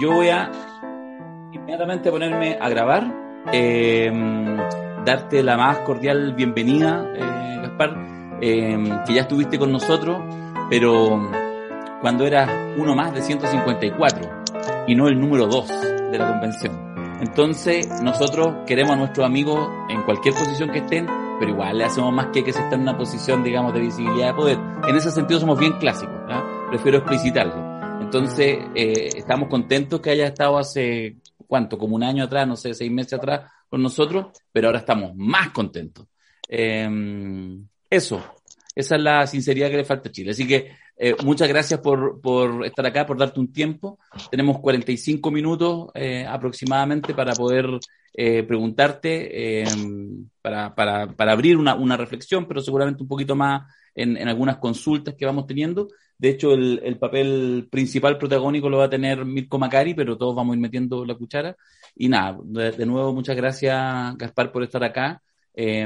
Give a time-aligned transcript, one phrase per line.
[0.00, 0.50] Yo voy a
[1.52, 3.14] inmediatamente ponerme a grabar,
[3.52, 4.10] eh,
[5.04, 8.76] darte la más cordial bienvenida, eh, Gaspar, eh,
[9.06, 10.20] que ya estuviste con nosotros,
[10.68, 11.30] pero
[12.00, 14.44] cuando eras uno más de 154
[14.88, 16.94] y no el número 2 de la convención.
[17.20, 21.06] Entonces, nosotros queremos a nuestros amigos en cualquier posición que estén,
[21.38, 24.28] pero igual le hacemos más que que se estén en una posición, digamos, de visibilidad
[24.28, 24.58] de poder.
[24.88, 26.42] En ese sentido somos bien clásicos, ¿no?
[26.68, 27.63] prefiero explicitarlo.
[28.04, 31.16] Entonces, eh, estamos contentos que haya estado hace,
[31.46, 31.78] ¿cuánto?
[31.78, 35.50] Como un año atrás, no sé, seis meses atrás con nosotros, pero ahora estamos más
[35.50, 36.06] contentos.
[36.46, 36.86] Eh,
[37.88, 38.22] eso,
[38.74, 40.32] esa es la sinceridad que le falta a Chile.
[40.32, 43.98] Así que eh, muchas gracias por, por, estar acá, por darte un tiempo.
[44.30, 47.66] Tenemos 45 minutos eh, aproximadamente para poder
[48.12, 49.66] eh, preguntarte, eh,
[50.42, 53.62] para, para, para, abrir una, una, reflexión, pero seguramente un poquito más
[53.94, 55.88] en, en algunas consultas que vamos teniendo.
[56.18, 60.34] De hecho, el, el, papel principal protagónico lo va a tener Mirko Macari, pero todos
[60.34, 61.56] vamos a ir metiendo la cuchara.
[61.96, 65.22] Y nada, de, nuevo, muchas gracias, Gaspar, por estar acá.
[65.56, 65.82] Y,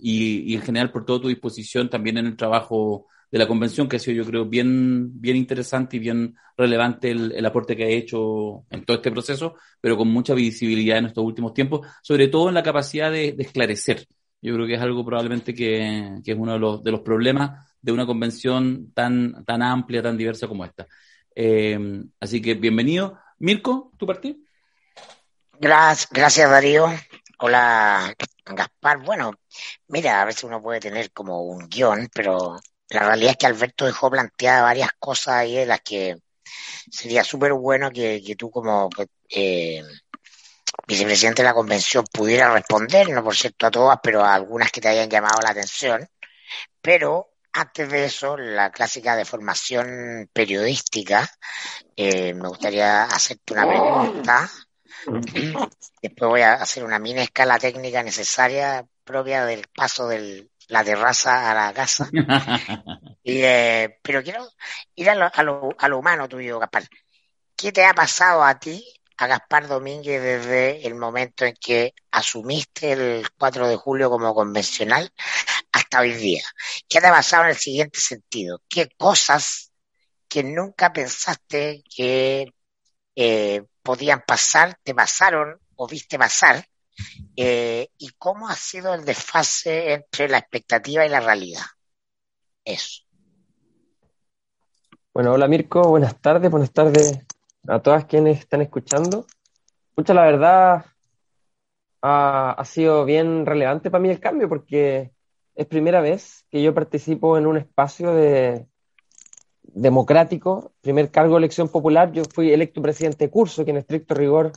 [0.00, 3.96] y, en general por toda tu disposición también en el trabajo de la convención, que
[3.96, 7.88] ha sido yo creo bien, bien interesante y bien relevante el, el, aporte que ha
[7.88, 12.48] hecho en todo este proceso, pero con mucha visibilidad en estos últimos tiempos, sobre todo
[12.48, 14.06] en la capacidad de, de esclarecer.
[14.42, 17.71] Yo creo que es algo probablemente que, que, es uno de los, de los problemas
[17.82, 20.86] de una convención tan, tan amplia, tan diversa como esta.
[21.34, 21.78] Eh,
[22.20, 23.18] así que bienvenido.
[23.38, 24.36] Mirko, ¿tu partido?
[25.58, 26.86] Gracias, gracias Darío.
[27.38, 28.98] Hola, Gaspar.
[29.04, 29.32] Bueno,
[29.88, 33.84] mira, a veces uno puede tener como un guion, pero la realidad es que Alberto
[33.84, 36.16] dejó planteadas varias cosas ahí de las que
[36.90, 38.90] sería súper bueno que, que, tú como
[39.28, 39.82] eh,
[40.86, 44.80] vicepresidente de la convención pudiera responder, no por cierto a todas, pero a algunas que
[44.80, 46.08] te hayan llamado la atención.
[46.80, 51.28] Pero antes de eso, la clásica de formación periodística,
[51.96, 54.50] eh, me gustaría hacerte una pregunta
[56.02, 61.50] Después voy a hacer una mini escala técnica necesaria propia del paso de la terraza
[61.50, 62.08] a la casa.
[63.22, 64.46] y, eh, pero quiero
[64.94, 66.84] ir a lo, a, lo, a lo humano tuyo, Gaspar.
[67.56, 68.84] ¿Qué te ha pasado a ti,
[69.18, 75.12] a Gaspar Domínguez, desde el momento en que asumiste el 4 de julio como convencional
[75.72, 76.42] hasta hoy día?
[76.88, 78.62] ¿Qué te ha pasado en el siguiente sentido?
[78.68, 79.72] ¿Qué cosas
[80.28, 82.52] que nunca pensaste que
[83.14, 86.64] eh, podían pasar, te pasaron o viste pasar,
[87.36, 91.64] eh, y cómo ha sido el desfase entre la expectativa y la realidad.
[92.64, 93.02] Eso.
[95.12, 97.18] Bueno, hola Mirko, buenas tardes, buenas tardes
[97.68, 99.26] a todas quienes están escuchando.
[99.90, 100.86] Escucha, la verdad
[102.00, 105.12] ha, ha sido bien relevante para mí el cambio porque
[105.54, 108.66] es primera vez que yo participo en un espacio de,
[109.62, 112.12] democrático, primer cargo de elección popular.
[112.12, 114.52] Yo fui electo presidente de curso, que en estricto rigor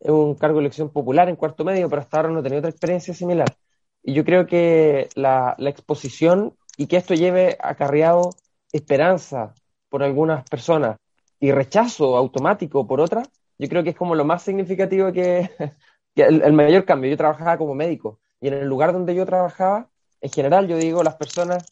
[0.00, 2.60] es un cargo de elección popular en cuarto medio, pero hasta ahora no he tenido
[2.60, 3.56] otra experiencia similar.
[4.02, 8.30] Y yo creo que la, exposición y que esto lleve acarreado
[8.72, 9.54] esperanza
[9.88, 10.98] por algunas personas
[11.40, 13.28] y rechazo automático por otras,
[13.58, 15.50] yo creo que es como lo más significativo que,
[16.14, 17.10] que el, el mayor cambio.
[17.10, 21.02] Yo trabajaba como médico y en el lugar donde yo trabajaba, en general, yo digo,
[21.02, 21.64] las personas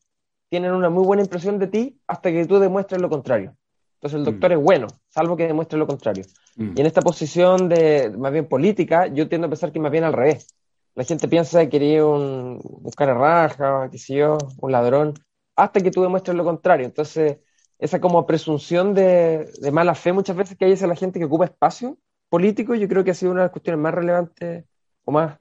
[0.48, 3.56] tienen una muy buena impresión de ti hasta que tú demuestres lo contrario.
[3.94, 4.54] Entonces el doctor mm.
[4.54, 6.24] es bueno, salvo que demuestre lo contrario.
[6.56, 6.72] Mm.
[6.76, 10.04] Y en esta posición de más bien política, yo tiendo a pensar que más bien
[10.04, 10.48] al revés.
[10.94, 15.14] La gente piensa que quería un, un raja, qué sé yo, un ladrón,
[15.54, 16.86] hasta que tú demuestres lo contrario.
[16.86, 17.38] Entonces,
[17.78, 21.26] esa como presunción de, de mala fe muchas veces que hay hacia la gente que
[21.26, 21.98] ocupa espacio
[22.28, 24.64] político, yo creo que ha sido una de las cuestiones más relevantes
[25.04, 25.38] o más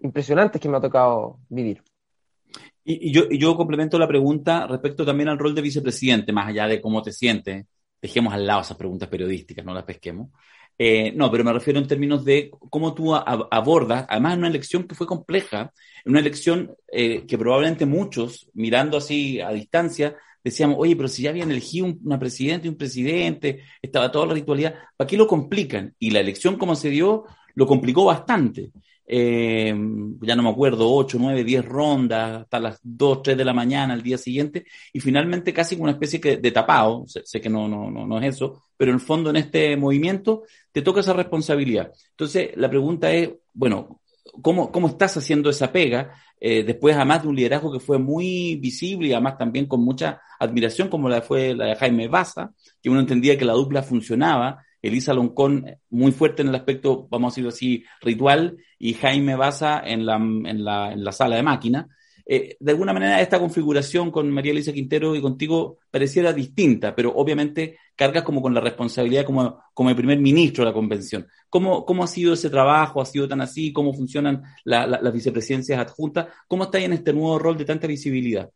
[0.00, 1.82] impresionantes que me ha tocado vivir.
[2.88, 7.02] Y, yo, complemento la pregunta respecto también al rol de vicepresidente, más allá de cómo
[7.02, 7.66] te sientes.
[8.00, 10.30] Dejemos al lado esas preguntas periodísticas, no las pesquemos.
[10.78, 14.84] Eh, no, pero me refiero en términos de cómo tú abordas, además en una elección
[14.84, 15.72] que fue compleja,
[16.04, 21.30] una elección eh, que probablemente muchos, mirando así a distancia, decíamos, oye, pero si ya
[21.30, 25.26] habían elegido un, una presidenta y un presidente, estaba toda la ritualidad, ¿para qué lo
[25.26, 25.92] complican?
[25.98, 27.24] Y la elección como se dio,
[27.54, 28.70] lo complicó bastante
[29.06, 29.74] eh,
[30.20, 33.94] ya no me acuerdo, 8, 9, 10 rondas, hasta las 2, 3 de la mañana
[33.94, 37.90] al día siguiente, y finalmente casi una especie de tapado, sé, sé que no, no,
[37.90, 40.42] no, no, es eso, pero en el fondo en este movimiento
[40.72, 41.92] te toca esa responsabilidad.
[42.10, 44.00] Entonces, la pregunta es, bueno,
[44.42, 46.14] ¿cómo, cómo estás haciendo esa pega?
[46.38, 50.20] Eh, después, además de un liderazgo que fue muy visible y además también con mucha
[50.38, 54.62] admiración, como la fue la de Jaime Baza, que uno entendía que la dupla funcionaba,
[54.86, 59.80] Elisa Loncón muy fuerte en el aspecto, vamos a decirlo así, ritual, y Jaime Baza
[59.84, 61.88] en la, en la, en la sala de máquina.
[62.28, 67.12] eh, de alguna manera esta configuración con María Elisa Quintero y contigo pareciera distinta, pero
[67.14, 71.26] obviamente cargas como con la responsabilidad como, como el primer ministro de la convención.
[71.48, 73.00] ¿Cómo, ¿Cómo ha sido ese trabajo?
[73.00, 73.72] ¿Ha sido tan así?
[73.72, 76.26] ¿Cómo funcionan las vicepresidencias adjuntas?
[76.48, 78.50] ¿Cómo está en este nuevo rol de tanta visibilidad?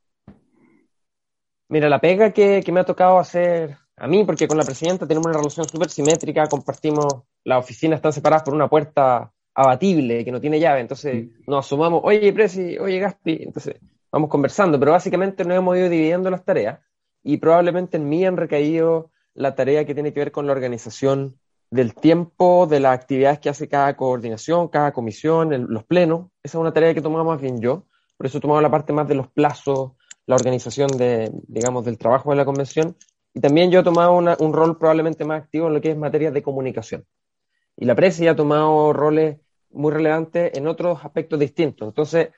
[1.68, 5.06] Mira, la pega que, que me ha tocado hacer a mí, porque con la presidenta
[5.06, 7.06] tenemos una relación súper simétrica, compartimos,
[7.44, 11.50] las oficinas están separadas por una puerta abatible que no tiene llave, entonces mm.
[11.50, 13.76] nos asumamos, oye Presi, oye Gaspi, entonces
[14.10, 16.80] vamos conversando, pero básicamente nos hemos ido dividiendo las tareas
[17.22, 21.38] y probablemente en mí han recaído la tarea que tiene que ver con la organización
[21.70, 26.30] del tiempo, de las actividades que hace cada coordinación, cada comisión, los plenos.
[26.42, 27.84] Esa es una tarea que tomaba más bien yo,
[28.16, 29.92] por eso he tomado la parte más de los plazos,
[30.26, 32.96] la organización de, digamos, del trabajo de la convención
[33.32, 36.30] y también yo he tomado un rol probablemente más activo en lo que es materia
[36.30, 37.06] de comunicación.
[37.76, 39.38] Y la prensa ha tomado roles
[39.70, 41.88] muy relevantes en otros aspectos distintos.
[41.88, 42.30] Entonces,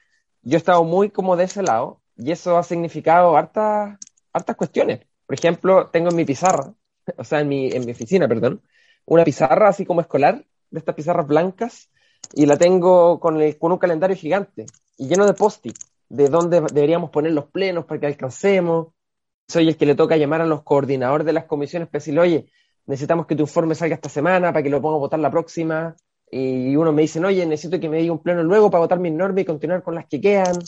[0.43, 3.99] yo he estado muy como de ese lado y eso ha significado hartas,
[4.33, 5.00] hartas cuestiones.
[5.27, 6.75] Por ejemplo, tengo en mi pizarra,
[7.17, 8.62] o sea, en mi, en mi oficina, perdón,
[9.06, 11.91] una pizarra así como escolar, de estas pizarras blancas,
[12.35, 14.67] y la tengo con, el, con un calendario gigante
[14.97, 15.77] y lleno de post-it,
[16.09, 18.88] de dónde deberíamos poner los plenos para que alcancemos,
[19.49, 22.47] soy el que le toca llamar a los coordinadores de las comisiones para decirle, oye,
[22.87, 25.97] necesitamos que tu informe salga esta semana para que lo ponga a votar la próxima.
[26.31, 29.11] Y uno me dicen, oye, necesito que me diga un pleno luego para votar mi
[29.11, 30.59] norma y continuar con las que quedan.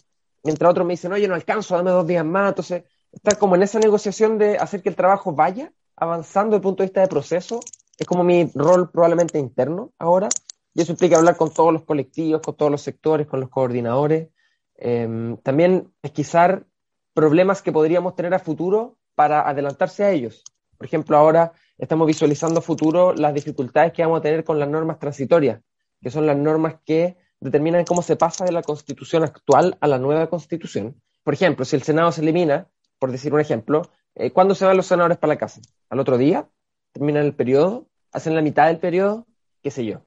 [0.42, 2.50] Mientras otros me dicen, oye, no alcanzo, dame dos días más.
[2.50, 6.62] Entonces, estar como en esa negociación de hacer que el trabajo vaya avanzando desde el
[6.62, 7.60] punto de vista de proceso,
[7.96, 10.28] es como mi rol probablemente interno ahora.
[10.74, 14.28] Y eso implica hablar con todos los colectivos, con todos los sectores, con los coordinadores.
[14.76, 16.66] Em, también pesquisar
[17.14, 20.42] problemas que podríamos tener a futuro para adelantarse a ellos.
[20.76, 24.68] Por ejemplo, ahora estamos visualizando a futuro las dificultades que vamos a tener con las
[24.68, 25.60] normas transitorias,
[26.02, 29.98] que son las normas que determinan cómo se pasa de la constitución actual a la
[29.98, 31.00] nueva constitución.
[31.22, 32.68] Por ejemplo, si el Senado se elimina,
[32.98, 35.60] por decir un ejemplo, eh, ¿cuándo se van los senadores para la casa?
[35.88, 36.48] ¿Al otro día?
[36.92, 37.88] ¿Terminan el periodo?
[38.12, 39.26] ¿Hacen la mitad del periodo?
[39.62, 40.02] ¿Qué sé yo?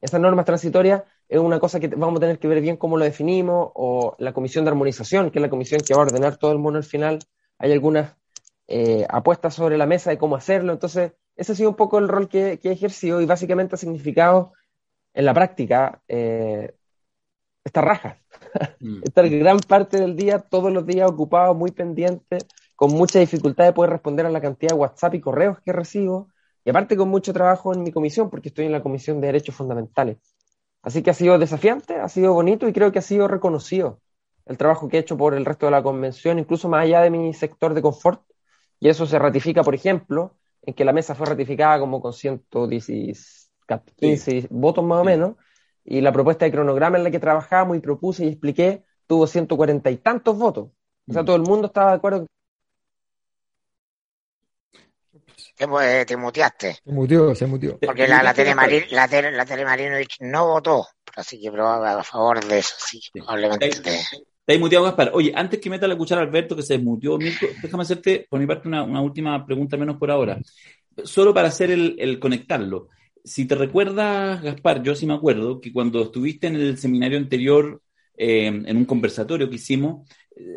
[0.00, 3.04] Esas normas transitorias es una cosa que vamos a tener que ver bien cómo lo
[3.04, 6.52] definimos, o la comisión de armonización, que es la comisión que va a ordenar todo
[6.52, 7.18] el mundo al final.
[7.58, 8.16] Hay algunas
[8.66, 10.72] eh, apuestas sobre la mesa de cómo hacerlo.
[10.72, 14.52] Entonces, ese ha sido un poco el rol que, he ejercido y básicamente ha significado
[15.12, 16.74] en la práctica eh,
[17.62, 18.18] esta raja.
[18.80, 19.00] Mm.
[19.04, 22.38] Estar gran parte del día, todos los días ocupado, muy pendiente,
[22.74, 26.28] con mucha dificultad de poder responder a la cantidad de WhatsApp y correos que recibo.
[26.64, 29.54] Y aparte con mucho trabajo en mi comisión, porque estoy en la Comisión de Derechos
[29.54, 30.18] Fundamentales.
[30.82, 34.00] Así que ha sido desafiante, ha sido bonito y creo que ha sido reconocido
[34.46, 37.10] el trabajo que he hecho por el resto de la convención, incluso más allá de
[37.10, 38.22] mi sector de confort.
[38.80, 44.48] Y eso se ratifica, por ejemplo, en que la mesa fue ratificada como con 115
[44.50, 45.36] votos más o menos,
[45.84, 49.90] y la propuesta de cronograma en la que trabajamos y propuse y expliqué tuvo 140
[49.90, 50.70] y tantos votos.
[51.08, 51.26] O sea, mm.
[51.26, 52.26] todo el mundo estaba de acuerdo
[55.58, 56.78] te, te muteaste.
[56.84, 57.78] Se muteó, se muteó.
[57.78, 59.46] Porque la, la, Telemarín, la, tele, la
[60.20, 60.86] no votó,
[61.16, 63.70] así que probaba a favor de eso, sí, probablemente.
[64.44, 65.10] Te hay muteado, Gaspar.
[65.12, 68.66] Oye, antes que meta la cuchara Alberto, que se desmuteó, déjame hacerte, por mi parte,
[68.66, 70.40] una, una, última pregunta menos por ahora.
[71.04, 72.88] Solo para hacer el, el conectarlo.
[73.22, 77.82] Si te recuerdas, Gaspar, yo sí me acuerdo que cuando estuviste en el seminario anterior,
[78.16, 80.08] eh, en un conversatorio que hicimos,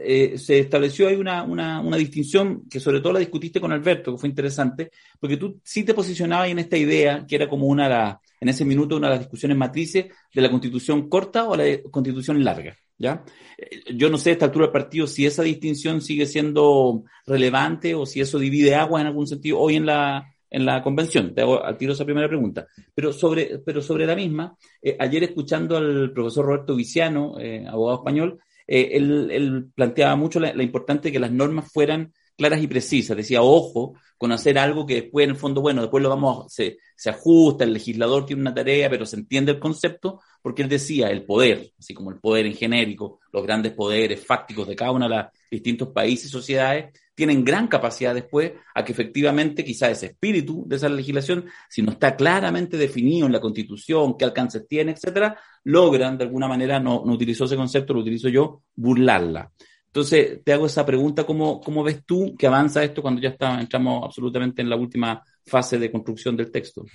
[0.04, 4.12] eh, se estableció ahí una, una, una, distinción que sobre todo la discutiste con Alberto,
[4.12, 7.90] que fue interesante, porque tú sí te posicionabas en esta idea, que era como una,
[7.90, 11.64] la, en ese minuto, una de las discusiones matrices de la constitución corta o la
[11.90, 12.78] constitución larga.
[12.98, 13.24] ¿ya?
[13.58, 17.96] Eh, yo no sé a esta altura del partido si esa distinción sigue siendo relevante
[17.96, 21.34] o si eso divide agua en algún sentido hoy en la, en la convención.
[21.34, 22.68] Te hago al tiro esa primera pregunta.
[22.94, 27.36] Pero sobre, pero sobre la misma, eh, ayer escuchando al profesor Roberto Viciano,
[27.68, 32.68] abogado español, eh, él, planteaba mucho la, importancia de que las normas fueran claras y
[32.68, 33.18] precisas.
[33.18, 36.78] Decía, ojo, con hacer algo que después, en el fondo, bueno, después lo vamos, se,
[36.96, 41.10] se ajusta, el legislador tiene una tarea, pero se entiende el concepto, porque él decía,
[41.10, 45.08] el poder, así como el poder en genérico, los grandes poderes fácticos de cada uno
[45.08, 50.08] de los distintos países y sociedades, tienen gran capacidad después a que efectivamente quizá ese
[50.08, 54.94] espíritu de esa legislación, si no está claramente definido en la Constitución, qué alcances tiene,
[54.94, 59.52] etcétera, logran de alguna manera, no, no utilizo ese concepto, lo utilizo yo, burlarla.
[59.88, 63.60] Entonces, te hago esa pregunta, ¿cómo, cómo ves tú que avanza esto cuando ya está,
[63.60, 66.86] entramos absolutamente en la última fase de construcción del texto?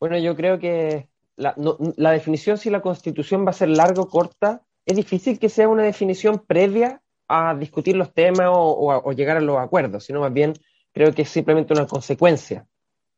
[0.00, 1.54] Bueno, yo creo que la,
[1.96, 5.68] la definición si la Constitución va a ser larga o corta, es difícil que sea
[5.68, 7.01] una definición previa
[7.32, 10.52] a discutir los temas o, llegar a los acuerdos, sino más bien
[10.92, 12.66] creo que es simplemente una consecuencia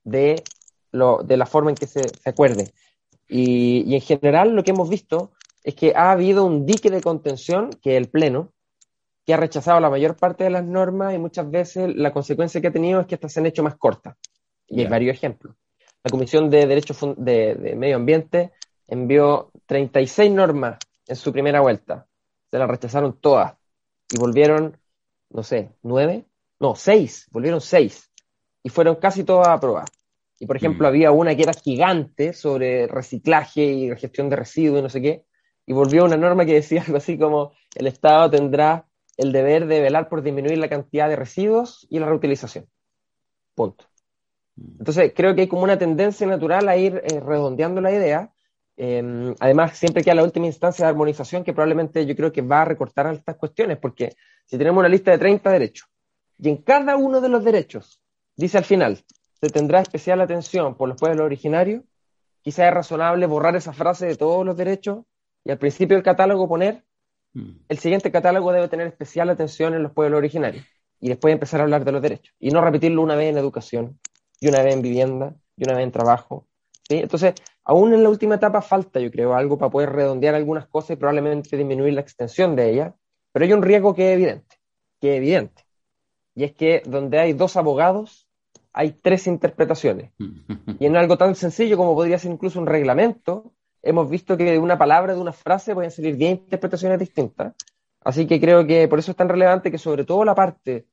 [0.05, 0.43] de,
[0.93, 2.73] lo, de la forma en que se, acuerde.
[3.29, 5.33] Y, en general lo que hemos visto
[5.65, 8.53] es que ha habido un dique de contención, que el Pleno,
[9.27, 12.69] que ha rechazado la mayor parte de las normas y muchas veces la consecuencia que
[12.69, 14.17] ha tenido es que estas se han hecho más cortas.
[14.69, 15.57] Y hay varios ejemplos.
[16.05, 18.53] La Comisión de Derechos de, de Medio Ambiente
[18.87, 22.07] envió 36 normas en su primera vuelta.
[22.51, 23.55] Se las rechazaron todas.
[24.11, 24.77] Y volvieron,
[25.31, 26.27] no sé, nueve,
[26.61, 28.11] no, seis, volvieron seis.
[28.63, 29.91] Y fueron casi todas aprobadas.
[30.39, 30.89] Y por ejemplo, mm.
[30.89, 35.25] había una que era gigante sobre reciclaje y gestión de residuos y no sé qué.
[35.67, 39.81] Y volvió una norma que decía algo así como el Estado tendrá el deber de
[39.81, 42.67] velar por disminuir la cantidad de residuos y la reutilización.
[43.55, 43.87] Punto.
[44.57, 44.77] Mm.
[44.81, 48.34] Entonces, creo que hay como una tendencia natural a ir eh, redondeando la idea
[48.77, 52.63] Em, además, siempre queda la última instancia de armonización que probablemente yo creo que va
[52.63, 54.17] a recortar estas cuestiones, porque
[54.47, 55.89] si tenemos una lista de 30 derechos
[56.39, 58.01] y en cada uno de los derechos
[58.37, 59.05] dice al final,
[59.41, 61.85] se tendrá especial atención por los pueblos originarios,
[62.43, 65.05] quizá es razonable borrar esa frase de todos los derechos
[65.45, 66.85] y al principio del catálogo poner,
[67.35, 67.51] mm.
[67.69, 70.65] el siguiente catálogo debe tener especial atención en los pueblos originarios
[71.01, 74.01] y después empezar a hablar de los derechos y no repetirlo una vez en educación
[74.41, 76.49] y una vez en vivienda y una vez en trabajo.
[76.89, 80.91] Entonces, Aún en la última etapa falta, yo creo, algo para poder redondear algunas cosas
[80.91, 82.95] y probablemente disminuir la extensión de ellas,
[83.33, 84.57] pero hay un riesgo que es evidente,
[85.01, 85.65] que es evidente,
[86.35, 88.29] y es que donde hay dos abogados,
[88.73, 90.13] hay tres interpretaciones.
[90.81, 94.59] Y en algo tan sencillo como podría ser incluso un reglamento, hemos visto que de
[94.59, 97.55] una palabra, de una frase, pueden salir 10 interpretaciones distintas.
[98.01, 100.87] Así que creo que por eso es tan relevante que sobre todo la parte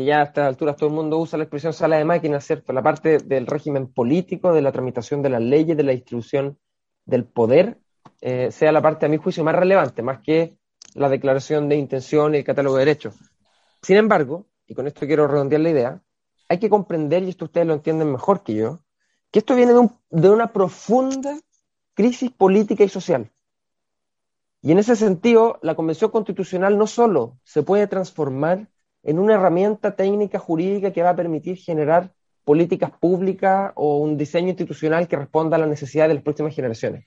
[0.00, 2.72] que ya a estas alturas todo el mundo usa la expresión sala de máquinas, ¿cierto?
[2.72, 6.58] La parte del régimen político, de la tramitación de las leyes, de la distribución
[7.04, 7.78] del poder,
[8.22, 10.56] eh, sea la parte, a mi juicio, más relevante, más que
[10.94, 13.14] la declaración de intención y el catálogo de derechos.
[13.82, 16.02] Sin embargo, y con esto quiero redondear la idea,
[16.48, 18.80] hay que comprender, y esto ustedes lo entienden mejor que yo,
[19.30, 21.38] que esto viene de, de una profunda
[21.92, 23.30] crisis política y social.
[24.62, 28.68] Y en ese sentido, la Convención Constitucional no solo se puede transformar
[29.02, 32.12] en una herramienta técnica jurídica que va a permitir generar
[32.44, 37.04] políticas públicas o un diseño institucional que responda a las necesidades de las próximas generaciones,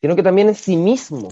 [0.00, 1.28] sino que también en sí mismo,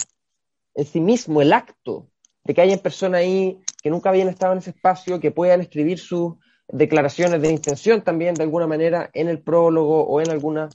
[0.74, 2.08] en sí mismo el acto
[2.44, 5.98] de que haya personas ahí que nunca habían estado en ese espacio, que puedan escribir
[5.98, 6.34] sus
[6.68, 10.68] declaraciones de intención también de alguna manera en el prólogo o en alguna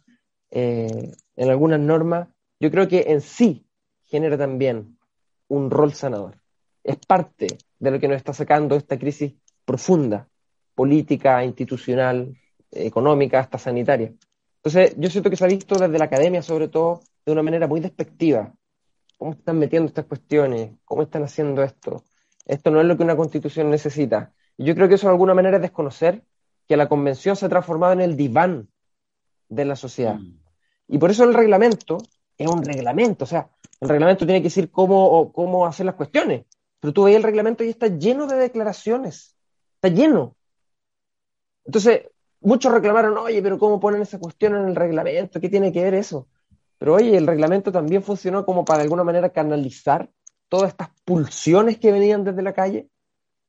[0.51, 2.29] eh, en algunas normas,
[2.59, 3.65] yo creo que en sí
[4.05, 4.97] genera también
[5.47, 6.39] un rol sanador.
[6.83, 7.47] Es parte
[7.85, 10.27] de lo que nos está sacando esta crisis profunda,
[10.73, 12.35] política, institucional,
[12.71, 14.11] económica, hasta sanitaria.
[14.57, 17.67] Entonces, yo siento que se ha visto desde la academia, sobre todo, de una manera
[17.67, 18.53] muy despectiva.
[19.17, 20.71] ¿Cómo están metiendo estas cuestiones?
[20.83, 22.03] ¿Cómo están haciendo esto?
[22.45, 24.33] Esto no es lo que una constitución necesita.
[24.57, 26.23] Y yo creo que eso de alguna manera es desconocer
[26.67, 28.67] que la convención se ha transformado en el diván
[29.47, 30.15] de la sociedad.
[30.15, 30.39] Mm.
[30.87, 31.99] Y por eso el reglamento
[32.37, 33.25] es un reglamento.
[33.25, 33.49] O sea,
[33.79, 36.45] el reglamento tiene que decir cómo, cómo hacer las cuestiones.
[36.85, 39.35] Pero tú veis el reglamento y está lleno de declaraciones.
[39.77, 40.35] Está lleno.
[41.65, 42.03] Entonces,
[42.41, 45.41] muchos reclamaron, oye, pero ¿cómo ponen esa cuestión en el reglamento?
[45.41, 46.27] ¿Qué tiene que ver eso?
[46.77, 50.11] Pero oye, el reglamento también funcionó como para de alguna manera canalizar
[50.47, 52.87] todas estas pulsiones que venían desde la calle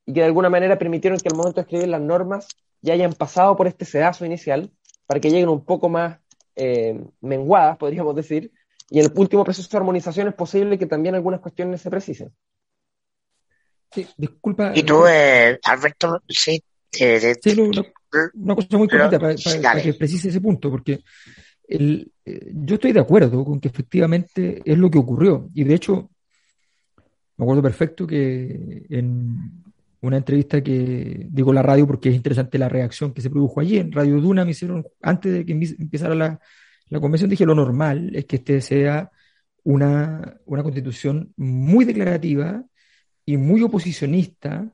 [0.07, 2.47] y que de alguna manera permitieron que al momento de escribir las normas
[2.81, 4.71] ya hayan pasado por este sedazo inicial
[5.05, 6.17] para que lleguen un poco más
[6.55, 8.51] eh, menguadas, podríamos decir,
[8.89, 12.33] y en el último proceso de armonización es posible que también algunas cuestiones se precisen.
[13.91, 14.71] Sí, disculpa.
[14.75, 16.61] Y tú, eh, Alberto, sí.
[16.99, 17.55] Eh, sí
[18.33, 21.01] una cosa muy cortita para, que precise ese punto, porque
[21.67, 25.49] el, eh, yo estoy de acuerdo con que efectivamente es lo que ocurrió.
[25.53, 26.09] Y de hecho,
[27.35, 29.63] me acuerdo perfecto que en
[30.01, 33.77] una entrevista que digo la radio porque es interesante la reacción que se produjo allí
[33.77, 36.39] en Radio Duna me hicieron antes de que empezara la,
[36.89, 39.11] la convención dije lo normal es que este sea
[39.63, 42.63] una, una constitución muy declarativa
[43.27, 44.65] y muy oposicionista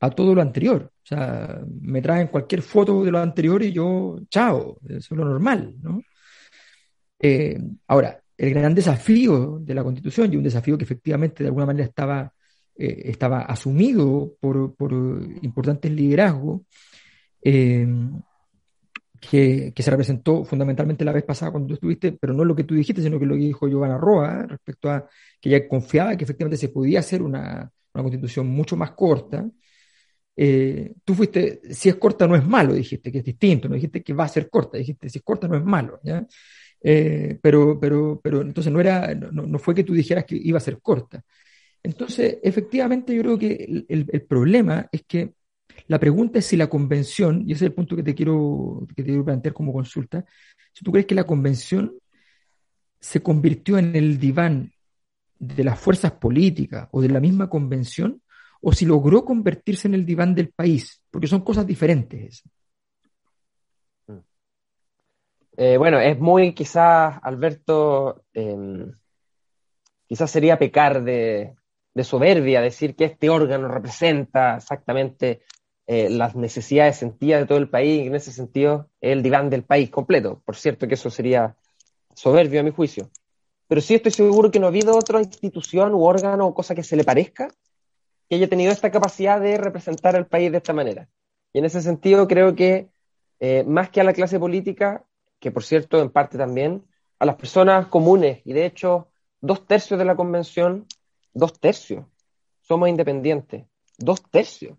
[0.00, 0.92] a todo lo anterior.
[0.92, 5.24] O sea, me traen cualquier foto de lo anterior y yo, chao, eso es lo
[5.24, 6.02] normal, ¿no?
[7.20, 11.66] Eh, ahora, el gran desafío de la Constitución, y un desafío que efectivamente de alguna
[11.66, 12.32] manera estaba,
[12.76, 14.92] eh, estaba asumido por, por
[15.42, 16.62] importantes liderazgos,
[17.40, 17.86] eh,
[19.20, 22.64] que, que, se representó fundamentalmente la vez pasada cuando tú estuviste, pero no lo que
[22.64, 25.08] tú dijiste, sino que lo que dijo Giovanna Roa respecto a
[25.40, 29.48] que ella confiaba que efectivamente se podía hacer una, una constitución mucho más corta.
[30.36, 34.02] Eh, tú fuiste, si es corta no es malo, dijiste que es distinto, no dijiste
[34.02, 36.26] que va a ser corta, dijiste si es corta no es malo, ¿ya?
[36.82, 40.58] Eh, pero, pero, pero entonces no, era, no, no, fue que tú dijeras que iba
[40.58, 41.24] a ser corta.
[41.82, 45.34] Entonces, efectivamente, yo creo que el, el, problema es que
[45.88, 49.02] la pregunta es si la convención, y ese es el punto que te quiero, que
[49.02, 50.24] te quiero plantear como consulta,
[50.72, 51.96] si tú crees que la convención
[53.00, 54.72] se convirtió en el diván
[55.38, 58.22] de las fuerzas políticas o de la misma convención,
[58.60, 62.42] o si logró convertirse en el diván del país, porque son cosas diferentes.
[65.56, 68.92] Eh, bueno, es muy quizás, Alberto, em,
[70.06, 71.54] quizás sería pecar de,
[72.02, 75.40] soberbia decir que este órgano representa exactamente
[75.86, 79.64] eh, las necesidades sentidas de todo el país, y en ese sentido el diván del
[79.64, 80.42] país completo.
[80.44, 81.56] Por cierto que eso sería
[82.14, 83.08] soberbio a mi juicio.
[83.68, 86.82] Pero sí estoy seguro que no ha habido otra institución u órgano o cosa que
[86.82, 87.48] se le parezca
[88.28, 91.08] que haya tenido esta capacidad de representar al país de esta manera.
[91.52, 92.90] Y en ese sentido creo que
[93.38, 95.04] eh, más que a la clase política,
[95.38, 96.84] que por cierto en parte también,
[97.18, 99.08] a las personas comunes, y de hecho
[99.40, 100.86] dos tercios de la convención,
[101.32, 102.04] dos tercios,
[102.60, 103.64] somos independientes,
[103.98, 104.76] dos tercios.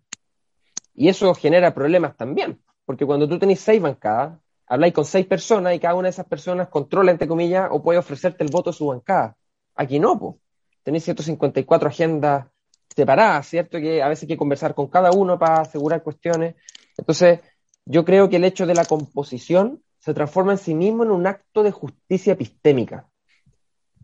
[0.94, 5.74] Y eso genera problemas también, porque cuando tú tenés seis bancadas, habláis con seis personas
[5.74, 8.78] y cada una de esas personas controla, entre comillas, o puede ofrecerte el voto de
[8.78, 9.36] su bancada.
[9.76, 10.36] Aquí no, pues.
[10.84, 12.48] Tenéis 154 agendas
[12.96, 13.80] separadas, ¿cierto?
[13.80, 16.56] Que a veces hay que conversar con cada uno para asegurar cuestiones.
[16.98, 17.40] Entonces,
[17.86, 21.28] yo creo que el hecho de la composición se transforma en sí mismo en un
[21.28, 23.10] acto de justicia epistémica.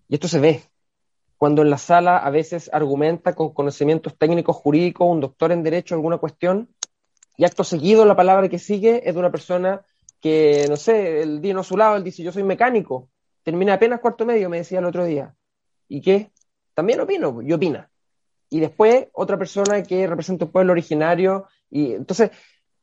[0.09, 0.63] Y esto se ve
[1.37, 5.95] cuando en la sala a veces argumenta con conocimientos técnicos jurídicos un doctor en derecho
[5.95, 6.69] alguna cuestión
[7.35, 9.85] y acto seguido la palabra que sigue es de una persona
[10.23, 13.09] que, no sé, el día no a su lado, él dice, yo soy mecánico,
[13.43, 15.35] termina apenas cuarto medio, me decía el otro día.
[15.89, 16.31] ¿Y qué?
[16.73, 17.91] También opino, yo opina
[18.53, 21.47] y después otra persona que representa un pueblo originario.
[21.71, 22.29] Y entonces,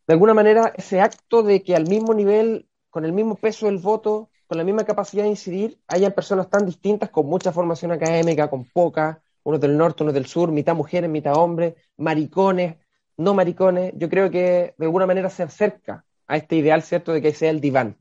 [0.05, 3.79] de alguna manera, ese acto de que al mismo nivel, con el mismo peso del
[3.79, 8.51] voto, con la misma capacidad de incidir, hayan personas tan distintas, con mucha formación académica,
[8.51, 12.77] con poca, unos del norte, unos del sur, mitad mujeres, mitad hombres, maricones,
[13.17, 17.21] no maricones, yo creo que de alguna manera se acerca a este ideal, ¿cierto?, de
[17.21, 17.97] que sea el diván,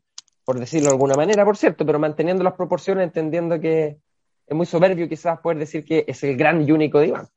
[0.46, 3.98] por decirlo de alguna manera, por cierto, pero manteniendo las proporciones, entendiendo que
[4.46, 7.28] es muy soberbio quizás poder decir que es el gran y único diván.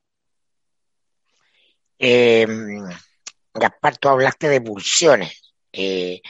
[1.97, 2.45] Eh,
[3.53, 5.55] Gaspar, tú hablaste de pulsiones.
[5.71, 6.21] Eh,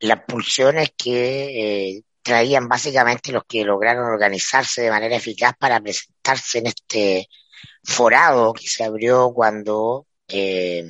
[0.00, 6.58] las pulsiones que eh, traían básicamente los que lograron organizarse de manera eficaz para presentarse
[6.58, 7.28] en este
[7.84, 10.86] forado que se abrió cuando eh,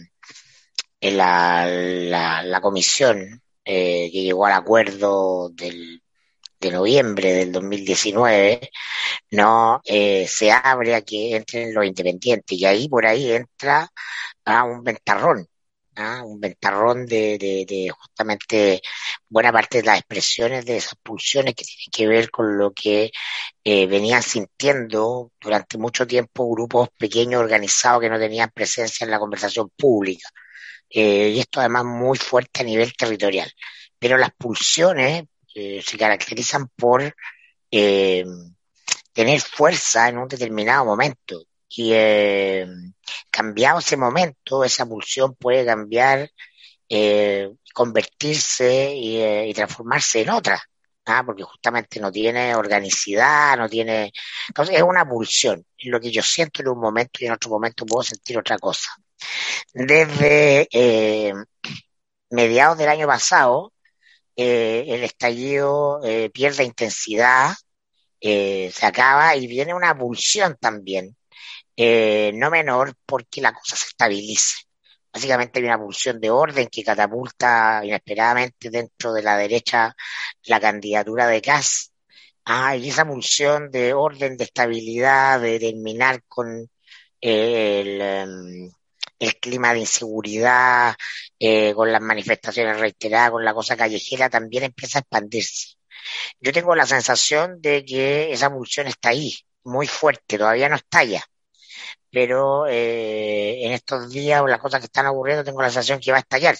[1.00, 6.02] la, la, la, comisión que llegó al acuerdo del,
[6.60, 8.70] de noviembre del 2019,
[9.32, 13.88] no se abre a que entren los independientes y ahí por ahí entra
[14.44, 15.46] a un ventarrón,
[15.96, 16.22] ¿ah?
[16.24, 18.80] un ventarrón de, de, justamente
[19.28, 23.10] buena parte de las expresiones de esas pulsiones que tienen que ver con lo que
[23.64, 29.18] eh, venían sintiendo durante mucho tiempo grupos pequeños organizados que no tenían presencia en la
[29.18, 30.28] conversación pública.
[30.98, 33.52] Eh, y esto además muy fuerte a nivel territorial.
[33.98, 37.14] Pero las pulsiones eh, se caracterizan por
[39.12, 42.66] tener fuerza en un determinado momento y eh,
[43.30, 46.30] cambiado ese momento, esa pulsión puede cambiar,
[46.88, 50.62] eh, convertirse eh, y, transformarse en otra,
[51.06, 51.22] ¿ah?
[51.24, 54.12] porque justamente no tiene organicidad, no tiene...
[54.70, 58.02] Es una pulsión, lo que yo siento en un momento y en otro momento puedo
[58.02, 58.90] sentir otra cosa.
[59.74, 61.32] Desde eh,
[62.30, 63.72] mediados del año pasado,
[64.36, 67.54] eh, el estallido eh, pierde intensidad,
[68.20, 71.16] se acaba y viene una pulsión también
[71.76, 74.56] no menor porque la cosa se estabilice.
[75.12, 79.94] Básicamente hay una pulsión de orden que catapulta inesperadamente dentro de la derecha
[80.44, 81.92] la candidatura de Kass.
[82.44, 86.68] Ah, y esa pulsión de orden, de estabilidad, de terminar con
[87.20, 88.70] el, em,
[89.18, 90.94] el, clima de inseguridad,
[91.38, 95.76] eh, con las manifestaciones reiteradas, con la cosa callejera, también empieza a expandirse.
[96.40, 101.24] Yo tengo la sensación de que esa pulsión está ahí, muy fuerte, todavía no estalla
[102.16, 106.12] pero eh, en estos días o las cosas que están ocurriendo tengo la sensación que
[106.12, 106.56] va a estallar.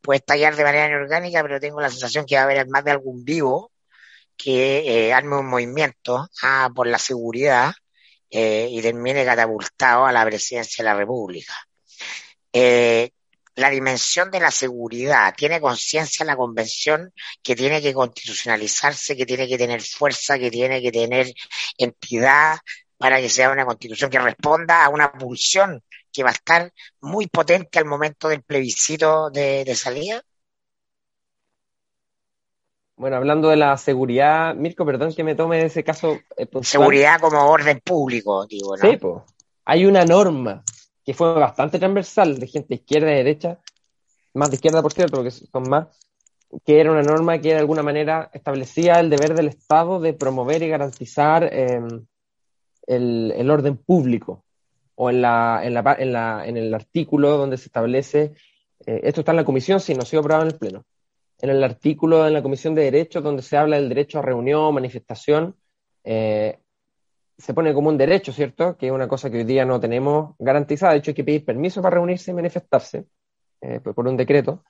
[0.00, 2.92] Puede estallar de manera inorgánica, pero tengo la sensación que va a haber más de
[2.92, 3.70] algún vivo
[4.36, 7.74] que eh, arme un movimiento ah, por la seguridad
[8.30, 11.54] eh, y termine catapultado a la presidencia de la República.
[12.54, 13.10] Eh,
[13.56, 17.12] la dimensión de la seguridad, tiene conciencia la convención
[17.42, 21.32] que tiene que constitucionalizarse, que tiene que tener fuerza, que tiene que tener
[21.78, 22.58] entidad,
[22.96, 27.26] para que sea una constitución que responda a una pulsión que va a estar muy
[27.26, 30.22] potente al momento del plebiscito de, salida?
[32.96, 36.20] Bueno, hablando de la seguridad, Mirko, perdón que me tome ese caso.
[36.36, 38.90] Eh, seguridad como orden público, digo, ¿no?
[38.90, 38.98] Sí.
[39.64, 40.62] Hay una norma
[41.04, 43.58] que fue bastante transversal de gente izquierda y derecha,
[44.32, 45.88] más de izquierda, por cierto, porque son más,
[46.64, 50.62] que era una norma que de alguna manera establecía el deber del Estado de promover
[50.62, 51.80] y garantizar eh,
[52.86, 54.44] el, orden público
[54.94, 58.34] o en, la, en, la, en, la, en, el artículo donde se establece,
[58.86, 60.84] eh, esto está en la comisión, sí, no ha sido aprobado en el Pleno,
[61.40, 64.72] en el artículo en la Comisión de Derechos donde se habla del derecho a reunión,
[64.74, 65.56] manifestación,
[66.04, 66.58] eh,
[67.36, 68.76] se pone como un derecho, ¿cierto?
[68.76, 70.92] Que es una cosa que hoy día no tenemos garantizada.
[70.92, 73.06] De hecho, hay que pedir permiso para reunirse y manifestarse
[73.60, 74.64] eh, por un decreto.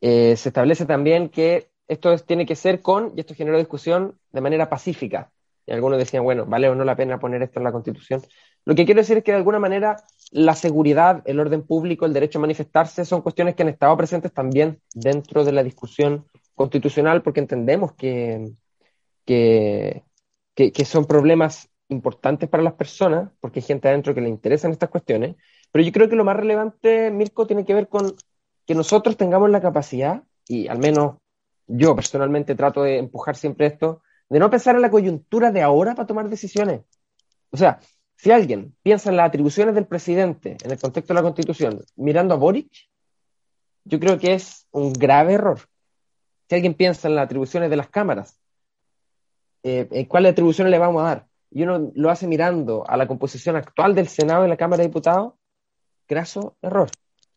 [0.00, 4.68] se establece también que esto tiene que ser con, y esto generó discusión, de manera
[4.68, 5.30] pacífica.
[5.66, 8.22] Y algunos decían, bueno, vale o no la pena poner esto en la Constitución.
[8.64, 9.96] Lo que quiero decir es que de alguna manera
[10.30, 14.32] la seguridad, el orden público, el derecho a manifestarse son cuestiones que han estado presentes
[14.32, 18.52] también dentro de la discusión constitucional porque entendemos que,
[19.24, 20.04] que,
[20.54, 24.90] que, son problemas importantes para las personas, porque hay gente adentro que le interesan estas
[24.90, 25.36] cuestiones.
[25.70, 28.14] Pero yo creo que lo más relevante, Mirko, tiene que ver con
[28.66, 31.16] que nosotros tengamos la capacidad, y al menos
[31.66, 35.94] yo personalmente trato de empujar siempre esto, de no pensar en la coyuntura de ahora
[35.94, 36.82] para tomar decisiones.
[37.50, 37.80] O sea,
[38.16, 42.34] si alguien piensa en las atribuciones del presidente en el contexto de la Constitución mirando
[42.34, 42.70] a Boric,
[43.84, 45.60] yo creo que es un grave error.
[46.48, 48.41] Si alguien piensa en las atribuciones de las cámaras,
[49.62, 53.06] eh, en cuáles atribuciones le vamos a dar, y uno lo hace mirando a la
[53.06, 55.34] composición actual del Senado y la Cámara de Diputados,
[56.08, 56.90] graso error.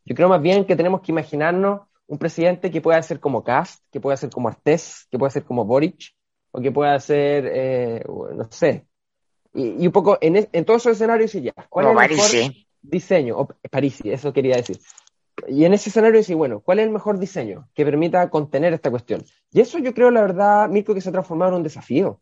[0.06, 3.84] Yo creo más bien que tenemos que imaginarnos un presidente que pueda ser como Cast,
[3.92, 6.14] que pueda ser como Artés, que pueda ser como Boric,
[6.52, 8.86] o que pueda ser, eh, no sé.
[9.54, 11.54] Y, un poco en, en todos esos escenarios y ya.
[11.70, 13.38] ¿Cuál es el mejor diseño?
[13.38, 14.80] O, Parisi, eso quería decir.
[15.48, 18.90] Y en ese escenario sí, bueno, ¿cuál es el mejor diseño que permita contener esta
[18.90, 19.24] cuestión?
[19.52, 22.22] Y eso yo creo, la verdad, Mirko, que se ha transformado en un desafío.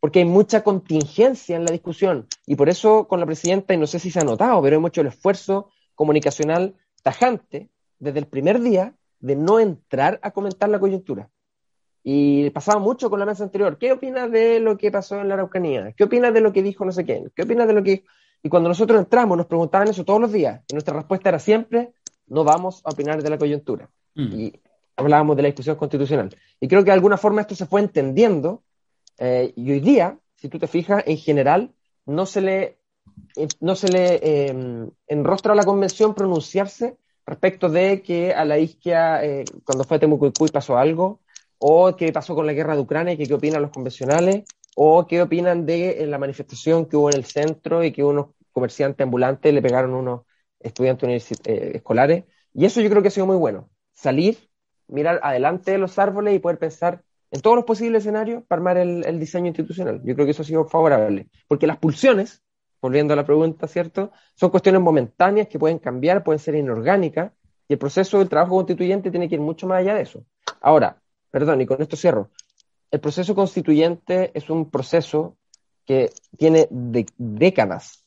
[0.00, 2.26] Porque hay mucha contingencia en la discusión.
[2.46, 4.88] Y por eso con la presidenta, y no sé si se ha notado, pero hemos
[4.88, 10.80] hecho el esfuerzo comunicacional tajante desde el primer día de no entrar a comentar la
[10.80, 11.30] coyuntura.
[12.02, 13.78] Y pasaba mucho con la mesa anterior.
[13.78, 15.92] ¿Qué opinas de lo que pasó en la Araucanía?
[15.92, 17.30] ¿Qué opinas de lo que dijo no sé quién?
[17.34, 18.04] ¿Qué opinas de lo que...
[18.42, 20.62] Y cuando nosotros entramos nos preguntaban eso todos los días.
[20.68, 21.92] Y nuestra respuesta era siempre,
[22.32, 23.90] no vamos a opinar de la coyuntura.
[24.14, 24.40] Mm.
[24.40, 24.60] Y
[24.96, 26.34] hablábamos de la discusión constitucional.
[26.60, 28.62] Y creo que de alguna forma esto se fue entendiendo.
[29.18, 31.72] Eh, y hoy día, si tú te fijas, en general,
[32.06, 32.78] no se le,
[33.60, 39.22] no se le eh, enrostra a la convención pronunciarse respecto de que a la isquia,
[39.24, 41.20] eh, cuando fue a Temucuicuy pasó algo,
[41.58, 45.20] o qué pasó con la guerra de Ucrania, que qué opinan los convencionales, o qué
[45.20, 49.62] opinan de la manifestación que hubo en el centro y que unos comerciantes ambulantes le
[49.62, 50.22] pegaron unos
[50.62, 52.24] estudiantes eh, escolares.
[52.54, 53.70] Y eso yo creo que ha sido muy bueno.
[53.92, 54.38] Salir,
[54.88, 58.76] mirar adelante de los árboles y poder pensar en todos los posibles escenarios para armar
[58.76, 60.02] el, diseño institucional.
[60.04, 61.28] Yo creo que eso ha sido favorable.
[61.48, 62.42] Porque las pulsiones
[62.82, 64.10] volviendo a la pregunta, ¿cierto?
[64.34, 67.32] Son cuestiones momentáneas que pueden cambiar, pueden ser inorgánicas,
[67.68, 70.26] y el proceso del trabajo constituyente tiene que ir mucho más allá de eso.
[70.60, 72.30] Ahora, perdón, y con esto cierro,
[72.90, 75.36] el proceso constituyente es un proceso
[75.86, 78.01] que tiene décadas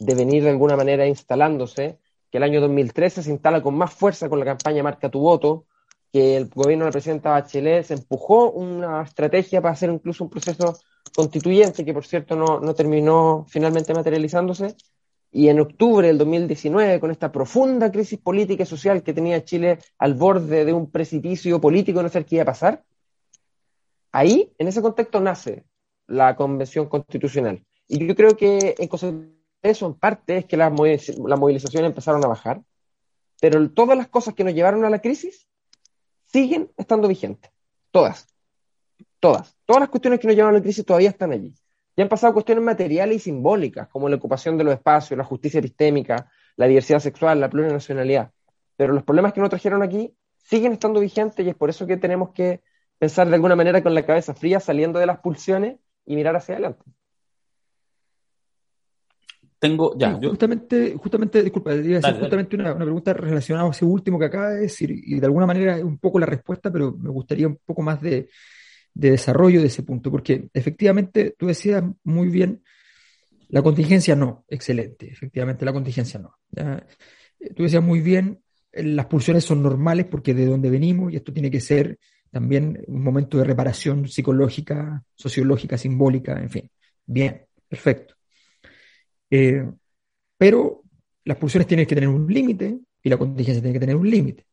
[0.00, 1.98] de venir de alguna manera instalándose,
[2.30, 5.66] que el año 2013 se instala con más fuerza con la campaña Marca tu voto,
[6.10, 10.30] que el gobierno de la presidenta Bachelet se empujó una estrategia para hacer incluso un
[10.30, 10.78] proceso
[11.14, 14.74] constituyente, que por cierto no, no terminó finalmente materializándose,
[15.30, 19.78] y en octubre del 2019, con esta profunda crisis política y social que tenía Chile
[19.98, 22.84] al borde de un precipicio político, no sé qué iba a pasar,
[24.12, 25.64] ahí, en ese contexto, nace
[26.06, 27.62] la Convención Constitucional.
[27.86, 28.88] Y yo creo que en
[29.62, 32.62] eso, en parte, es que las, las movilizaciones empezaron a bajar,
[33.40, 35.48] pero todas las cosas que nos llevaron a la crisis
[36.26, 37.50] siguen estando vigentes.
[37.90, 38.26] Todas.
[39.18, 39.56] Todas.
[39.64, 41.54] Todas las cuestiones que nos llevan a la crisis todavía están allí.
[41.96, 45.58] Ya han pasado cuestiones materiales y simbólicas, como la ocupación de los espacios, la justicia
[45.58, 48.30] epistémica, la diversidad sexual, la plurinacionalidad.
[48.76, 51.96] Pero los problemas que nos trajeron aquí siguen estando vigentes y es por eso que
[51.96, 52.62] tenemos que
[52.98, 56.54] pensar de alguna manera con la cabeza fría, saliendo de las pulsiones y mirar hacia
[56.54, 56.84] adelante.
[59.60, 64.24] Tengo, ya, Justamente, justamente, disculpa, iba a justamente una, pregunta relacionada a ese último que
[64.24, 67.46] acaba de decir, y de alguna manera es un poco la respuesta, pero me gustaría
[67.46, 68.30] un poco más de,
[68.94, 72.62] desarrollo de ese punto, porque efectivamente tú decías muy bien,
[73.50, 76.38] la contingencia no, excelente, efectivamente la contingencia no.
[77.54, 78.42] Tú decías muy bien,
[78.72, 81.98] las pulsiones son normales porque de donde venimos, y esto tiene que ser
[82.30, 86.70] también un momento de reparación psicológica, sociológica, simbólica, en fin.
[87.04, 88.14] Bien, perfecto.
[89.30, 89.64] Eh,
[90.36, 90.82] pero
[91.24, 94.46] las pulsiones tienen que tener un límite y la contingencia tiene que tener un límite.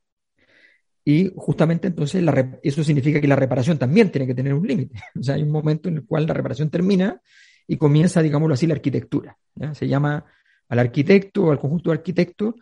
[1.04, 2.24] Y justamente entonces
[2.62, 5.00] eso significa que la reparación también tiene que tener un límite.
[5.20, 7.22] O sea, hay un momento en el cual la reparación termina
[7.66, 9.38] y comienza, digámoslo así, la arquitectura.
[9.74, 10.26] Se llama
[10.70, 12.56] al arquitecto o al conjunto de arquitectos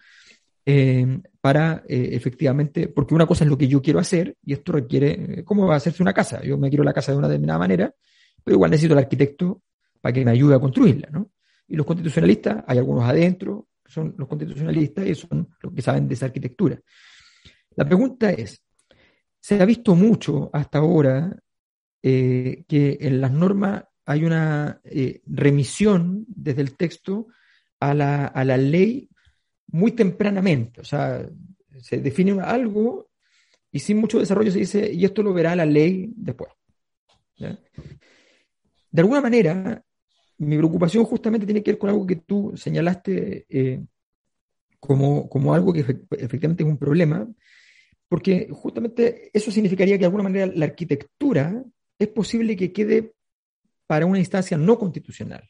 [0.64, 4.72] eh, para eh, efectivamente, porque una cosa es lo que yo quiero hacer y esto
[4.72, 6.42] requiere, ¿cómo va a hacerse una casa?
[6.44, 7.94] Yo me quiero la casa de una determinada manera,
[8.44, 9.62] pero igual necesito el arquitecto
[10.02, 11.30] para que me ayude a construirla, ¿no?
[11.68, 16.14] Y los constitucionalistas, hay algunos adentro, son los constitucionalistas y son los que saben de
[16.14, 16.80] esa arquitectura.
[17.76, 18.62] La pregunta es,
[19.40, 21.36] se ha visto mucho hasta ahora
[22.02, 27.28] eh, que en las normas hay una eh, remisión desde el texto
[27.80, 29.10] a la, a la, ley
[29.68, 30.82] muy tempranamente.
[30.82, 31.28] O sea,
[31.82, 33.10] se define algo
[33.72, 36.50] y sin mucho desarrollo se dice, y esto lo verá la ley después.
[37.38, 39.84] De alguna manera,
[40.38, 43.82] mi preocupación justamente tiene que ver con algo que tú señalaste eh,
[44.80, 47.28] como, como, algo que efectivamente es un problema,
[48.08, 51.64] porque justamente eso significaría que de alguna manera la arquitectura
[51.98, 53.14] es posible que quede
[53.88, 55.48] para una instancia no constitucional,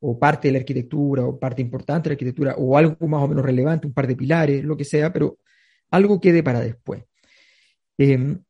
[0.00, 3.28] o parte de la arquitectura, o parte importante de la arquitectura, o algo más o
[3.28, 5.38] menos relevante, un par de pilares, lo que sea, pero
[5.90, 7.04] algo quede para después.
[7.96, 8.42] Em,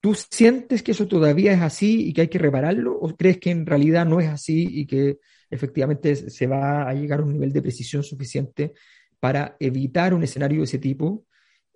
[0.00, 2.96] ¿Tú sientes que eso todavía es así y que hay que repararlo?
[2.98, 5.18] ¿O crees que en realidad no es así y que
[5.50, 8.72] efectivamente se va a llegar a un nivel de precisión suficiente
[9.18, 11.26] para evitar un escenario de ese tipo,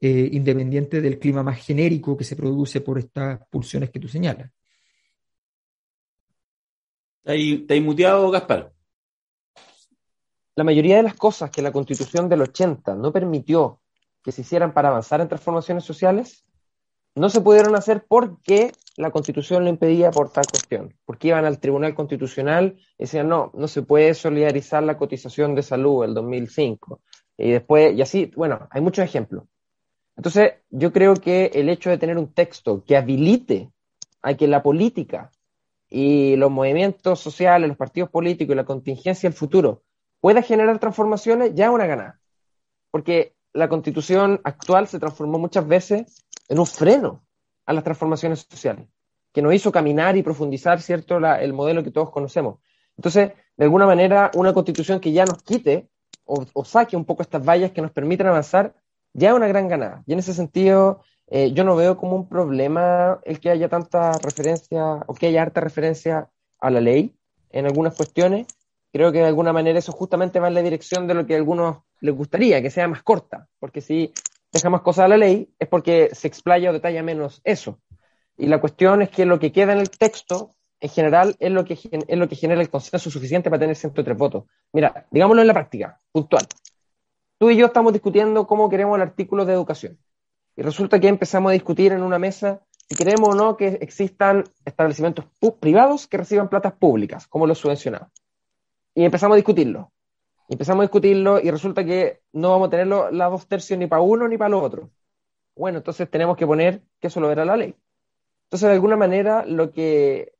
[0.01, 4.51] eh, independiente del clima más genérico que se produce por estas pulsiones que tú señalas?
[7.25, 8.73] ¿Te has muteado, Gaspar?
[10.57, 13.81] La mayoría de las cosas que la constitución del 80 no permitió
[14.23, 16.44] que se hicieran para avanzar en transformaciones sociales,
[17.15, 21.59] no se pudieron hacer porque la constitución lo impedía por tal cuestión, porque iban al
[21.59, 27.01] Tribunal Constitucional y decían, no, no se puede solidarizar la cotización de salud del 2005.
[27.37, 29.45] Y después, y así, bueno, hay muchos ejemplos.
[30.17, 33.71] Entonces, yo creo que el hecho de tener un texto que habilite
[34.23, 35.31] a que la política
[35.91, 39.83] y los movimientos sociales, los partidos políticos y la contingencia del futuro
[40.21, 42.21] pueda generar transformaciones, ya es una ganada.
[42.91, 47.25] Porque la constitución actual se transformó muchas veces en un freno
[47.67, 48.87] a las transformaciones sociales,
[49.33, 52.59] que nos hizo caminar y profundizar, ¿cierto?, el modelo que todos conocemos.
[52.97, 55.89] Entonces, de alguna manera, una constitución que ya nos quite
[56.25, 58.75] o, saque un poco estas vallas que nos permitan avanzar,
[59.13, 60.03] ya es una gran ganada.
[60.07, 64.13] Y en ese sentido, eh, yo no veo como un problema el que haya tanta
[64.19, 66.31] referencia o que haya harta referencia
[66.61, 67.15] a la ley
[67.51, 68.47] en algunas cuestiones.
[68.93, 71.37] Creo que de alguna manera eso justamente va en la dirección de lo que a
[71.37, 74.13] algunos les gustaría, que sea más corta, porque si
[74.55, 77.81] deja más cosas a la ley, es porque se explaya o detalla menos eso.
[78.37, 81.65] Y la cuestión es que lo que queda en el texto, en general, es lo
[81.65, 84.45] que, es lo que genera el consenso suficiente para tener 103 votos.
[84.73, 86.47] Mira, digámoslo en la práctica, puntual.
[87.37, 89.99] Tú y yo estamos discutiendo cómo queremos el artículo de educación.
[90.57, 94.45] Y resulta que empezamos a discutir en una mesa si queremos o no que existan
[94.65, 95.25] establecimientos
[95.59, 98.09] privados que reciban platas públicas, como los subvencionados.
[98.95, 99.91] Y empezamos a discutirlo
[100.49, 104.03] empezamos a discutirlo y resulta que no vamos a tener las dos tercios ni para
[104.03, 104.91] uno ni para lo otro.
[105.57, 107.75] Bueno, entonces tenemos que poner que eso lo verá la ley.
[108.45, 110.33] Entonces, de alguna manera, lo que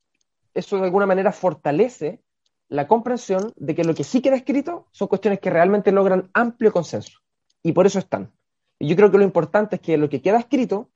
[0.53, 2.21] eso de alguna manera fortalece
[2.67, 6.71] la comprensión de que lo que sí queda escrito son cuestiones que realmente logran amplio
[6.71, 7.19] consenso.
[7.61, 8.31] Y por eso están.
[8.79, 10.89] Y yo creo que lo importante es que lo que queda escrito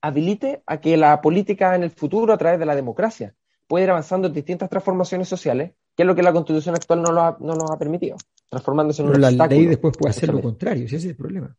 [0.00, 3.34] habilite a que la política en el futuro, a través de la democracia,
[3.66, 7.12] pueda ir avanzando en distintas transformaciones sociales que es lo que la constitución actual no,
[7.12, 8.16] lo ha, no nos ha permitido,
[8.48, 11.54] transformándose en un Pero la ley después puede hacer lo contrario, ese es el problema.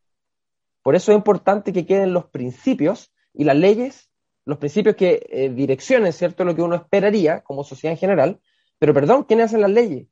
[0.82, 4.10] Por eso es importante que queden los principios y las leyes,
[4.46, 8.40] los principios que eh, direccionen, ¿cierto?, lo que uno esperaría como sociedad en general.
[8.80, 10.08] Pero perdón, ¿quiénes hacen las leyes?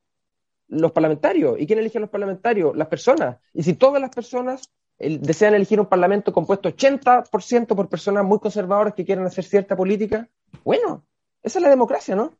[0.67, 1.59] Los parlamentarios.
[1.59, 2.77] ¿Y quién elige a los parlamentarios?
[2.77, 3.37] Las personas.
[3.55, 8.93] Y si todas las personas desean elegir un parlamento compuesto 80% por personas muy conservadoras
[8.93, 10.29] que quieren hacer cierta política,
[10.63, 11.03] bueno,
[11.41, 12.37] esa es la democracia, ¿no?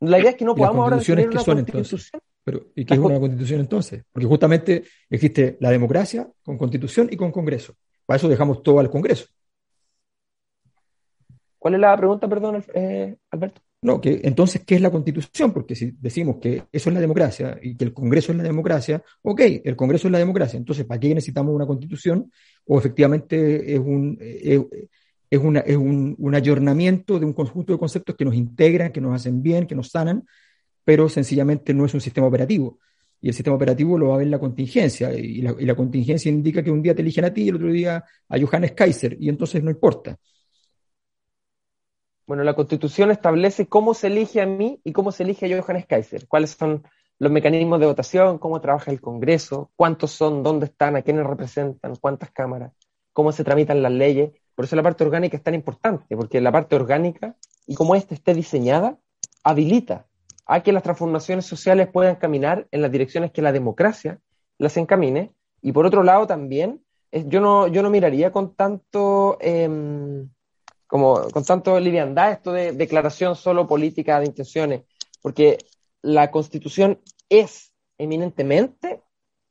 [0.00, 2.20] La idea es que no podamos ahora definir una son, constitución.
[2.44, 4.04] Pero, ¿Y qué es una constitución entonces?
[4.12, 7.74] Porque justamente existe la democracia con constitución y con congreso.
[8.06, 9.26] Para eso dejamos todo al congreso.
[11.58, 13.60] ¿Cuál es la pregunta, perdón, eh, Alberto?
[13.80, 15.52] No, que entonces, ¿qué es la constitución?
[15.52, 19.02] Porque si decimos que eso es la democracia y que el Congreso es la democracia,
[19.22, 22.30] ok, el Congreso es la democracia, entonces, ¿para qué necesitamos una constitución?
[22.66, 24.18] O efectivamente es un,
[25.30, 29.00] es, una, es un, un, ayornamiento de un conjunto de conceptos que nos integran, que
[29.00, 30.24] nos hacen bien, que nos sanan,
[30.84, 32.78] pero sencillamente no es un sistema operativo.
[33.20, 36.30] Y el sistema operativo lo va a ver la contingencia, y la, y la contingencia
[36.30, 39.16] indica que un día te eligen a ti y el otro día a Johannes Kaiser,
[39.20, 40.16] y entonces no importa.
[42.28, 45.86] Bueno, la Constitución establece cómo se elige a mí y cómo se elige a Johannes
[45.86, 46.82] Kaiser, cuáles son
[47.18, 51.96] los mecanismos de votación, cómo trabaja el Congreso, cuántos son, dónde están, a quiénes representan,
[51.96, 52.72] cuántas cámaras,
[53.12, 54.32] cómo se tramitan las leyes.
[54.58, 58.16] Por eso la parte orgánica es tan importante, porque la parte orgánica, y como ésta
[58.16, 58.98] esté diseñada,
[59.44, 60.08] habilita
[60.46, 64.18] a que las transformaciones sociales puedan caminar en las direcciones que la democracia
[64.58, 65.32] las encamine.
[65.62, 70.28] Y por otro lado también, yo no, yo no miraría con tanto, em,
[70.88, 74.82] como con tanto liviandad esto de declaración solo política de intenciones,
[75.22, 75.58] porque
[76.02, 79.04] la constitución es eminentemente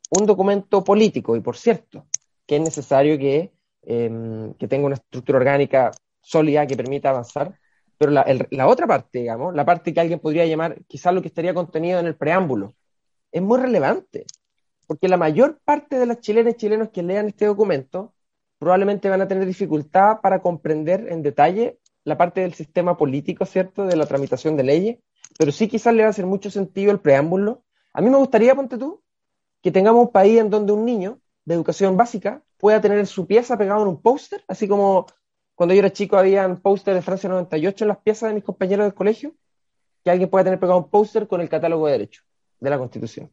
[0.10, 2.08] un documento político y por cierto,
[2.46, 3.54] que es necesario que,
[3.90, 7.58] em, que tenga una estructura orgánica sólida que permita avanzar,
[7.98, 11.30] pero la, la, otra parte, digamos, la parte que alguien podría llamar quizás lo que
[11.30, 12.76] estaría contenido en el preámbulo,
[13.32, 14.26] es muy relevante,
[14.88, 18.14] porque la mayor parte de las chilenas y chilenos que lean este documento
[18.60, 23.86] probablemente van a tener dificultad para comprender en detalle la parte del sistema político, ¿cierto?,
[23.86, 24.98] de la tramitación de leyes,
[25.38, 27.64] pero sí quizás le va a hacer mucho sentido el preámbulo.
[27.94, 29.02] A mí me gustaría, ponte tú,
[29.62, 33.58] que tengamos un país en donde un niño de educación básica pueda tener su pieza
[33.58, 35.06] pegado en un póster, así como
[35.56, 38.86] cuando yo era chico habían póster de Francia 98 en las piezas de mis compañeros
[38.86, 39.34] del colegio,
[40.04, 42.26] que alguien pueda tener pegado un póster con el catálogo de derechos
[42.60, 43.32] de la Constitución.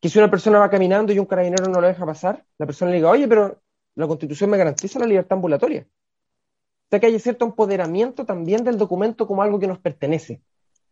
[0.00, 2.90] Que si una persona va caminando y un carabinero no lo deja pasar, la persona
[2.90, 3.62] le diga, oye, pero
[3.94, 5.86] la Constitución me garantiza la libertad ambulatoria.
[5.88, 10.42] O sea que hay cierto empoderamiento también del documento como algo que nos pertenece.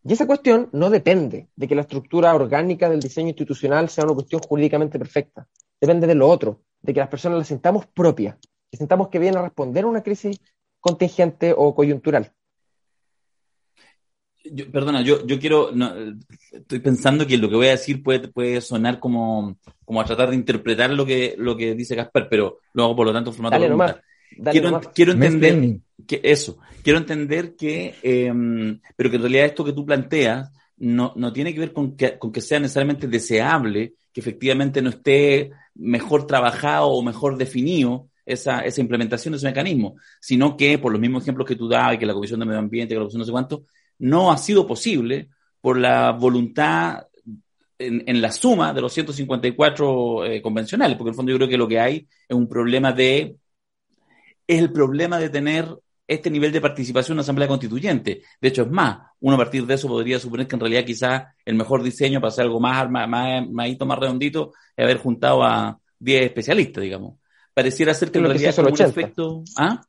[0.05, 4.15] Y esa cuestión no depende de que la estructura orgánica del diseño institucional sea una
[4.15, 5.47] cuestión jurídicamente perfecta.
[5.79, 8.39] Depende de lo otro, de que las personas la sintamos propia,
[8.71, 10.41] que sintamos que viene a responder a una crisis
[10.81, 12.33] contingente o coyuntural.
[14.73, 15.71] perdona, yo, yo quiero,
[16.51, 20.31] estoy pensando que lo que voy a decir puede, puede sonar como, como a tratar
[20.31, 23.37] de interpretar lo que, lo que dice Gaspar, pero lo hago por lo tanto en
[23.37, 24.01] formato de
[24.51, 29.73] quiero, quiero entender que eso, quiero entender que, em, pero que en realidad esto que
[29.73, 34.21] tú planteas no, no tiene que ver con que, con que sea necesariamente deseable que
[34.21, 40.57] efectivamente no esté mejor trabajado o mejor definido esa, esa implementación de ese mecanismo, sino
[40.57, 42.99] que por los mismos ejemplos que tú dabas, que la Comisión de Medio Ambiente, que
[42.99, 43.65] la Comisión no sé cuánto,
[43.99, 45.29] no ha sido posible
[45.61, 47.07] por la voluntad
[47.79, 51.49] en, en la suma de los 154 eh, convencionales, porque en el fondo yo creo
[51.49, 53.37] que lo que hay es un problema de
[54.47, 55.69] es el problema de tener
[56.11, 58.23] este nivel de participación en una asamblea constituyente.
[58.41, 61.23] De hecho, es más, uno a partir de eso podría suponer que en realidad quizás
[61.45, 65.79] el mejor diseño para hacer algo más, más, más, más redondito es haber juntado a
[66.01, 67.15] 10 especialistas, digamos.
[67.55, 69.45] Pareciera ser que en realidad es un efecto...
[69.57, 69.81] ¿Ah?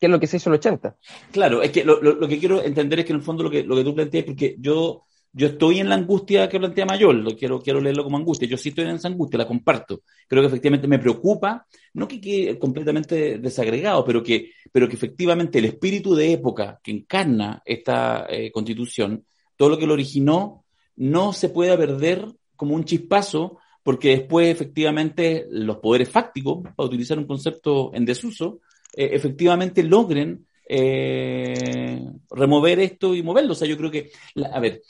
[0.00, 0.96] ¿Qué es lo que se hizo en el 80?
[1.32, 3.62] Claro, es que lo, lo, que quiero entender es que en el fondo lo que,
[3.62, 5.05] lo que tú planteas, porque yo
[5.36, 8.56] yo estoy en la angustia que plantea Mayor, lo quiero, quiero leerlo como angustia, yo
[8.56, 10.00] sí estoy en esa angustia, la comparto.
[10.26, 15.58] Creo que efectivamente me preocupa, no que quede completamente desagregado, pero que, pero que efectivamente
[15.58, 19.26] el espíritu de época que encarna esta eh, constitución,
[19.58, 20.64] todo lo que lo originó,
[20.96, 22.24] no se pueda perder
[22.56, 28.60] como un chispazo, porque después efectivamente los poderes fácticos, para utilizar un concepto en desuso,
[28.96, 33.52] eh, efectivamente logren eh, remover esto y moverlo.
[33.52, 34.10] O sea, yo creo que,
[34.50, 34.80] a ver,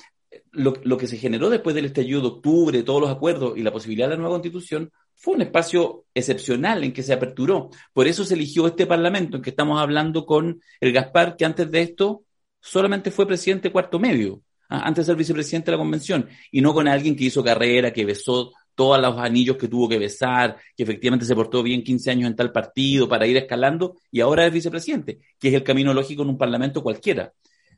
[0.57, 4.07] lo, que se generó después del estallido de octubre, todos los acuerdos y la posibilidad
[4.09, 7.71] de la nueva constitución, fue un espacio excepcional en que se aperturó.
[7.93, 11.71] Por eso se eligió este Parlamento, en que estamos hablando con el Gaspar, que antes
[11.71, 12.25] de esto
[12.61, 16.89] solamente fue presidente cuarto medio, antes de ser vicepresidente de la convención, y no con
[16.89, 21.25] alguien que hizo carrera, que besó todos los anillos que tuvo que besar, que efectivamente
[21.25, 25.21] se portó bien 15 años en tal partido para ir escalando, y ahora es vicepresidente,
[25.39, 27.33] que es el camino lógico en un Parlamento cualquiera.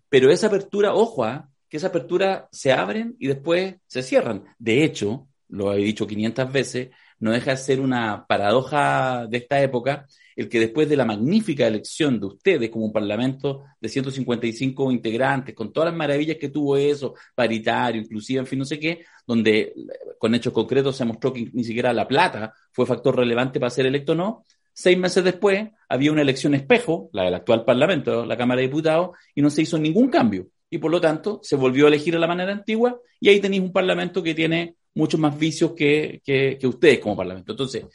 [0.09, 1.49] Pero esa apertura, ojo, ¿ah?
[1.69, 4.45] Que esa apertura se abren y después se cierran.
[4.59, 6.89] De hecho, lo he dicho 500 veces,
[7.21, 11.67] no deja de ser una paradoja de esta época el que después de la magnífica
[11.67, 16.77] elección de ustedes como un parlamento de 155 integrantes, con todas las maravillas que tuvo
[16.77, 19.75] eso, paritario, inclusive, en fin, no sé qué, donde
[20.17, 23.87] con hechos concretos se mostró que ni siquiera la plata fue factor relevante para ser
[23.87, 28.37] electo o no, seis meses después había una elección espejo, la del actual parlamento, la
[28.37, 31.87] Cámara de Diputados, y no se hizo ningún cambio y por lo tanto se volvió
[31.87, 35.39] a elegir a la manera antigua y ahí tenéis un parlamento que tiene muchos más
[35.39, 37.53] vicios que, que, ustedes como parlamento.
[37.53, 37.87] Entonces,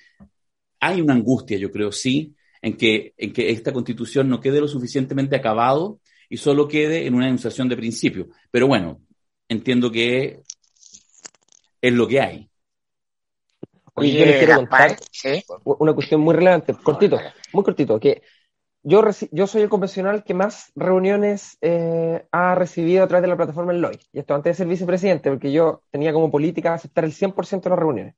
[0.80, 4.68] hay una angustia, yo creo, sí, en que, en que esta constitución no quede lo
[4.68, 6.00] suficientemente acabado
[6.30, 8.30] y solo quede en una enunciación de principio.
[8.50, 9.02] Pero bueno,
[9.48, 10.40] entiendo que
[11.82, 12.50] es lo que hay.
[13.96, 14.98] Oye, yo les quiero contar
[15.64, 17.20] una cuestión muy relevante, cortito,
[17.52, 18.24] muy cortito, que
[18.84, 23.72] yo, soy el convencional que más reuniones eh, ha recibido a través de la plataforma
[23.72, 24.00] en.
[24.12, 27.70] Y esto antes de ser vicepresidente, porque yo tenía como política aceptar el 100% de
[27.70, 28.16] las reuniones.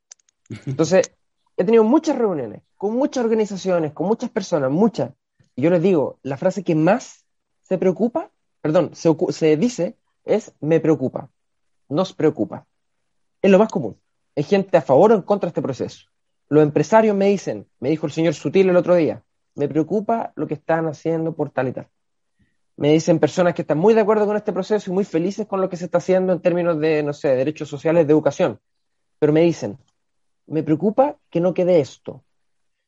[0.65, 1.11] Entonces,
[1.55, 5.11] he tenido muchas reuniones, con muchas organizaciones, con muchas personas, muchas.
[5.55, 7.25] Y yo les digo, la frase que más
[7.61, 11.29] se preocupa, perdón, se, se dice es me preocupa,
[11.89, 12.65] nos preocupa.
[13.41, 13.97] Es lo más común.
[14.35, 16.07] Hay gente a favor o en contra de este proceso.
[16.49, 19.23] Los empresarios me dicen, me dijo el señor Sutil el otro día,
[19.55, 21.87] me preocupa lo que están haciendo por tal y tal.
[22.77, 25.61] Me dicen personas que están muy de acuerdo con este proceso y muy felices con
[25.61, 28.59] lo que se está haciendo en términos de, no sé, derechos sociales, de educación.
[29.17, 29.77] Pero me dicen,
[30.47, 32.23] me preocupa que no quede esto.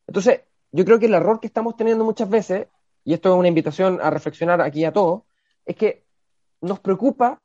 [0.05, 0.41] Entonces,
[0.71, 2.67] yo creo que el error que estamos teniendo muchas veces,
[3.05, 5.23] y esto es una invitación a reflexionar aquí a todos,
[5.65, 6.05] es que
[6.59, 7.41] nos preocupa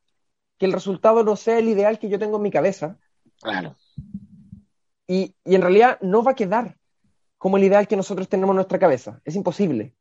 [0.59, 2.99] que el resultado no sea el ideal que yo tengo en mi cabeza.
[3.41, 3.77] Claro.
[5.07, 6.77] Y, y en realidad no va a quedar
[7.43, 9.21] como el ideal que nosotros tenemos en nuestra cabeza.
[9.25, 9.97] Es imposible.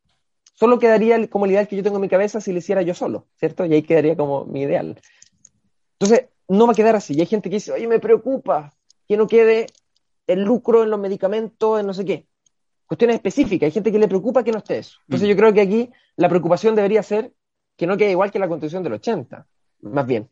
[0.54, 2.94] Solo quedaría como el ideal que yo tengo en mi cabeza si lo hiciera yo
[2.94, 3.66] solo, ¿cierto?
[3.66, 5.02] Y ahí quedaría como mi ideal.
[5.94, 7.16] Entonces, no va a quedar así.
[7.16, 8.76] Y hay gente que dice, oye, me preocupa
[9.08, 9.66] que no quede
[10.28, 12.28] el lucro en los medicamentos, en no sé qué.
[12.86, 13.66] Cuestiones específicas.
[13.66, 15.00] Hay gente que le preocupa que no esté eso.
[15.08, 15.32] Entonces, mm.
[15.32, 17.34] yo creo que aquí la preocupación debería ser
[17.76, 19.48] que no quede igual que la constitución del 80,
[19.80, 20.30] más bien.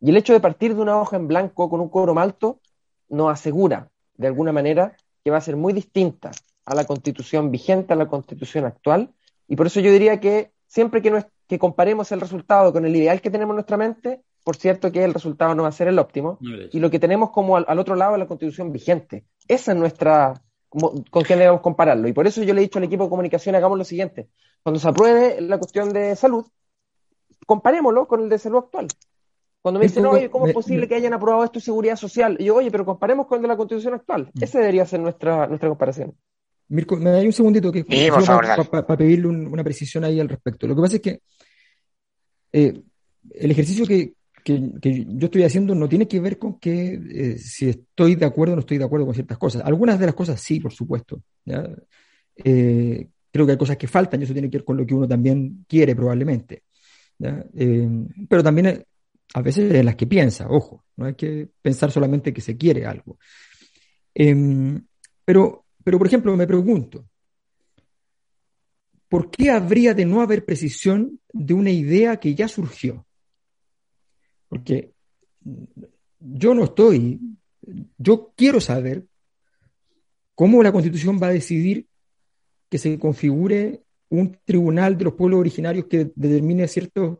[0.00, 2.60] Y el hecho de partir de una hoja en blanco con un quórum alto
[3.08, 6.30] nos asegura, de alguna manera, que va a ser muy distinta
[6.64, 9.12] a la constitución vigente, a la constitución actual,
[9.48, 13.20] y por eso yo diría que siempre que, que comparemos el resultado con el ideal
[13.20, 15.98] que tenemos en nuestra mente, por cierto que el resultado no va a ser el
[15.98, 16.38] óptimo,
[16.70, 19.26] y lo que tenemos como al, otro lado es la constitución vigente.
[19.48, 22.06] Esa es nuestra, con quién debemos compararlo.
[22.06, 24.28] Y por eso yo le he dicho al equipo de comunicación, hagamos lo siguiente.
[24.62, 26.46] Cuando se apruebe la cuestión de salud,
[27.46, 28.86] comparémoslo con el de salud actual.
[29.66, 32.36] Cuando me dicen, oye, ¿cómo es posible que hayan aprobado esto seguridad social?
[32.38, 34.30] Y yo, oye, pero comparemos con el de la constitución actual.
[34.32, 34.44] Mm.
[34.44, 36.14] Esa debería ser nuestra, nuestra comparación.
[36.68, 40.68] Mirko, me da un segundito que para pedirle una precisión ahí al respecto.
[40.68, 41.20] Lo que pasa es que
[42.52, 42.80] eh,
[43.32, 44.12] el ejercicio que,
[44.44, 48.54] yo estoy haciendo no tiene que ver con que eh, si estoy de acuerdo o
[48.54, 49.62] no estoy de acuerdo con ciertas cosas.
[49.64, 51.22] Algunas de las cosas sí, por supuesto.
[52.36, 54.94] Eh, creo que hay cosas que faltan y eso tiene que ver con lo que
[54.94, 56.62] uno también quiere probablemente.
[57.18, 58.84] pero también
[59.36, 62.86] a veces en las que piensa, ojo, no hay que pensar solamente que se quiere
[62.86, 63.18] algo.
[64.14, 64.84] Em,
[65.24, 67.08] pero pero, por ejemplo, me pregunto,
[69.08, 73.06] ¿por qué habría de no haber precisión de una idea que ya surgió?
[74.48, 74.90] Porque
[76.18, 77.20] yo no estoy,
[77.96, 79.06] yo quiero saber
[80.34, 81.86] cómo la Constitución va a decidir
[82.68, 87.18] que se configure un tribunal de los pueblos originarios que determine ciertos,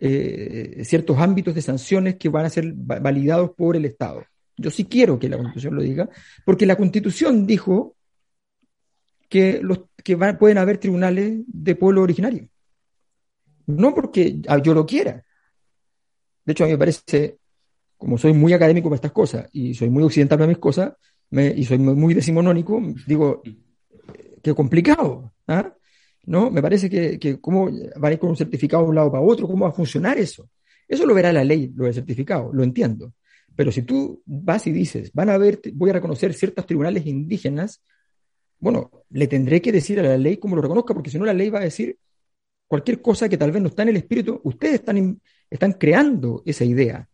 [0.00, 4.24] eh, ciertos ámbitos de sanciones que van a ser validados por el Estado.
[4.56, 6.08] Yo sí quiero que la Constitución lo diga,
[6.44, 7.96] porque la Constitución dijo
[9.28, 12.48] que, los, que pueden haber tribunales de pueblo originario.
[13.66, 15.24] No porque yo lo quiera.
[16.44, 17.38] De hecho, a mí me parece,
[17.96, 20.94] como soy muy académico para estas cosas y soy muy occidental para mis cosas,
[21.30, 23.42] y soy muy decimonónico, digo,
[24.42, 25.32] qué complicado.
[25.46, 25.74] ¿ah?
[26.28, 26.50] ¿No?
[26.50, 29.22] Me parece que, que cómo van a ir con un certificado de un lado para
[29.22, 30.48] otro, cómo va a funcionar eso.
[30.86, 33.14] Eso lo verá la ley, lo del certificado, lo entiendo.
[33.56, 37.82] Pero si tú vas y dices, van a ver, voy a reconocer ciertos tribunales indígenas
[38.60, 41.34] bueno, le tendré que decir a la ley cómo lo reconozca, porque si no la
[41.34, 41.96] ley va a decir
[42.66, 46.64] cualquier cosa que tal vez no está en el espíritu, ustedes están, están creando esa
[46.64, 47.08] idea.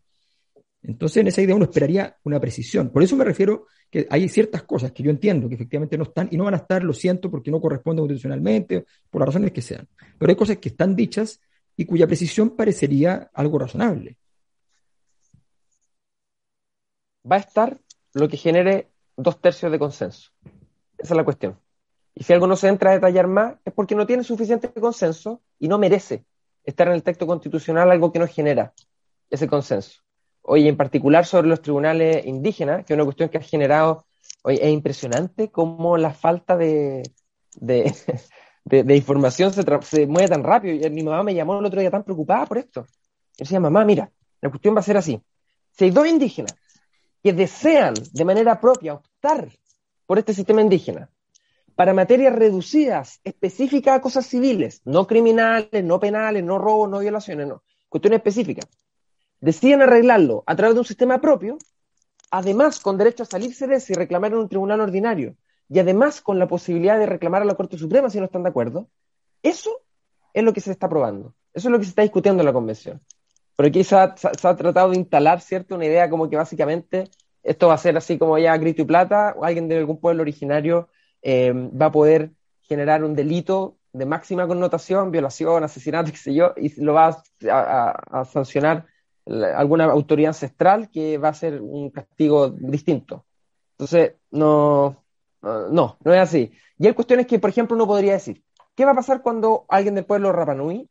[0.86, 2.90] Entonces en esa idea uno esperaría una precisión.
[2.90, 6.28] Por eso me refiero que hay ciertas cosas que yo entiendo que efectivamente no están
[6.30, 9.62] y no van a estar, lo siento, porque no corresponden constitucionalmente, por las razones que
[9.62, 9.88] sean.
[10.18, 11.40] Pero hay cosas que están dichas
[11.76, 14.18] y cuya precisión parecería algo razonable.
[17.30, 17.78] Va a estar
[18.12, 20.32] lo que genere dos tercios de consenso.
[20.98, 21.58] Esa es la cuestión.
[22.14, 25.40] Y si algo no se entra a detallar más, es porque no tiene suficiente consenso
[25.58, 26.26] y no merece
[26.62, 28.74] estar en el texto constitucional algo que no genera
[29.30, 30.04] ese consenso.
[30.46, 34.04] Oye, en particular sobre los tribunales indígenas, que es una cuestión que ha generado,
[34.42, 37.02] oye, es impresionante cómo la falta de,
[37.54, 37.94] de,
[38.96, 40.86] información se, se, mueve tan rápido.
[40.86, 42.86] Y mi mamá me llamó el otro día tan preocupada por esto.
[43.36, 44.10] Y decía, mamá, mira,
[44.42, 45.18] la cuestión va a ser así.
[45.72, 46.54] Si hay dos indígenas
[47.22, 49.48] que desean de manera propia optar
[50.04, 51.08] por este sistema indígena
[51.74, 57.48] para materias reducidas, específicas a cosas civiles, no criminales, no penales, no robos, no violaciones,
[57.48, 58.68] no, cuestiones específicas,
[59.40, 61.58] deciden arreglarlo a través de un sistema propio,
[62.30, 65.36] además con derecho a salirse de ese y reclamar en un tribunal ordinario,
[65.68, 68.50] y además con la posibilidad de reclamar a la Corte Suprema si no están de
[68.50, 68.88] acuerdo,
[69.42, 69.82] eso
[70.32, 72.52] es lo que se está probando, eso es lo que se está discutiendo en la
[72.52, 73.00] Convención.
[73.56, 77.10] Pero aquí se ha, se ha tratado de instalar, ¿cierto?, una idea como que básicamente
[77.44, 80.22] esto va a ser así como ya grito y plata, o alguien de algún pueblo
[80.22, 80.88] originario
[81.22, 82.32] eh, va a poder
[82.62, 88.24] generar un delito de máxima connotación, violación, asesinato, qué sé yo, y lo va a,
[88.24, 88.86] sancionar
[89.26, 93.24] alguna autoridad ancestral que va a ser un castigo distinto.
[93.72, 95.04] Entonces, no,
[95.42, 96.52] no, no es así.
[96.78, 98.42] Y hay cuestiones que, por ejemplo, uno podría decir,
[98.74, 100.88] ¿qué va a pasar cuando alguien del pueblo Rapanui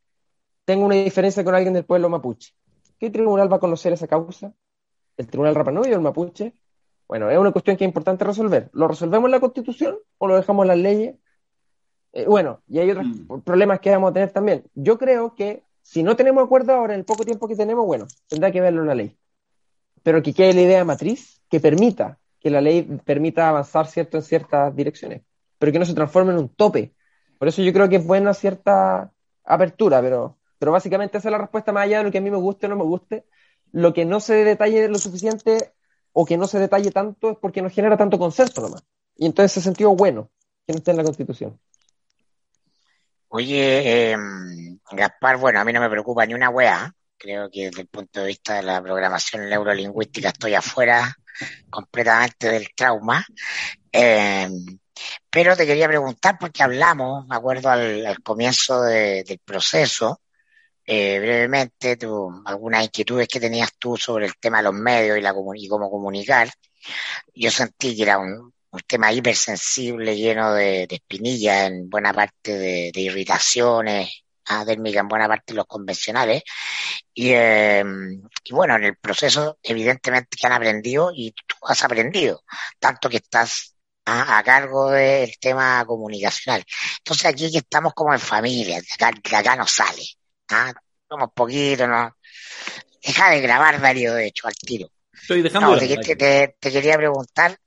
[0.66, 2.54] tenga una diferencia con alguien del pueblo mapuche?
[3.00, 4.54] ¿Qué tribunal va a conocer esa causa?
[5.18, 6.54] el Tribunal Rapa Nui o el Mapuche?
[7.08, 8.70] Bueno, es una cuestión que es importante resolver.
[8.74, 11.16] ¿Lo resolvemos en la Constitución o lo dejamos en las leyes?
[12.14, 13.40] Eh, bueno, y hay otros mm.
[13.42, 14.64] problemas que vamos a tener también.
[14.74, 18.08] Yo creo que si no tenemos acuerdo ahora en el poco tiempo que tenemos, bueno,
[18.28, 19.18] tendrá que verlo en la ley.
[20.02, 24.24] Pero que quede la idea matriz que permita que la ley permita avanzar cierto en
[24.24, 25.22] ciertas direcciones,
[25.60, 26.94] pero que no se transforme en un tope.
[27.38, 29.14] Por eso yo creo que es buena cierta
[29.46, 32.32] apertura, pero, pero básicamente esa es la respuesta más allá de lo que a mí
[32.32, 33.26] me guste o no me guste.
[33.72, 35.74] Lo que no se detalle lo suficiente
[36.12, 38.84] o que no se detalle tanto es porque no genera tanto consenso nomás.
[39.16, 40.30] Y entonces ese sentido bueno
[40.66, 41.60] que no esté en la Constitución.
[43.36, 44.18] Oye, eh,
[44.92, 46.94] Gaspar, bueno, a mí no me preocupa ni una wea.
[47.18, 51.12] Creo que desde el punto de vista de la programación neurolingüística estoy afuera
[51.68, 53.26] completamente del trauma.
[53.92, 54.48] Eh,
[55.32, 60.22] pero te quería preguntar, porque hablamos, me acuerdo al, comienzo del proceso,
[60.86, 65.22] eh, brevemente, tu, algunas inquietudes que tenías tú sobre el tema de los medios y,
[65.22, 66.50] la, y cómo comunicar.
[67.34, 68.54] Yo sentí que era un,
[68.88, 75.58] tema hipersensible, lleno de, espinillas en buena parte de, irritaciones adérmicas en buena parte de
[75.58, 76.44] los convencionales.
[77.14, 77.84] Y, eh,
[78.44, 82.44] y bueno, en el proceso, evidentemente que han aprendido y tú has aprendido,
[82.80, 83.74] tanto que estás
[84.06, 86.64] a, cargo del tema comunicacional.
[87.00, 90.04] Entonces aquí que estamos como en familia, de acá, de acá no sale.
[90.50, 90.74] ¿ah?
[91.08, 92.16] Somos poquitos, ¿no?
[93.04, 94.90] Deja de grabar, Darío, de hecho, al tiro.
[95.14, 95.78] Estoy dejando.
[95.78, 97.58] te, quería preguntar,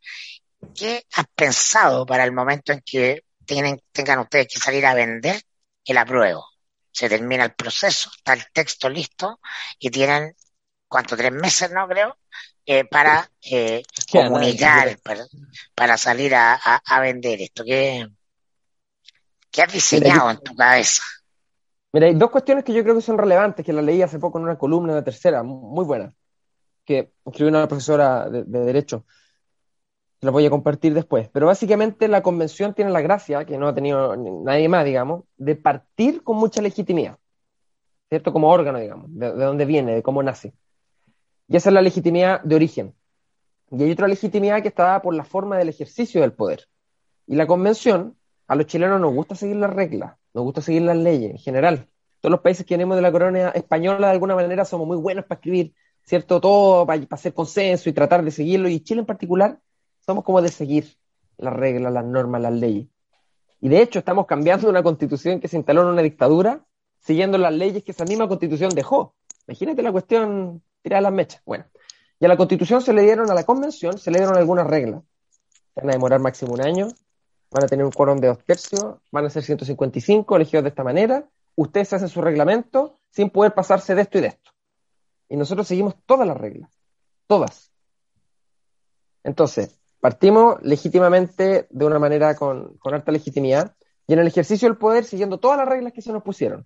[0.75, 5.41] ¿qué has pensado para el momento en que tienen, tengan ustedes que salir a vender
[5.85, 6.45] el apruebo?
[6.91, 9.41] Se termina el proceso, está el texto listo
[9.79, 10.35] y tienen,
[10.89, 11.17] ¿cuánto?
[11.17, 11.87] Tres meses, ¿no?
[11.87, 12.17] Creo,
[12.69, 14.99] eh, para eh, comunicar,
[15.73, 16.59] para, salir a,
[17.01, 17.63] vender esto?
[17.65, 18.09] ¿Qué,
[19.53, 21.05] qué has diseñado en tu cabeza?
[21.93, 24.39] Mira, hay dos cuestiones que yo creo que son relevantes, que la leí hace poco
[24.39, 26.13] en una columna de tercera, muy buena,
[26.85, 29.07] que escribió una profesora de, Derecho.
[30.27, 31.29] La voy a compartir después.
[31.29, 35.55] Pero básicamente la convención tiene la gracia, que no ha tenido nadie más, digamos, de
[35.55, 37.17] partir con mucha legitimidad,
[38.09, 38.33] ¿cierto?
[38.33, 40.53] Como órgano, digamos, de dónde viene, de cómo nace.
[41.47, 42.95] Y esa es la legitimidad de origen.
[43.71, 46.67] Y hay otra legitimidad que está dada por la forma del ejercicio del poder.
[47.29, 48.17] Y la convención,
[48.49, 51.89] a los chilenos nos gusta seguir las reglas, nos gusta seguir las leyes en general.
[52.21, 55.25] Todos los países que venimos de la corona española, de alguna manera, somos muy buenos
[55.25, 55.73] para escribir,
[56.03, 56.41] ¿cierto?
[56.41, 58.69] Todo para, hacer consenso y tratar de seguirlo.
[58.69, 59.61] Y Chile en particular,
[60.07, 60.97] somos como de seguir
[61.37, 62.87] las reglas, las normas, las leyes.
[63.61, 66.65] Y de hecho, estamos cambiando una constitución que se instaló en una dictadura,
[67.01, 69.15] siguiendo las leyes que esa misma constitución dejó.
[69.49, 71.43] Imagínate la cuestión tirar las mechas.
[71.45, 71.65] Bueno,
[72.21, 75.03] y a la constitución se le dieron, a la convención, se le dieron algunas reglas.
[75.75, 76.89] Van a demorar máximo un año,
[77.51, 80.85] van a tener un quórum de dos tercios, van a ser 155 elegidos de esta
[80.85, 81.29] manera.
[81.57, 84.53] Ustedes hacen su reglamento sin poder pasarse de esto y de esto.
[85.29, 86.71] Y nosotros seguimos todas las reglas,
[87.27, 87.73] todas.
[89.25, 93.75] Entonces, partimos legítimamente de una manera con, alta legitimidad
[94.07, 96.65] y en el ejercicio del poder siguiendo todas las reglas que se nos pusieron.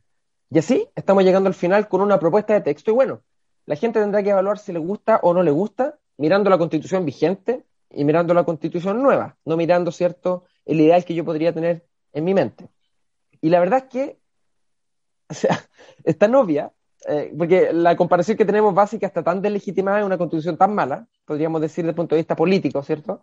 [0.51, 3.23] Y así estamos llegando al final con una propuesta de texto y bueno,
[3.65, 7.07] la gente tendrá que evaluar si le gusta o no le gusta, mirando la constitución
[7.07, 11.87] vigente y mirando la constitución nueva, no mirando, ¿cierto?, el ideal que yo podría tener
[12.13, 12.69] en mi mente.
[13.41, 14.21] Y la verdad es que,
[15.31, 15.67] o sea,
[17.07, 21.07] eh, porque la comparación que tenemos básica está tan deslegitimada en una constitución tan mala,
[21.25, 23.23] podríamos decir desde el punto de vista político, ¿cierto?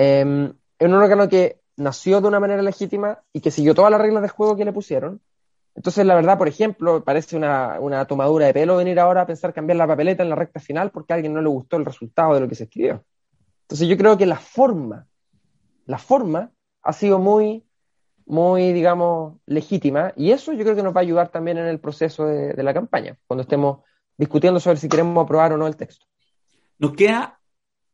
[0.00, 4.22] en un órgano que nació de una manera legítima y que siguió todas las reglas
[4.22, 5.20] del juego que le pusieron,
[5.78, 9.76] entonces, la verdad, por ejemplo, parece una, tomadura de pelo venir ahora a pensar cambiar
[9.76, 12.40] la papeleta en la recta final porque a alguien no le gustó el resultado de
[12.40, 13.04] lo que se escribió.
[13.62, 15.06] Entonces, yo creo que la forma,
[15.86, 16.50] la forma
[16.82, 17.64] ha sido muy,
[18.28, 21.80] muy, digamos, legítima y eso yo creo que nos va a ayudar también en el
[21.80, 23.80] proceso de, la campaña, cuando estemos
[24.16, 26.06] discutiendo sobre si queremos aprobar o no el texto.
[26.78, 27.40] Nos queda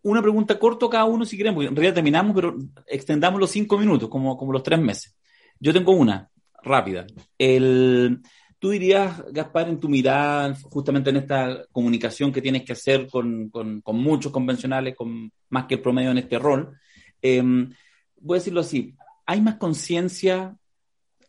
[0.03, 2.57] una pregunta corta cada uno si queremos, en realidad terminamos, pero
[2.87, 5.17] extendamos los cinco minutos, como, como los tres meses.
[5.61, 6.29] Yo tengo una
[6.63, 7.07] rápida.
[7.39, 8.21] El,
[8.59, 13.51] tú dirías, Gaspar, en tu mirada, justamente en esta comunicación que tienes que hacer con,
[13.87, 16.77] muchos convencionales, con más que el promedio en este rol,
[17.23, 17.73] em,
[18.21, 18.97] voy a decirlo así,
[19.27, 20.57] ¿hay más conciencia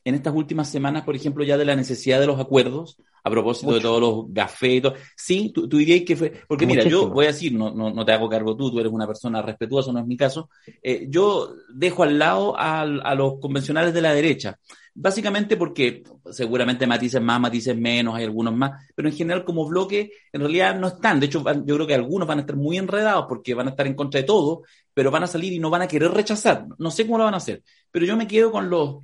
[0.03, 2.97] en estas últimas semanas, por ejemplo, ya de la necesidad de los acuerdos?
[3.23, 4.83] A propósito de todos los gafés
[5.17, 6.31] Sí, tú, dirías que fue.
[6.47, 8.91] Porque mira, yo voy a decir, no, no, no, te hago cargo tú, tú eres
[8.91, 10.49] una persona respetuosa, no es mi caso.
[10.83, 14.59] Eh, yo dejo al lado a los convencionales de la derecha.
[14.97, 20.11] Básicamente porque seguramente matices más, matices menos, hay algunos más, pero en general como bloque
[20.31, 21.19] en realidad no están.
[21.19, 23.85] De hecho, yo creo que algunos van a estar muy enredados porque van a estar
[23.87, 24.63] en contra de todo,
[24.95, 26.65] pero van a salir y no van a querer rechazar.
[26.79, 29.03] No sé cómo lo van a hacer, pero yo me quedo con los,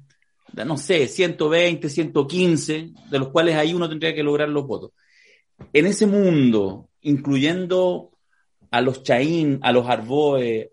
[0.66, 4.92] no sé, 120, 115, de los cuales ahí uno tendría que lograr los votos.
[5.74, 8.10] En ese mundo, incluyendo
[8.72, 10.72] a los Chaín, a los Arboe,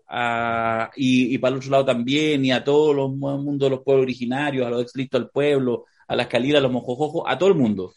[0.95, 4.65] y, para el otro lado también, y a todo el mundo de los pueblos originarios,
[4.65, 7.93] a los ex del pueblo, a las Calidas, a los Mojojojos, a todo el mundo.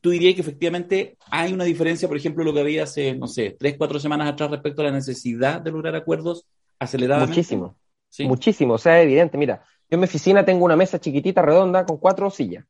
[0.00, 3.56] Tú dirías que efectivamente hay una diferencia, por ejemplo, lo que había hace, no sé,
[3.58, 6.46] tres, cuatro semanas atrás respecto a la necesidad de lograr acuerdos
[6.78, 7.28] acelerados.
[7.28, 7.76] Muchísimo,
[8.20, 9.36] muchísimo, o sea, es evidente.
[9.36, 12.64] Mira, Yo en mi oficina tengo una mesa chiquitita, redonda, con cuatro sillas.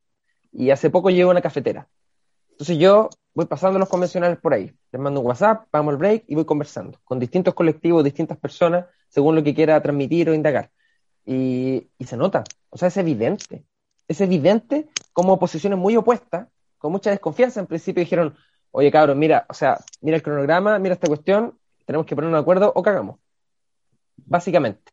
[0.53, 1.89] Y hace poco llego a una cafetera.
[2.51, 4.73] Entonces yo voy pasando los convencionales por ahí.
[4.91, 8.87] Les mando un WhatsApp, vamos al break y voy conversando con distintos colectivos, distintas personas,
[9.09, 10.71] según lo que quiera transmitir o indagar.
[11.25, 13.65] Y, y se nota, o sea, es evidente.
[14.09, 16.49] Es evidente como posiciones muy opuestas,
[16.81, 18.35] con mucha desconfianza, en principio dijeron,
[18.71, 22.41] oye cabrón, mira, o sea, mira el cronograma, mira esta cuestión, tenemos que ponernos de
[22.41, 23.21] acuerdo o cagamos.
[24.17, 24.91] Básicamente.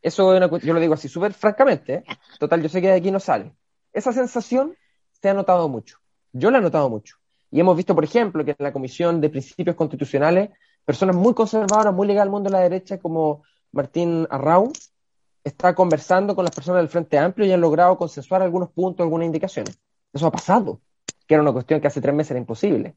[0.00, 1.94] Eso yo lo digo así, súper francamente.
[1.94, 2.04] ¿eh?
[2.38, 3.54] Total, yo sé que de aquí no sale.
[3.92, 4.74] Esa sensación
[5.20, 5.98] se ha notado mucho.
[6.32, 7.16] Yo la he notado mucho.
[7.50, 10.48] Y hemos visto, por ejemplo, que en la Comisión de Principios Constitucionales,
[10.86, 14.72] personas muy conservadoras, muy legal al mundo de la derecha, como Martín Arrau,
[15.44, 19.26] está conversando con las personas del Frente Amplio y han logrado consensuar algunos puntos, algunas
[19.26, 19.78] indicaciones.
[20.12, 20.80] Eso ha pasado,
[21.32, 22.94] que era una cuestión que hace tres meses era imposible.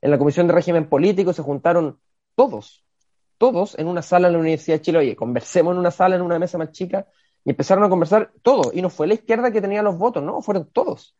[0.00, 2.00] En la Comisión de Régimen Político se juntaron
[2.34, 2.84] todos,
[3.38, 6.22] todos en una sala en la Universidad de Chile, oye, conversemos en una sala, en
[6.22, 7.06] una mesa más chica,
[7.44, 10.42] y empezaron a conversar todos, y no fue la izquierda que tenía los votos, no,
[10.42, 11.16] fueron todos.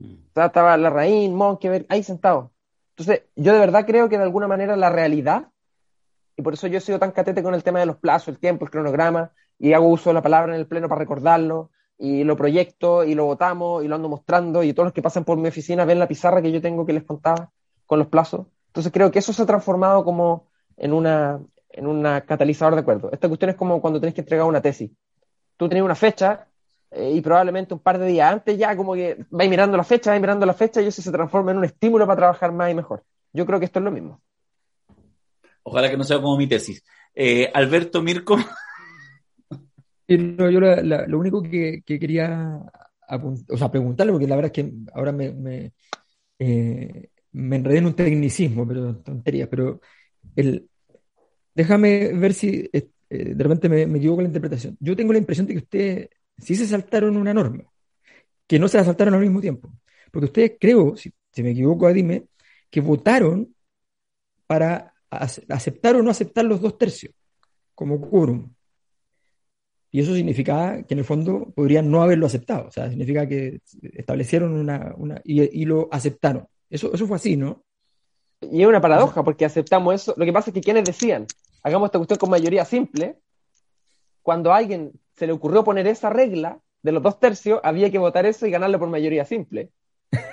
[0.00, 0.14] Mm.
[0.34, 2.50] estaba Larraín, Monkever, ahí sentados.
[2.96, 5.50] Entonces, yo de verdad creo que de alguna manera la realidad,
[6.36, 8.40] y por eso yo he sido tan catete con el tema de los plazos, el
[8.40, 11.70] tiempo, el cronograma, y hago uso de la palabra en el pleno para recordarlo,
[12.02, 15.22] y lo proyecto, y lo votamos, y lo ando mostrando, y todos los que pasan
[15.22, 17.52] por mi oficina ven la pizarra que yo tengo que les contaba
[17.86, 18.48] con los plazos.
[18.66, 21.40] Entonces creo que eso se ha transformado como en una,
[21.70, 23.08] en una catalizador de acuerdo.
[23.12, 24.90] Esta cuestión es como cuando tienes que entregar una tesis.
[25.56, 26.48] Tú tienes una fecha
[26.90, 30.10] eh, y probablemente un par de días antes ya como que vais mirando la fecha,
[30.10, 32.74] vais mirando la fecha y eso se transforma en un estímulo para trabajar más y
[32.74, 33.04] mejor.
[33.32, 34.20] Yo creo que esto es lo mismo.
[35.62, 36.82] Ojalá que no sea como mi tesis.
[37.14, 38.38] Eh, Alberto Mirko.
[40.16, 42.58] Yo lo único que, quería
[43.48, 45.72] o sea, preguntarle, porque la verdad es que ahora me,
[46.38, 49.80] eh, me enredé en un tecnicismo, pero tontería, pero
[50.36, 50.68] el,
[51.54, 54.76] déjame ver si eh, eh, de repente me, equivoco en la interpretación.
[54.80, 56.08] Yo tengo la impresión de que ustedes
[56.38, 57.64] sí se saltaron una norma,
[58.46, 59.72] que no se la saltaron al mismo tiempo.
[60.10, 62.24] Porque ustedes creo, si, me equivoco, dime,
[62.70, 63.54] que votaron
[64.46, 67.14] para aceptar o no aceptar los dos tercios
[67.74, 68.50] como quórum.
[69.94, 72.66] Y eso significa que en el fondo podrían no haberlo aceptado.
[72.68, 76.48] O sea, significa que establecieron una, una y, lo aceptaron.
[76.70, 77.62] Eso, eso fue así, ¿no?
[78.40, 80.14] Y es una paradoja, porque aceptamos eso.
[80.16, 81.26] Lo que pasa es que quienes decían,
[81.62, 83.18] hagamos esta cuestión con mayoría simple,
[84.22, 87.98] cuando a alguien se le ocurrió poner esa regla de los dos tercios, había que
[87.98, 89.72] votar eso y ganarlo por mayoría simple.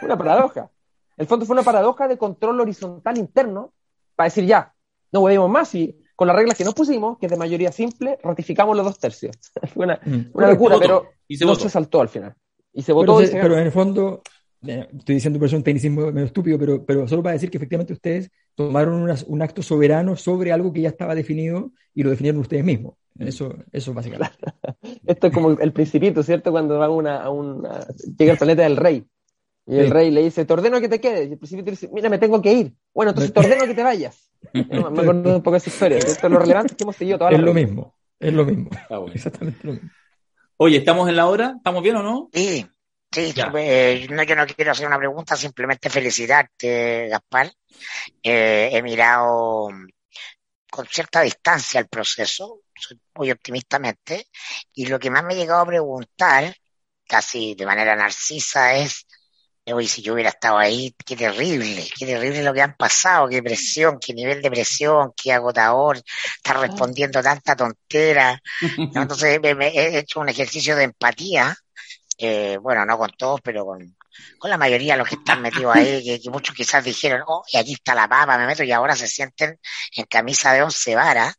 [0.01, 0.72] Una paradoja.
[1.18, 3.74] El fondo fue una paradoja de control horizontal interno
[4.16, 4.74] para decir ya,
[5.12, 8.20] no podemos más y con las reglas que nos pusimos, que es de mayoría simple,
[8.22, 9.38] ratificamos los dos tercios.
[9.74, 10.32] fue una, mm.
[10.34, 12.36] locura, pero no se saltó al final.
[12.74, 13.20] Y se votó.
[13.32, 14.22] pero en el fondo,
[14.61, 17.93] estoy diciendo por eso un tecnicismo medio estúpido, pero, pero solo para decir que efectivamente
[17.93, 22.65] ustedes tomaron un acto soberano sobre algo que ya estaba definido y lo definieron ustedes
[22.65, 22.95] mismos.
[23.17, 24.36] Eso, eso básicamente.
[25.07, 26.51] Esto es como el principito, ¿cierto?
[26.51, 29.05] Cuando va una, a una, llega al planeta del rey.
[29.70, 31.30] Y el rey le dice, te ordeno que te quedes.
[31.30, 32.74] Y el principito dice, mira, me tengo que ir.
[32.93, 34.32] Bueno, entonces te ordeno que te vayas.
[34.53, 35.97] me acuerdo un poco de esa historia.
[35.99, 38.70] Esto es lo relevante que hemos seguido toda la Es lo mismo, es lo mismo.
[39.13, 39.89] Exactamente lo mismo.
[40.57, 41.53] Oye, ¿estamos en la hora?
[41.57, 42.30] ¿Estamos bien o no?
[42.34, 42.65] Sí.
[43.11, 47.51] Sí, eh, no, yo no quiero hacer una pregunta, simplemente felicitarte, Gaspar.
[48.22, 49.70] Eh, he mirado
[50.70, 54.28] con cierta distancia el proceso, soy muy optimistamente,
[54.74, 56.55] y lo que más me he llegado a preguntar,
[57.07, 59.07] casi de manera narcisa, es,
[59.74, 63.41] oye, si yo hubiera estado ahí, qué terrible, qué terrible lo que han pasado, qué
[63.41, 66.01] presión, qué nivel de presión, qué agotador,
[66.38, 68.41] estar respondiendo tanta tontera.
[68.78, 71.55] Entonces he hecho un ejercicio de empatía
[72.22, 73.95] eh, bueno, no con todos, pero con,
[74.38, 77.57] con la mayoría de los que están metidos ahí, que, muchos quizás dijeron, oh, y
[77.57, 79.57] aquí está la papa, me meto, y ahora se sienten
[79.95, 81.34] en camisa de once varas,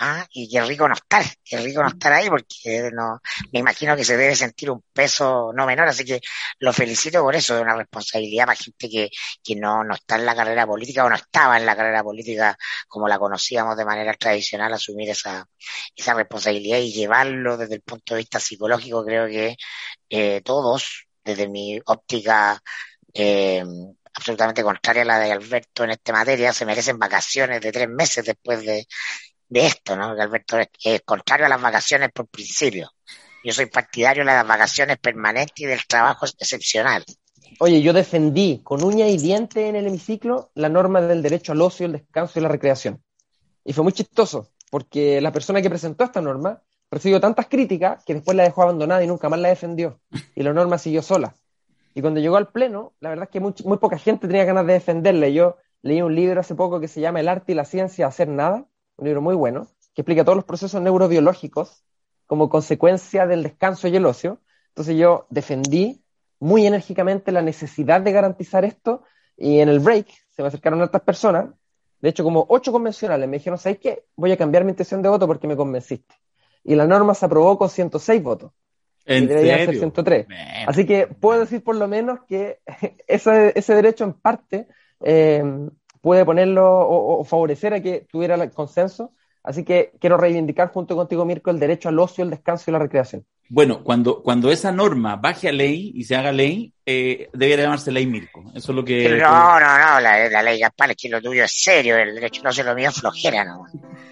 [0.00, 0.26] ¿ah?
[0.32, 3.20] y qué rico no estar, qué rico no estar ahí, porque no,
[3.52, 6.20] me imagino que se debe sentir un peso no menor, así que
[6.58, 9.10] lo felicito por eso, es una responsabilidad para gente que,
[9.42, 12.56] que no, no está en la carrera política o no estaba en la carrera política
[12.88, 15.46] como la conocíamos de manera tradicional, asumir esa,
[15.94, 19.56] esa responsabilidad y llevarlo desde el punto de vista psicológico, creo que
[20.08, 22.60] eh, todos, desde mi óptica
[23.12, 23.64] eh,
[24.14, 28.24] absolutamente contraria a la de Alberto en esta materia, se merecen vacaciones de tres meses
[28.24, 28.86] después de,
[29.50, 30.04] de esto, ¿no?
[30.04, 32.90] Alberto es, contrario a las vacaciones por principio.
[33.44, 37.04] Yo soy partidario de las vacaciones permanentes y del trabajo excepcional.
[37.58, 41.60] Oye, yo defendí con uña y diente en el hemiciclo la norma del derecho al
[41.60, 43.02] ocio, el descanso y la recreación.
[43.64, 48.14] Y fue muy chistoso, porque la persona que presentó esta norma recibió tantas críticas que
[48.14, 50.00] después la dejó abandonada y nunca más la defendió.
[50.34, 51.34] Y la norma siguió sola.
[51.94, 54.74] Y cuando llegó al Pleno, la verdad es que muy, poca gente tenía ganas de
[54.74, 55.28] defenderla.
[55.28, 58.28] Yo leí un libro hace poco que se llama El arte y la ciencia hacer
[58.28, 58.66] nada,
[59.00, 61.84] un libro muy bueno, que explica todos los procesos neurobiológicos
[62.26, 64.40] como consecuencia del descanso y el ocio.
[64.68, 66.04] Entonces yo defendí
[66.38, 69.02] muy enérgicamente la necesidad de garantizar esto
[69.36, 71.50] y en el break se me acercaron otras personas,
[72.00, 74.04] de hecho como ocho convencionales, me dijeron, ¿sabes qué?
[74.16, 76.14] Voy a cambiar mi intención de voto porque me convenciste.
[76.62, 78.52] Y la norma se aprobó con 106 votos.
[79.06, 80.26] ¿En debería ser 103.
[80.66, 82.60] Así que puedo decir por lo menos que
[83.06, 84.68] ese, ese derecho en parte
[85.02, 85.42] eh,
[86.00, 89.12] puede ponerlo o, favorecer a que tuviera el consenso.
[89.42, 92.78] Así que quiero reivindicar junto contigo, Mirko, el derecho al ocio, el descanso y la
[92.78, 93.24] recreación.
[93.48, 97.90] Bueno, cuando, cuando esa norma baje a ley y se haga ley, eh, debería llamarse
[97.90, 98.44] ley Mirko.
[98.54, 99.08] Eso es lo que.
[99.08, 102.52] No, no, no, la, ley Gaspar, es que lo tuyo es serio, el derecho no
[102.52, 103.64] se lo mío flojera, ¿no?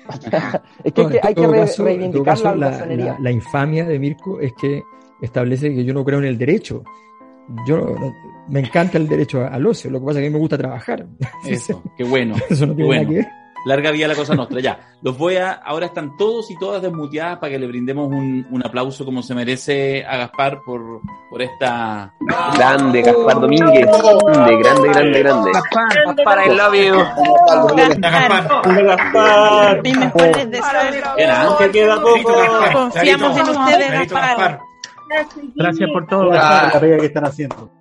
[0.85, 1.47] es que hay que,
[1.79, 4.83] reivindicar la, la, infamia de Mirko es que
[5.21, 6.83] establece que yo no creo en el derecho.
[7.67, 7.97] Yo
[8.49, 10.59] me encanta el derecho al ocio, lo que pasa es que a mí me gusta
[10.59, 11.07] trabajar.
[11.47, 12.37] Eso, qué bueno.
[12.51, 13.29] Eso no tiene nada que ver.
[13.67, 14.61] Larga vida la cosa nuestra.
[14.61, 15.51] Ya, los voy a.
[15.51, 19.35] Ahora están todos y todas desmuteadas para que le brindemos un, un aplauso como se
[19.35, 22.15] merece a Gaspar por, por esta.
[22.55, 23.87] Grande, Gaspar Domínguez.
[23.87, 25.51] Grande, grande, grande, grande.
[25.53, 26.95] Gaspar, Gaspar, I love you.
[28.01, 28.85] Gaspar.
[28.85, 29.83] Gaspar.
[29.83, 31.71] Mis mejores deseos.
[31.73, 32.35] queda poco.
[32.73, 34.68] Confiamos en ustedes, Gaspar.
[35.55, 37.79] Gracias por todo, la pega que están haciendo.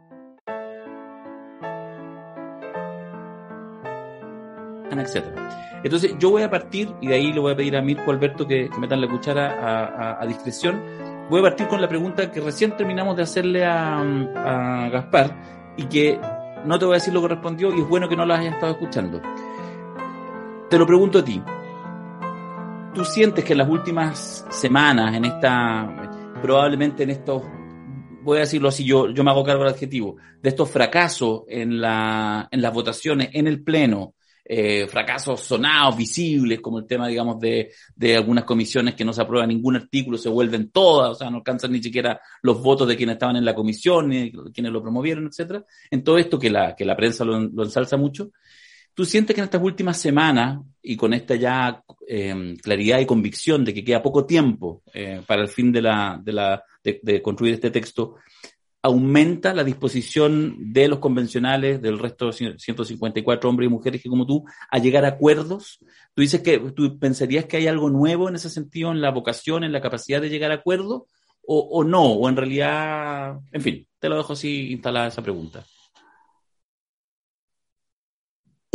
[5.01, 5.79] etcétera.
[5.83, 8.47] Entonces yo voy a partir, y de ahí le voy a pedir a Mirko Alberto
[8.47, 10.81] que, que metan la cuchara a, discreción,
[11.29, 15.35] voy a partir con la pregunta que recién terminamos de hacerle a, a, Gaspar
[15.77, 16.19] y que
[16.65, 18.55] no te voy a decir lo que respondió y es bueno que no lo hayas
[18.55, 19.21] estado escuchando.
[20.69, 21.41] Te lo pregunto a ti.
[22.93, 26.06] ¿Tú sientes que en las últimas semanas, en esta,
[26.41, 27.43] probablemente en estos,
[28.23, 31.79] voy a decirlo así, yo, yo me hago cargo del adjetivo, de estos fracasos en,
[31.79, 34.15] la, en las votaciones, en el Pleno,
[34.49, 39.21] eh, fracasos sonados, visibles, como el tema, digamos, de, de algunas comisiones que no se
[39.21, 42.95] aprueba ningún artículo, se vuelven todas, o sea, no alcanzan ni siquiera los votos de
[42.95, 45.65] quienes estaban en la comisión, ni quienes lo promovieron, etcétera.
[45.91, 48.31] En todo esto que la, que la prensa lo, lo ensalza mucho,
[48.97, 53.63] ¿Tú sientes que en estas últimas semanas, y con esta ya eh, claridad y convicción
[53.63, 57.53] de que queda poco tiempo eh, para el fin de, la, de, la, de, construir
[57.53, 58.15] este texto,
[58.81, 64.25] aumenta la disposición de los convencionales, del resto de 154 hombres y mujeres que como
[64.25, 65.77] tú, a llegar a acuerdos.
[66.15, 69.63] Tú dices que tú pensarías que hay algo nuevo en ese sentido, en la vocación,
[69.63, 71.03] en la capacidad de llegar a acuerdos,
[71.45, 75.63] o, o no, o en realidad, en fin, te lo dejo así instalada esa pregunta.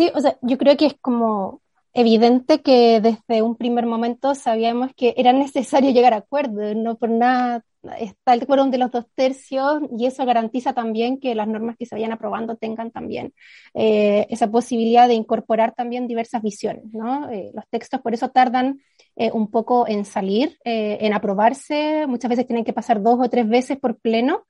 [0.03, 4.91] Sí, o sea, yo creo que es como evidente que desde un primer momento sabíamos
[4.97, 7.65] que era necesario llegar a acuerdos, no por nada
[8.01, 11.87] está el quórum de los dos tercios y eso garantiza también que las normas que
[11.87, 13.33] se vayan aprobando tengan también
[13.75, 16.87] eh, esa posibilidad de incorporar también diversas visiones.
[16.93, 17.31] ¿no?
[17.31, 18.81] Eh, los textos por eso tardan
[19.15, 23.49] eh, un poco en salir, en aprobarse, muchas veces tienen que pasar dos o tres
[23.49, 24.47] veces por pleno.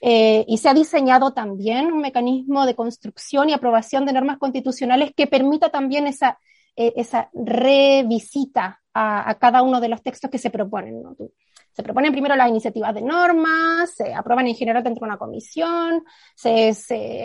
[0.00, 5.26] Y se ha diseñado también un mecanismo de construcción y aprobación de normas constitucionales que
[5.26, 6.38] permita también esa,
[6.74, 11.02] esa revisita a, a, cada uno de los textos que se proponen.
[11.02, 11.16] ¿no?
[11.76, 16.04] Se proponen primero las iniciativas de normas, se aprueban en general dentro de una comisión,
[16.34, 16.70] se,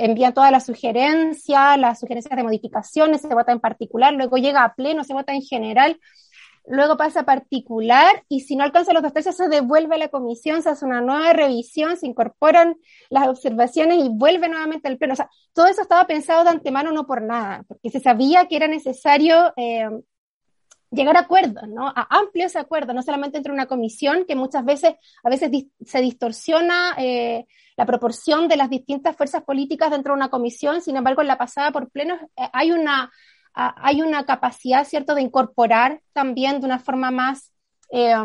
[0.03, 4.75] envían todas las sugerencias, las sugerencias de modificaciones, se vota en particular, luego llega a
[4.75, 5.97] pleno, se vota en general,
[6.67, 10.09] luego pasa a particular y si no alcanza los dos tercios se devuelve a la
[10.09, 12.77] comisión, se hace una nueva revisión, se incorporan
[13.09, 15.13] las observaciones y vuelve nuevamente al pleno.
[15.13, 18.55] O sea, todo eso estaba pensado de antemano no por nada, porque se sabía que
[18.55, 19.89] era necesario eh,
[20.91, 21.87] llegar a acuerdos, ¿no?
[21.87, 24.93] A amplios acuerdos, no solamente entre una comisión, que muchas veces,
[25.23, 25.49] a veces
[25.85, 27.45] se distorsiona eh,
[27.77, 31.37] la proporción de las distintas fuerzas políticas dentro de una comisión, sin embargo, en la
[31.37, 33.09] pasada por pleno eh, hay una,
[33.53, 37.51] hay una capacidad, ¿cierto?, de incorporar también de una forma más,
[37.91, 38.15] eh,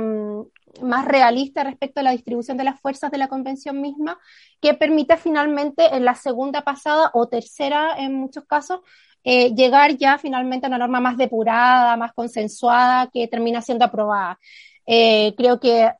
[0.82, 4.18] más realista respecto a la distribución de las fuerzas de la convención misma,
[4.60, 8.80] que permite finalmente en la segunda pasada o tercera en muchos casos
[9.28, 14.38] eh, llegar ya finalmente a una norma más depurada, más consensuada, que termina siendo aprobada.
[14.86, 15.90] Eh, creo que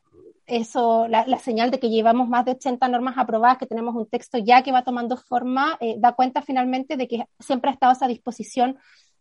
[0.47, 4.39] eso, la, señal de que llevamos más de 80 normas aprobadas, que tenemos un texto
[4.39, 8.07] ya que va tomando forma, eh, da cuenta finalmente de que siempre ha estado esa
[8.07, 8.79] disposición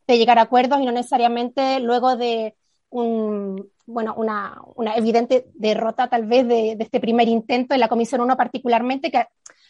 [0.07, 2.55] de llegar a acuerdos y no necesariamente luego de
[2.89, 8.21] un, bueno, una, una evidente derrota tal vez de, este primer intento en la Comisión
[8.21, 9.25] 1 particularmente, que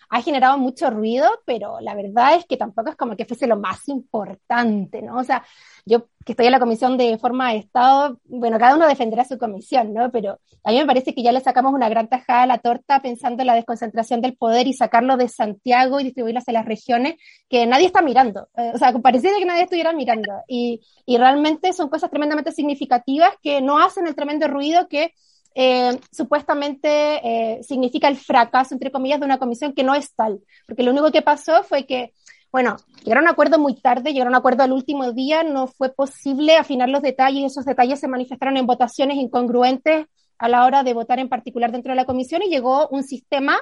[0.10, 3.58] ha generado mucho ruido, pero la verdad es que tampoco es como que fuese lo
[3.58, 5.18] más importante, ¿no?
[5.18, 5.46] O sea,
[5.86, 9.38] yo que estoy en la comisión de forma de Estado, bueno, cada uno defenderá su
[9.38, 10.12] comisión, ¿no?
[10.12, 13.00] Pero a mí me parece que ya le sacamos una gran tajada a la torta
[13.02, 17.16] pensando en la desconcentración del poder y sacarlo de Santiago y distribuirlo hacia las regiones
[17.48, 18.50] que nadie está mirando.
[18.58, 20.32] Eh, o sea, pareciera que nadie estuviera mirando.
[20.48, 25.14] Y, y realmente son cosas tremendamente significativas que no hacen el tremendo ruido que
[25.58, 30.42] eh, supuestamente eh, significa el fracaso, entre comillas, de una comisión que no es tal,
[30.68, 32.14] porque lo único que pasó fue que,
[32.52, 35.68] bueno, llegaron a un acuerdo muy tarde, llegaron a un acuerdo al último día, no
[35.68, 40.66] fue posible afinar los detalles y esos detalles se manifestaron en votaciones incongruentes a la
[40.66, 43.58] hora de votar en particular dentro de la comisión y llegó un sistema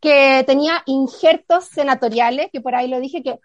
[0.00, 3.38] que tenía injertos senatoriales, que por ahí lo dije, que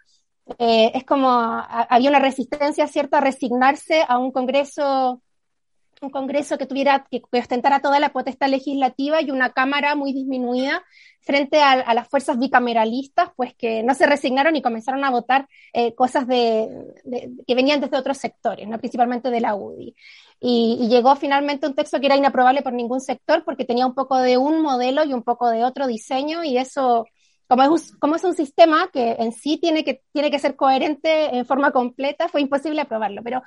[0.57, 5.21] eh, es como había una resistencia cierta a resignarse a un Congreso
[6.01, 10.83] un Congreso que tuviera, que, ostentara toda la potestad legislativa y una Cámara muy disminuida
[11.21, 15.93] frente a, las fuerzas bicameralistas, pues que no se resignaron y comenzaron a votar eh,
[15.93, 16.69] cosas de,
[17.45, 18.79] que venían desde otros sectores, ¿no?
[18.79, 19.95] principalmente de la UDI.
[20.39, 24.17] Y, llegó finalmente un texto que era inaprobable por ningún sector porque tenía un poco
[24.17, 27.05] de un modelo y un poco de otro diseño y eso
[27.47, 31.35] como es, como es un sistema que en sí tiene que, tiene que ser coherente
[31.35, 33.23] en forma completa, fue imposible aprobarlo.
[33.23, 33.41] Pero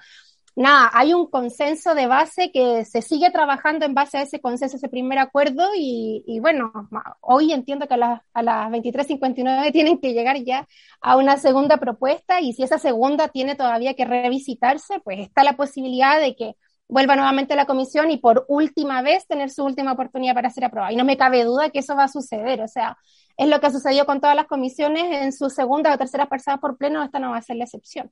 [0.54, 4.76] nada, hay un consenso de base que se sigue trabajando en base a ese consenso,
[4.76, 6.72] ese primer acuerdo, y, bueno,
[7.20, 10.66] hoy entiendo que a, las a las 23.59 tienen que llegar ya
[11.00, 15.56] a una segunda propuesta, y si esa segunda tiene todavía que revisitarse, pues está la
[15.56, 16.56] posibilidad de que
[16.88, 20.66] vuelva nuevamente a la comisión y por última vez tener su última oportunidad para ser
[20.66, 20.92] aprobada.
[20.92, 22.98] Y no me cabe duda que eso va a suceder, o sea,
[23.36, 26.58] es lo que ha sucedido con todas las comisiones en su segunda o tercera pasada
[26.58, 28.10] por pleno, esta no va a ser la excepción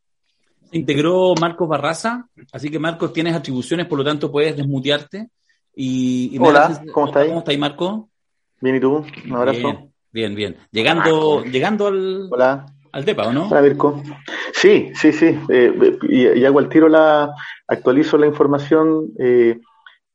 [0.72, 5.28] integró Marcos Barraza, así que Marcos tienes atribuciones, por lo tanto puedes desmutearte.
[5.74, 7.28] Y, Hola, ¿cómo estáis?
[7.28, 8.10] ¿Cómo estáis, Marco?
[8.60, 9.04] Bien, ¿y tú?
[9.26, 9.90] Un abrazo.
[10.12, 10.56] Bien, bien.
[10.70, 12.66] Llegando, llegando al, Hola.
[12.92, 13.48] al DEPA, ¿o no?
[13.48, 14.02] Hola, Mirko.
[14.52, 15.38] Sí, sí, sí.
[15.48, 17.32] Eh, y, hago al tiro la,
[17.68, 19.12] actualizo la información.
[19.18, 19.58] Eh,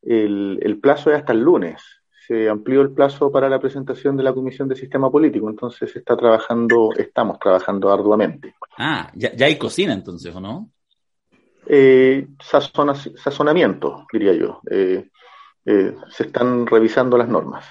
[0.01, 1.81] el, el plazo es hasta el lunes
[2.27, 5.99] se amplió el plazo para la presentación de la Comisión de Sistema Político, entonces se
[5.99, 8.55] está trabajando, estamos trabajando arduamente.
[8.77, 10.71] Ah, ya, hay cocina entonces, ¿o no?
[11.67, 14.61] Eh, sazonamiento, diría yo.
[14.69, 15.09] Eh,
[15.65, 17.65] eh, se están revisando las normas.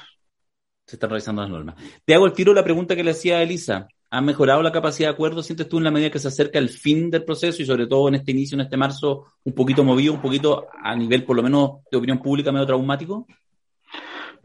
[0.86, 1.76] Se están revisando las normas.
[2.04, 3.88] Te hago el tiro la pregunta que le hacía a Elisa.
[4.10, 6.68] ¿Ha mejorado la capacidad de acuerdo, sientes tú, en la medida que se acerca el
[6.68, 10.12] fin del proceso y sobre todo en este inicio, en este marzo, un poquito movido,
[10.12, 13.26] un poquito a nivel, por lo menos, de opinión pública, medio traumático?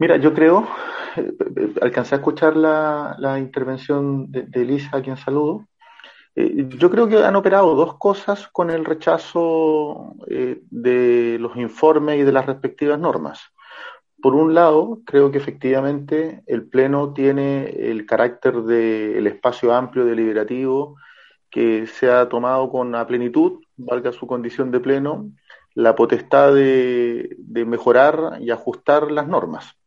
[0.00, 0.66] Mira, yo creo,
[1.16, 5.68] eh, alcancé a escuchar la, intervención de, Elisa, a quien saludo.
[6.34, 12.18] Eh, yo creo que han operado dos cosas con el rechazo eh, de los informes
[12.18, 13.42] y de las respectivas normas.
[14.22, 20.96] Por un lado, creo que efectivamente el Pleno tiene el carácter del espacio amplio deliberativo
[21.50, 25.30] que se ha tomado con a plenitud, valga su condición de Pleno,
[25.74, 27.36] la potestad de
[27.66, 29.79] mejorar y ajustar las normas.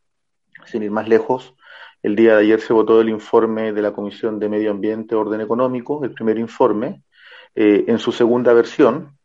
[0.66, 1.56] Sin ir más lejos,
[2.02, 5.42] el día de ayer se votó el informe de la Comisión de Medio Ambiente, Orden
[5.42, 7.04] Económico, el primer informe,
[7.56, 9.18] eh, en su segunda versión,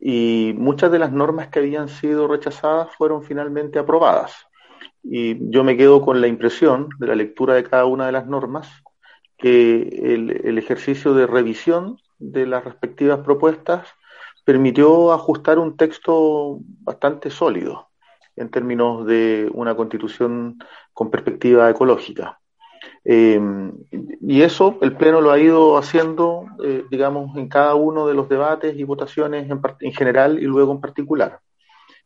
[0.00, 4.34] y muchas de las normas que habían sido rechazadas fueron finalmente aprobadas.
[5.02, 8.26] Y yo me quedo con la impresión de la lectura de cada una de las
[8.26, 8.68] normas
[9.36, 13.86] que el ejercicio de revisión de las respectivas propuestas
[14.44, 17.88] permitió ajustar un texto bastante sólido
[18.36, 20.58] en términos de una constitución
[20.92, 22.38] con perspectiva ecológica.
[23.04, 23.40] Eh,
[24.20, 28.28] y eso el Pleno lo ha ido haciendo, eh, digamos, en cada uno de los
[28.28, 31.40] debates y votaciones en, en, general y luego en particular.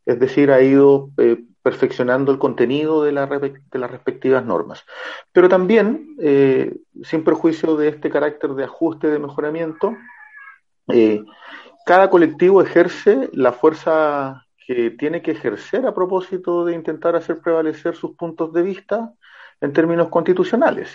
[0.05, 4.85] Es decir, ha ido eh, perfeccionando el contenido de, de, las respectivas normas.
[5.33, 6.17] Pero también,
[7.03, 9.95] sin perjuicio de este carácter de ajuste, de mejoramiento,
[11.85, 17.97] cada colectivo ejerce la fuerza que tiene que ejercer a propósito de intentar hacer prevalecer
[17.97, 19.15] sus puntos de vista
[19.63, 20.91] en términos constitucionales.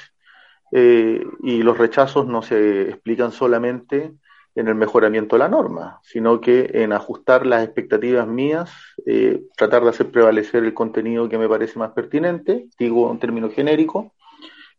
[0.72, 4.14] Eh, y los rechazos no se explican solamente
[4.54, 8.72] en el mejoramiento de la norma, sino que en ajustar las expectativas mías,
[9.08, 13.56] eh, tratar de hacer prevalecer el contenido que me parece más pertinente, digo en términos
[13.56, 14.12] genéricos,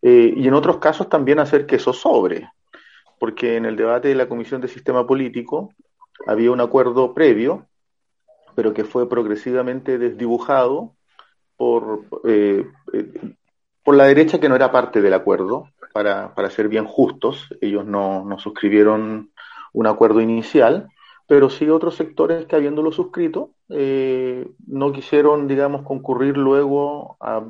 [0.03, 2.49] eh, y en otros casos también hacer que eso sobre,
[3.18, 5.74] porque en el debate de la Comisión de Sistema Político
[6.28, 7.66] había un acuerdo previo
[8.55, 10.94] pero que fue progresivamente desdibujado
[11.57, 13.34] por, eh, eh,
[13.82, 17.86] por la derecha que no era parte del acuerdo, para, para ser bien justos, ellos
[17.86, 19.30] no, no, suscribieron
[19.72, 20.88] un acuerdo inicial,
[21.26, 27.44] pero sí otros sectores que habiéndolo suscrito eh, no quisieron, digamos, concurrir luego a,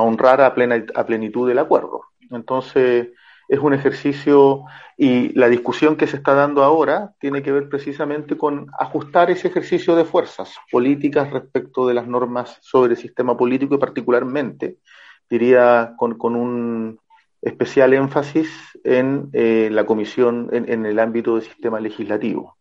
[0.00, 2.02] honrar a, plena, a plenitud el acuerdo.
[2.30, 3.08] Entonces,
[3.48, 4.64] es un ejercicio
[4.96, 9.48] y la discusión que se está dando ahora tiene que ver precisamente con ajustar ese
[9.48, 14.78] ejercicio de fuerzas políticas respecto de las normas sobre el sistema político y particularmente,
[15.28, 16.98] diría, con, un
[17.40, 18.50] especial énfasis
[18.82, 22.56] en eh, la comisión, en, el ámbito del sistema legislativo.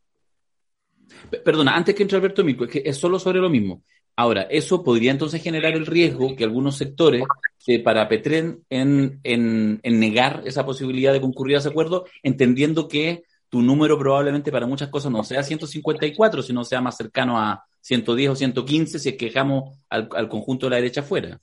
[1.43, 3.81] Perdona, antes que entre Alberto Mico, es que es solo sobre lo mismo.
[4.17, 7.23] Ahora, eso podría entonces generar el riesgo que algunos sectores
[7.57, 13.23] se parapetren en, en, en negar esa posibilidad de concurrir a ese acuerdo, entendiendo que
[13.49, 18.31] tu número probablemente para muchas cosas no sea 154, sino sea más cercano a 110
[18.31, 21.39] o 115 si es que dejamos al, conjunto de la derecha fuera.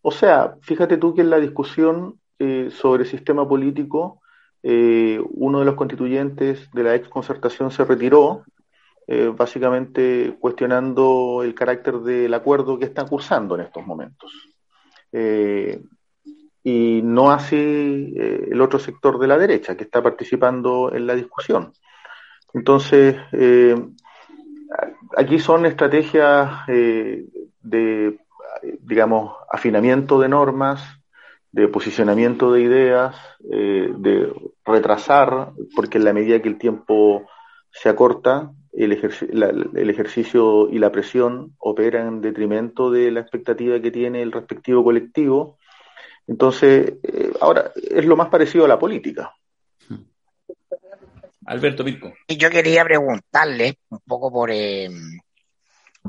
[0.00, 4.20] O sea, fíjate tú que en la discusión eh, sobre el sistema político,
[4.62, 8.44] eh, uno de los constituyentes de la ex concertación se retiró
[9.10, 14.30] eh, básicamente cuestionando el carácter del acuerdo que está cursando en estos momentos.
[15.10, 15.80] Eh,
[16.62, 21.14] y no así eh, el otro sector de la derecha que está participando en la
[21.14, 21.72] discusión.
[22.52, 23.16] Entonces,
[25.16, 28.18] aquí son estrategias de,
[28.80, 30.82] digamos, afinamiento de normas,
[31.50, 34.32] de posicionamiento de ideas, de
[34.64, 37.26] retrasar, porque en la medida que el tiempo
[37.70, 38.50] se acorta,
[38.84, 44.32] el, el, ejercicio y la presión operan en detrimento de la expectativa que tiene el
[44.32, 45.58] respectivo colectivo.
[46.26, 49.34] Entonces, eh, ahora es lo más parecido a la política.
[51.46, 52.12] Alberto Mirko.
[52.26, 54.88] Y yo quería preguntarle un poco por eh,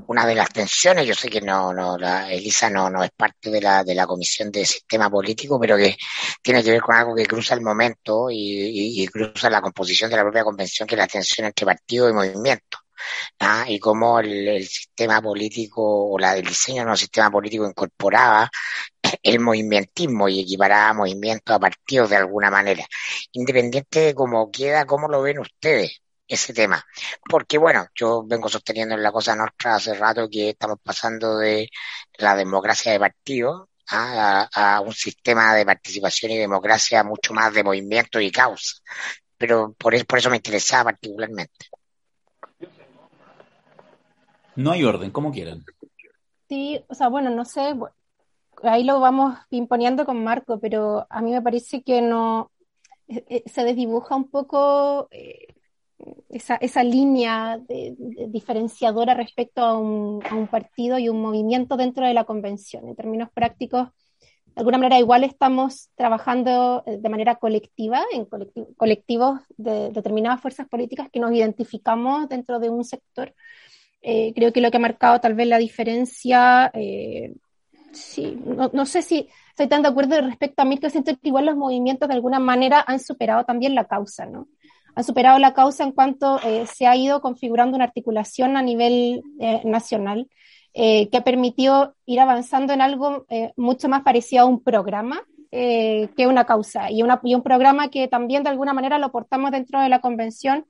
[0.08, 3.50] una de las tensiones, yo sé que no, no, la, Elisa no, no es parte
[3.50, 5.96] de la, de la comisión de sistema político, pero que
[6.42, 10.24] tiene que ver con algo que cruza el momento y, cruza la composición de la
[10.24, 12.80] propia convención, que es la tensión entre partido y movimiento.
[13.40, 13.66] ¿ah?
[13.68, 18.50] y cómo el, sistema político o la, el diseño de un sistema político incorporaba
[19.24, 22.86] el movimentismo y equiparaba movimientos a partidos de alguna manera.
[23.34, 26.02] Independiente de cómo queda, ¿cómo lo ven ustedes?
[26.30, 26.82] Ese tema.
[27.28, 31.70] Porque bueno, yo vengo sosteniendo en la cosa nuestra hace rato que estamos pasando de
[32.20, 38.20] la democracia de partido a, un sistema de participación y democracia mucho más de movimiento
[38.22, 38.78] y causa.
[39.38, 41.68] Pero por, por eso me interesaba particularmente.
[44.56, 45.64] No hay orden, como quieran.
[46.48, 47.76] Sí, o sea, bueno, no sé,
[48.64, 52.52] ahí lo vamos imponiendo con Marco, pero a mí me parece que no
[53.08, 55.56] eh, eh, se desdibuja un poco eh,
[56.30, 57.60] esa, esa línea
[58.28, 62.88] diferenciadora respecto a un, a un, partido y un movimiento dentro de la convención.
[62.88, 63.90] En términos prácticos,
[64.56, 68.28] de alguna manera igual estamos trabajando eh, de manera colectiva, en
[68.76, 73.34] colectivos de determinadas fuerzas políticas que nos identificamos dentro de un sector.
[74.02, 77.36] Eh, creo que lo que ha marcado tal vez la diferencia, eh,
[77.94, 81.30] sí, no, no, sé si estoy tan de acuerdo respecto a mí, que siento que
[81.30, 84.48] igual los movimientos de alguna manera han superado también la causa, ¿no?
[85.00, 89.24] Han superado la causa en cuanto eh, se ha ido configurando una articulación a nivel
[89.40, 90.30] eh, nacional
[90.74, 93.26] eh, que ha permitido ir avanzando en algo
[93.56, 96.92] mucho más parecido a un programa que una causa.
[96.92, 100.66] Y, y un programa que también de alguna manera lo portamos dentro de la convención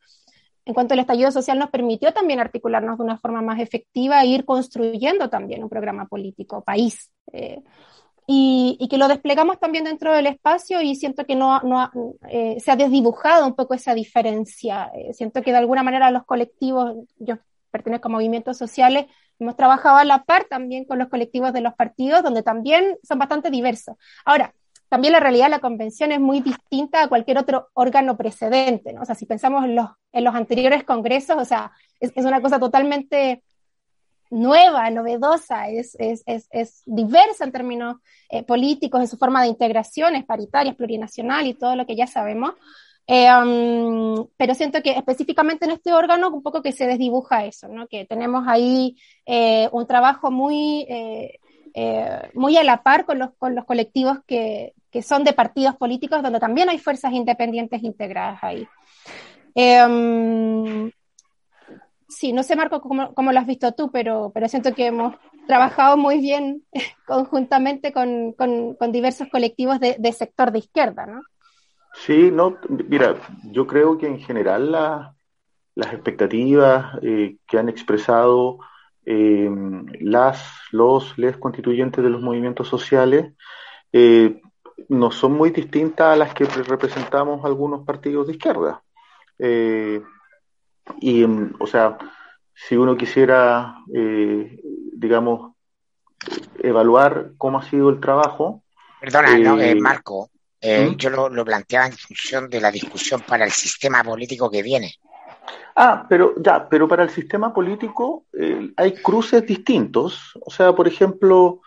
[0.64, 4.28] en cuanto el estallido social nos permitió también articularnos de una forma más efectiva e
[4.28, 7.12] ir construyendo también un programa político, país
[8.32, 11.90] y, que lo desplegamos también dentro del espacio y siento que no, no
[12.30, 14.92] eh, se ha desdibujado un poco esa diferencia.
[14.94, 17.40] Eh, siento que de alguna manera los colectivos, yo
[17.72, 19.08] pertenezco a movimientos sociales,
[19.40, 23.18] hemos trabajado a la par también con los colectivos de los partidos, donde también son
[23.18, 23.96] bastante diversos.
[24.26, 24.54] Ahora,
[24.90, 29.02] también la realidad de la convención es muy distinta a cualquier otro órgano precedente, ¿no?
[29.02, 32.60] O sea, si pensamos en los, en los anteriores congresos, o sea, es una cosa
[32.60, 33.42] totalmente
[34.30, 37.98] nueva, novedosa, es, es, es, es diversa en términos
[38.30, 41.96] eh, políticos, en su forma de integración, es paritaria, es plurinacional y todo lo que
[41.96, 42.54] ya sabemos.
[43.08, 47.68] Eh, um, pero siento que específicamente en este órgano un poco que se desdibuja eso,
[47.68, 47.88] ¿no?
[47.88, 50.86] que tenemos ahí eh, un trabajo muy,
[52.36, 56.22] muy a la par con los, con los colectivos que, que son de partidos políticos,
[56.22, 58.68] donde también hay fuerzas independientes integradas ahí.
[59.56, 60.92] Um,
[62.10, 65.16] sí, no sé, Marco, cómo, lo has visto tú, pero, pero siento que hemos
[65.48, 66.64] trabajado muy bien
[67.08, 68.36] conjuntamente con,
[68.92, 71.22] diversos colectivos de, sector de izquierda, ¿no?
[71.94, 72.58] Sí, no,
[72.88, 78.60] mira, yo creo que en general las expectativas eh, que han expresado
[79.06, 79.50] eh,
[80.02, 83.34] las, los, les constituyentes de los movimientos sociales
[83.92, 84.40] eh,
[84.88, 88.84] no son muy distintas a las que representamos algunos partidos de izquierda.
[91.00, 91.98] Y, mm, o sea,
[92.68, 94.60] si uno quisiera, eh,
[94.94, 95.54] digamos,
[96.60, 98.64] evaluar cómo ha sido el trabajo.
[99.00, 100.30] Perdona, no, eh, eh, Marco,
[100.62, 100.96] ¿Mm?
[100.98, 104.94] yo lo, lo, planteaba en función de la discusión para el sistema político que viene.
[105.76, 108.26] Ah, pero ya, pero para el sistema político
[108.76, 110.38] hay cruces distintos.
[110.46, 111.62] O sea, por ejemplo,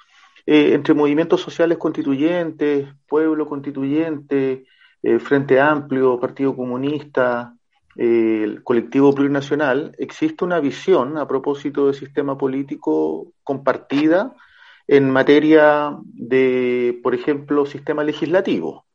[0.44, 4.66] entre movimientos sociales constituyentes, pueblo constituyente,
[5.20, 7.54] Frente Amplio, Partido Comunista,
[7.96, 14.34] el colectivo plurinacional, existe una visión a propósito del sistema político compartida
[14.86, 18.86] en materia de, por ejemplo, sistema legislativo.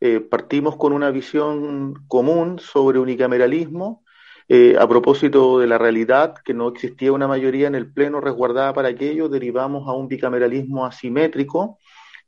[0.00, 4.02] Eh, partimos con una visión común sobre unicameralismo
[4.48, 8.72] eh, a propósito de la realidad que no existía una mayoría en el Pleno resguardada
[8.72, 11.78] para aquello, derivamos a un bicameralismo asimétrico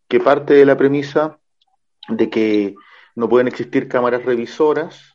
[0.09, 1.39] que parte de la premisa
[2.09, 2.75] de que
[3.17, 5.14] no pueden existir cámaras revisoras,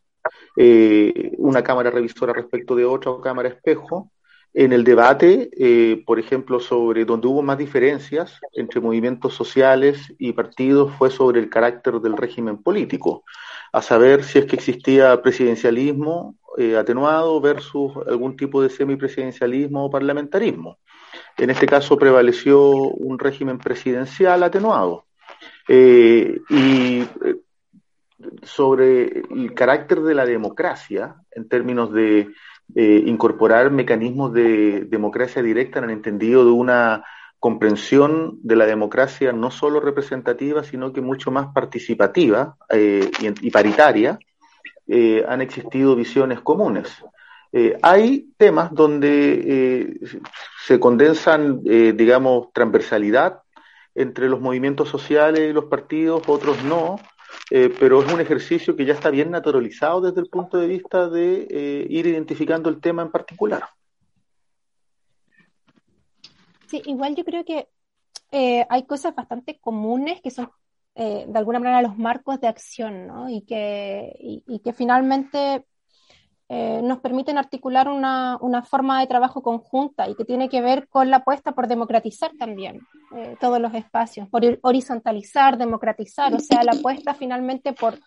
[0.56, 4.12] eh, una cámara revisora respecto de otra o cámara espejo.
[4.54, 10.34] En el debate, eh, por ejemplo, sobre donde hubo más diferencias entre movimientos sociales y
[10.34, 13.24] partidos fue sobre el carácter del régimen político,
[13.72, 19.90] a saber si es que existía presidencialismo eh, atenuado versus algún tipo de semipresidencialismo o
[19.90, 20.80] parlamentarismo.
[21.38, 25.06] En este caso prevaleció un régimen presidencial atenuado.
[25.70, 27.06] y
[28.44, 32.30] sobre el carácter de la democracia en términos de
[32.76, 37.04] incorporar mecanismos de democracia directa en el entendido de una
[37.40, 43.10] comprensión de la democracia no solo representativa, sino que mucho más participativa eh,
[43.42, 44.20] y, paritaria,
[44.88, 46.90] eh, han existido visiones comunes.
[47.52, 50.00] Eh, hay temas donde
[50.66, 53.42] se condensan, digamos, transversalidad
[53.96, 56.98] entre los movimientos sociales y los partidos, otros no,
[57.50, 61.10] eh, pero es un ejercicio que ya está bien naturalizado desde el punto de vista
[61.10, 63.64] de eh, ir identificando el tema en particular.
[66.68, 67.68] Sí, igual yo creo que
[68.32, 70.52] eh, hay cosas bastante comunes que son
[70.96, 73.30] de alguna manera los marcos de acción, ¿no?
[73.30, 75.64] Y que, y que finalmente
[76.52, 80.88] eh, nos permiten articular una, una, forma de trabajo conjunta y que tiene que ver
[80.88, 82.82] con la apuesta por democratizar también
[83.16, 88.00] eh, todos los espacios, por horizontalizar, democratizar, o sea, la apuesta finalmente por,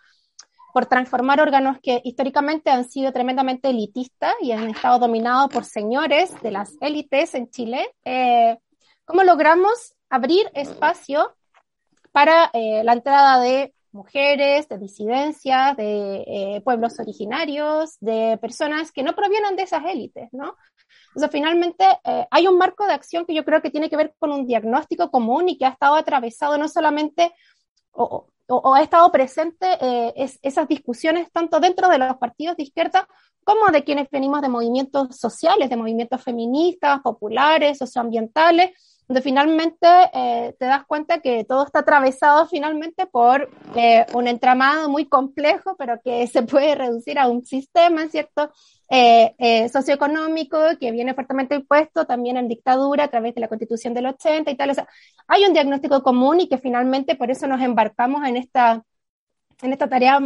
[0.72, 6.34] por transformar órganos que históricamente han sido tremendamente elitistas y han estado dominados por señores
[6.42, 7.94] de las élites en Chile.
[8.04, 8.58] Eh,
[9.04, 11.36] ¿Cómo logramos abrir espacio
[12.10, 19.14] para la entrada de mujeres, de disidencias, de eh, pueblos originarios, de personas que no
[19.14, 20.56] provienen de esas élites, ¿no?
[21.08, 24.14] Entonces, finalmente, eh, hay un marco de acción que yo creo que tiene que ver
[24.18, 27.32] con un diagnóstico común y que ha estado atravesado no solamente
[27.92, 28.28] o,
[28.74, 30.12] ha estado presente eh,
[30.42, 33.06] esas discusiones tanto dentro de los partidos de izquierda
[33.44, 38.70] como de quienes venimos de movimientos sociales, de movimientos feministas, populares, socioambientales,
[39.12, 44.88] donde finalmente eh, te das cuenta que todo está atravesado finalmente por eh, un entramado
[44.88, 48.50] muy complejo, pero que se puede reducir a un sistema, ¿cierto?
[48.88, 54.06] Eh, socioeconómico que viene fuertemente impuesto también en dictadura a través de la constitución del
[54.06, 54.74] 80 y tal.
[55.28, 58.82] Hay un diagnóstico común y que finalmente por eso nos embarcamos en esta
[59.62, 60.20] en esta tarea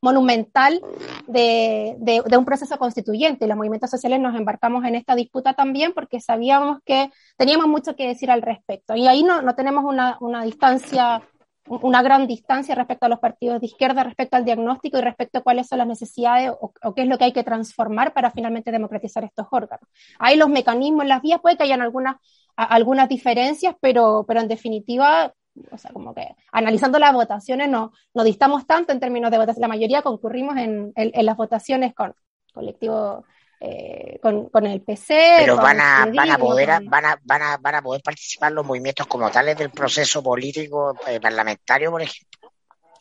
[0.00, 0.80] monumental
[1.26, 3.46] de, de, un proceso constituyente.
[3.46, 8.08] Los movimientos sociales nos embarcamos en esta disputa también porque sabíamos que teníamos mucho que
[8.08, 8.96] decir al respecto.
[8.96, 11.22] Y ahí no, no tenemos una, una distancia,
[11.66, 15.42] una gran distancia respecto a los partidos de izquierda, respecto al diagnóstico y respecto a
[15.42, 19.24] cuáles son las necesidades o, qué es lo que hay que transformar para finalmente democratizar
[19.24, 19.86] estos órganos.
[20.18, 22.16] Ahí los mecanismos, las vías, puede que hayan algunas,
[22.56, 25.34] algunas diferencias, pero, pero en definitiva
[25.70, 29.62] o sea, como que analizando las votaciones no, no distamos tanto en términos de votación.
[29.62, 32.14] La mayoría concurrimos en, en, las votaciones con
[32.52, 33.24] colectivo,
[33.60, 35.36] eh, con, con, el PC.
[35.38, 38.66] Pero van a, van a poder, van a, van a, van a poder participar los
[38.66, 42.39] movimientos como tales del proceso político eh, parlamentario, por ejemplo.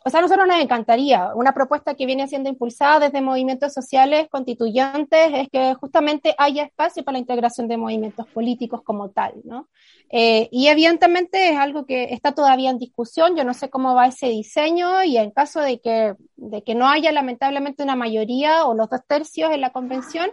[0.10, 1.36] O sea, nosotros nos encantaría.
[1.36, 7.04] Una propuesta que viene siendo impulsada desde movimientos sociales constituyentes es que justamente haya espacio
[7.04, 9.70] para la integración de movimientos políticos como tal, ¿no?
[10.10, 13.36] Eh, y evidentemente es algo que está todavía en discusión.
[13.36, 16.90] Yo no sé cómo va ese diseño y en caso de que, de que no
[16.90, 20.32] haya lamentablemente una mayoría o los dos tercios en la convención,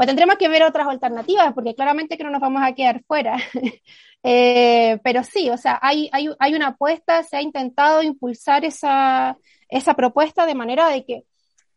[0.00, 3.36] pues tendremos que ver otras alternativas, porque claramente que no nos vamos a quedar fuera.
[4.22, 9.36] eh, pero sí, o sea, hay, hay, hay, una apuesta, se ha intentado impulsar esa,
[9.68, 11.24] esa propuesta de manera de que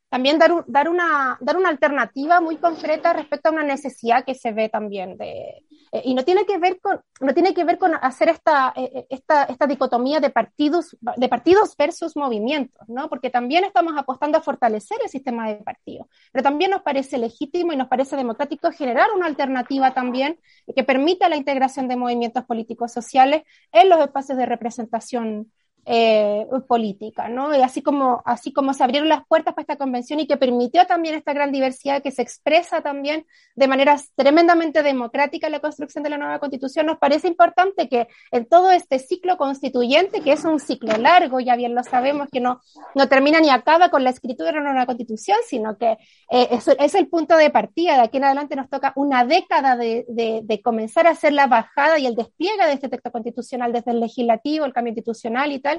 [0.07, 4.53] también dar, dar, una, dar una alternativa muy concreta respecto a una necesidad que se
[4.53, 7.93] ve también de, eh, y no tiene que ver con, no tiene que ver con
[7.93, 13.07] hacer esta, eh, eh, esta, esta dicotomía de partidos, de partidos versus movimientos, ¿no?
[13.09, 16.07] Porque también estamos apostando a fortalecer el sistema de partidos.
[16.31, 20.39] Pero también nos parece legítimo y nos parece democrático generar una alternativa también
[20.75, 25.51] que permita la integración de movimientos políticos sociales en los espacios de representación
[25.85, 27.53] eh, política, ¿no?
[27.53, 30.85] Y así como, así como se abrieron las puertas para esta convención y que permitió
[30.85, 36.03] también esta gran diversidad que se expresa también de manera tremendamente democrática en la construcción
[36.03, 40.45] de la nueva constitución, nos parece importante que en todo este ciclo constituyente, que es
[40.45, 42.61] un ciclo largo, ya bien lo sabemos, que no,
[42.95, 45.97] no termina ni acaba con la escritura de la nueva constitución, sino que
[46.31, 47.95] eh, es, el punto de partida.
[47.95, 52.05] De aquí en adelante nos toca una década de comenzar a hacer la bajada y
[52.05, 55.72] el despliegue de este texto constitucional desde el legislativo, el cambio institucional y tal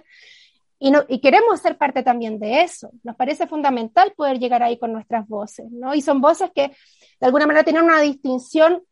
[0.79, 2.91] y, queremos ser parte también de eso.
[3.03, 5.95] Nos parece fundamental poder llegar ahí con nuestras voces, ¿no?
[5.95, 8.83] Y son voces que de alguna manera tienen una distinción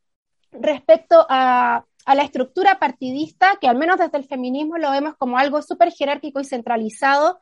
[0.53, 5.63] respecto a, la estructura partidista, que al menos desde el feminismo lo vemos como algo
[5.63, 7.39] súper jerárquico y centralizado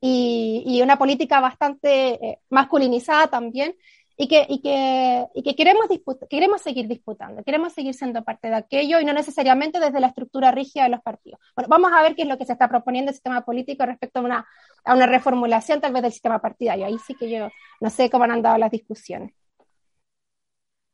[0.00, 3.74] y, y, una política bastante eh, masculinizada también,
[4.22, 5.86] y que, y que, y que queremos,
[6.30, 10.52] queremos seguir disputando, queremos seguir siendo parte de aquello y no necesariamente desde la estructura
[10.52, 11.40] rígida de los partidos.
[11.56, 14.20] Bueno, vamos a ver qué es lo que se está proponiendo el sistema político respecto
[14.20, 14.46] a una,
[14.84, 16.86] a una reformulación tal vez del sistema partidario.
[16.86, 17.48] Ahí sí que yo
[17.80, 19.32] no sé cómo han andado las discusiones.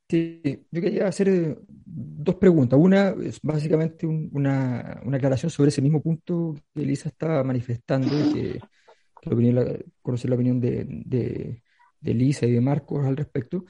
[0.08, 2.78] Sí, yo quería hacer eh, dos preguntas.
[2.80, 8.58] Una es básicamente una, una, aclaración sobre ese mismo punto que Elisa estaba manifestando, que,
[9.20, 11.62] que conocer la opinión de
[12.00, 13.64] de Lisa y de Marcos al respecto,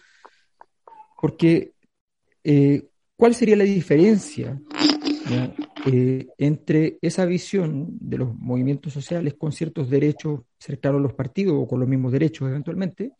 [1.20, 1.72] porque
[2.44, 4.60] eh, ¿cuál sería la diferencia
[5.86, 11.54] eh, entre esa visión de los movimientos sociales con ciertos derechos cercanos a los partidos
[11.56, 13.12] o con los mismos derechos eventualmente?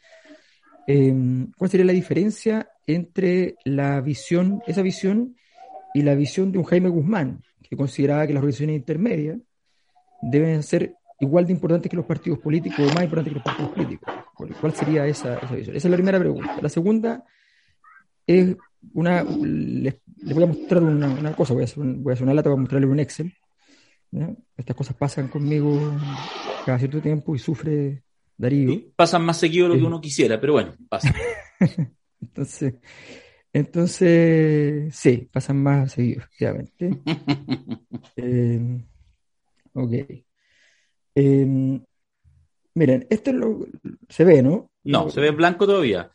[0.87, 5.37] Em, ¿Cuál sería la diferencia entre la visión, esa visión
[5.93, 9.39] y la visión de un Jaime Guzmán, que consideraba que las organizaciones intermedias
[10.23, 13.71] deben ser igual de importantes que los partidos políticos o más importantes que los partidos
[13.71, 14.15] políticos?
[14.35, 15.77] ¿Cuál sería esa, esa visión?
[15.77, 16.59] Esa es la primera pregunta.
[16.61, 17.25] La segunda
[18.27, 18.57] es
[18.95, 19.23] una.
[19.23, 22.51] Les, voy a mostrar una, una cosa, voy a, hacer voy a hacer una lata,
[22.51, 23.33] voy a mostrarle un Excel.
[24.57, 25.79] Estas cosas pasan conmigo
[26.65, 28.03] cada cierto tiempo y sufre
[28.37, 28.93] Darío.
[28.97, 31.13] pasan más seguido de lo que uno quisiera, pero bueno, pasa.
[32.21, 32.75] entonces,
[33.53, 36.91] entonces, sí, pasan más seguido, efectivamente.
[38.17, 38.85] eh,
[39.73, 39.93] ok.
[41.21, 41.81] Eh,
[42.79, 43.67] Miren, esto lo,
[44.09, 44.71] se ve, ¿no?
[44.85, 46.13] No, se ve en blanco todavía.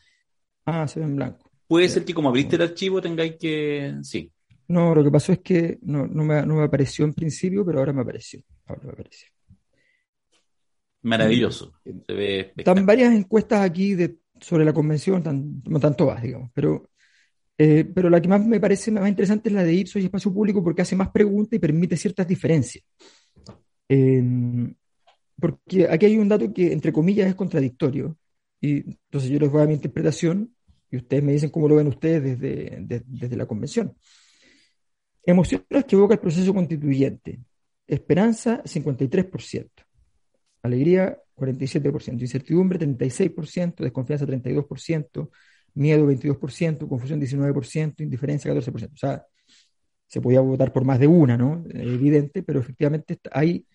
[0.66, 1.52] Ah, se ve en blanco.
[1.68, 3.98] Puede ser que como abriste el archivo tengáis que...
[4.02, 4.32] Sí.
[4.70, 7.80] No, lo que pasó es que no, no, me, no me apareció en principio, pero
[7.80, 8.42] ahora me apareció.
[8.66, 9.28] Ahora me apareció.
[11.02, 11.74] Maravilloso.
[11.84, 16.50] Se ve Están varias encuestas aquí de, sobre la convención, tan, no están todas, digamos,
[16.54, 16.92] pero,
[17.58, 20.34] eh, pero la que más me parece más interesante es la de Ipsos y Espacio
[20.34, 22.86] Público porque hace más preguntas y permite ciertas diferencias.
[23.90, 24.74] Eh,
[25.39, 28.18] porque aquí hay un dato que, entre comillas, es contradictorio.
[28.61, 30.55] Y entonces yo les voy a mi interpretación
[30.89, 33.95] y ustedes me dicen cómo lo ven ustedes desde, desde la convención.
[35.26, 37.39] Emociones que evoca el proceso constituyente.
[37.88, 39.69] Esperanza, 53%.
[40.61, 42.22] Alegría, 47%.
[42.22, 43.84] Incertidumbre, 36%.
[43.84, 45.30] Desconfianza, 32%.
[45.76, 46.88] Miedo, 22%.
[46.88, 48.03] Confusión, 19%.
[48.03, 48.93] Indiferencia, 14%.
[48.93, 49.26] O sea,
[50.07, 51.64] se podía votar por más de una, ¿no?
[51.69, 53.65] Evidente, pero efectivamente hay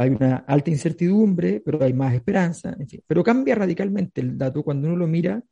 [0.00, 3.02] hay una alta incertidumbre, pero hay más esperanza, en fin.
[3.06, 5.42] Pero cambia radicalmente el dato cuando uno lo mira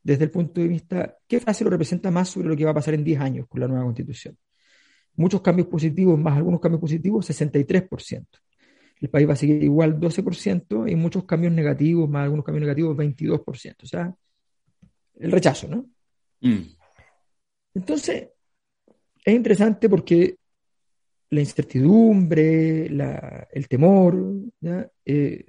[0.00, 2.74] desde el punto de vista, ¿qué frase lo representa más sobre lo que va a
[2.74, 4.38] pasar en 10 años con la nueva constitución?
[5.16, 8.26] Muchos cambios positivos, más algunos cambios positivos, 63%.
[9.00, 12.96] El país va a seguir igual 12% y muchos cambios negativos, más algunos cambios negativos,
[12.96, 13.74] 22%.
[13.82, 14.14] O sea,
[15.18, 15.84] el rechazo, ¿no?
[16.42, 16.62] Mm.
[17.74, 18.28] Entonces,
[19.24, 20.36] es interesante porque
[21.30, 24.16] la incertidumbre, el temor,
[25.04, 25.44] eh,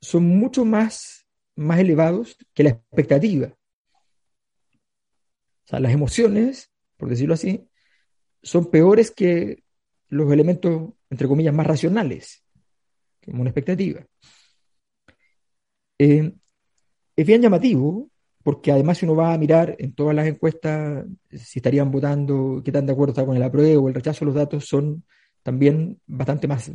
[0.00, 1.26] son mucho más,
[1.56, 3.48] más elevados que la expectativa.
[5.64, 7.68] O sea, las emociones, por decirlo así,
[8.42, 9.62] son peores que
[10.08, 12.44] los elementos, entre comillas, más racionales,
[13.24, 14.04] como una expectativa.
[15.98, 16.32] Eh,
[17.14, 18.11] es bien llamativo
[18.42, 22.72] porque además si uno va a mirar en todas las encuestas si estarían votando, qué
[22.72, 25.04] tan de acuerdo está con el apruebo o el rechazo, los datos son
[25.42, 26.70] también bastante más,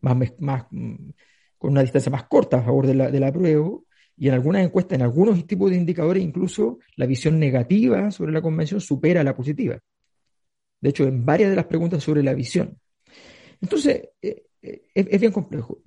[0.00, 3.84] más, más, con una distancia más corta a favor de la, del apruebo,
[4.16, 8.42] y en algunas encuestas, en algunos tipos de indicadores, incluso la visión negativa sobre la
[8.42, 9.78] convención supera la positiva.
[10.80, 12.78] De hecho, en varias de las preguntas sobre la visión.
[13.60, 15.78] Entonces, eh, eh, es bien complejo.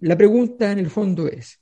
[0.00, 1.60] La pregunta en el fondo es,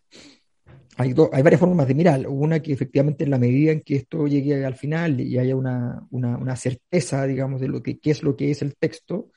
[1.00, 2.26] hay, hay, varias formas de mirar.
[2.28, 6.06] Una que efectivamente en la medida en que esto llegue al final y haya una,
[6.10, 9.30] una, una certeza, digamos, de lo que qué es lo que es el texto,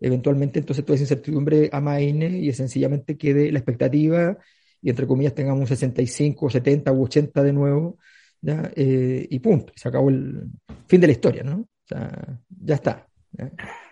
[0.00, 4.36] eventualmente entonces toda esa incertidumbre amaine y sencillamente quede la expectativa
[4.82, 7.98] y entre comillas tengamos un 65, 70 u 80 de nuevo,
[8.40, 8.70] ¿ya?
[8.74, 10.42] Eh, y punto, se acabó el
[10.88, 11.60] fin de la historia, ¿no?
[11.60, 13.08] O sea, ya está.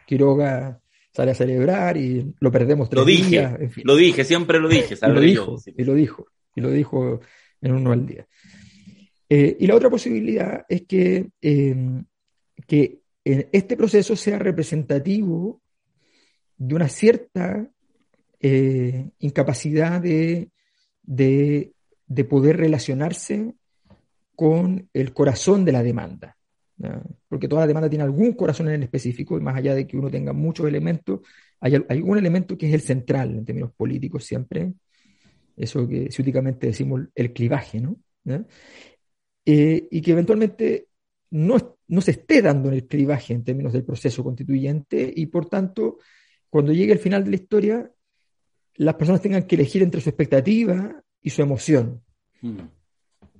[0.06, 0.80] Quiroga
[1.12, 3.58] sale a celebrar y lo perdemos tres lo dije, días.
[3.84, 4.96] Lo dije, siempre lo dije.
[5.02, 7.20] Lo dijo, y lo dijo, y lo dijo
[7.60, 8.26] en uno al día.
[9.28, 12.02] Eh, y la otra posibilidad es que, eh,
[12.66, 15.62] que este proceso sea representativo
[16.58, 17.68] de una cierta
[18.40, 20.50] eh, incapacidad de,
[21.02, 21.72] de,
[22.06, 23.54] de, poder relacionarse
[24.34, 26.36] con el corazón de la demanda.
[27.28, 29.96] Porque toda la demanda tiene algún corazón en el específico, y más allá de que
[29.96, 31.20] uno tenga muchos elementos,
[31.60, 34.72] hay, algún elemento que es el central en términos políticos siempre,
[35.56, 37.96] eso que ciúticamente decimos el clivaje, ¿no?
[39.44, 40.88] Eh, y que eventualmente
[41.30, 45.46] no, no se esté dando en el clivaje en términos del proceso constituyente y por
[45.46, 45.98] tanto,
[46.48, 47.90] cuando llegue el final de la historia,
[48.76, 52.02] las personas tengan que elegir entre su expectativa y su emoción.
[52.40, 52.58] Mm.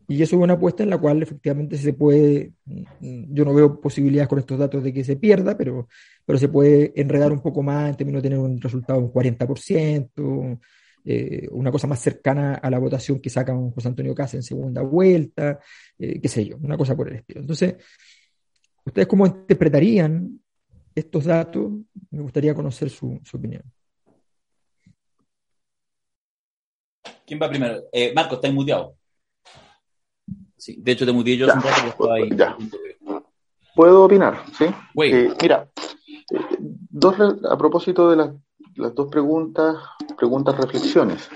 [0.08, 2.52] Y eso es una apuesta en la cual efectivamente se puede,
[3.00, 5.88] yo no veo posibilidades con estos datos de que se pierda, pero,
[6.26, 9.12] pero se puede enredar un poco más en términos de tener un resultado de un
[9.12, 10.60] 40%,
[11.04, 14.42] eh, una cosa más cercana a la votación que saca un José Antonio Casa en
[14.42, 15.58] segunda vuelta,
[15.98, 17.40] eh, qué sé yo, una cosa por el estilo.
[17.40, 17.76] Entonces,
[18.84, 20.40] ¿ustedes cómo interpretarían
[20.94, 21.72] estos datos?
[22.10, 23.62] Me gustaría conocer su, opinión.
[27.26, 27.84] ¿Quién va primero?
[27.92, 28.96] Eh, Marco, está muteado.
[30.56, 31.48] Sí, de hecho te muteé yo
[32.12, 32.30] ahí.
[33.74, 34.66] Puedo opinar, ¿sí?
[35.02, 35.68] Eh, mira,
[36.90, 37.16] dos,
[37.50, 38.30] a propósito de las
[38.76, 39.76] las dos preguntas,
[40.16, 41.28] preguntas, reflexiones.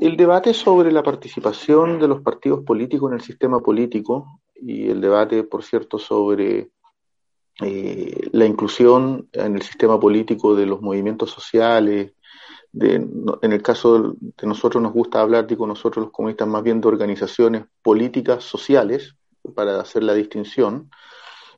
[0.00, 5.00] El debate sobre la participación de los partidos políticos en el sistema político y el
[5.00, 6.70] debate, por cierto, sobre
[7.60, 12.12] eh, la inclusión en el sistema político de los movimientos sociales,
[12.70, 16.80] de, en el caso de nosotros nos gusta hablar, digo nosotros los comunistas, más bien
[16.80, 19.16] de organizaciones políticas sociales,
[19.54, 20.90] para hacer la distinción,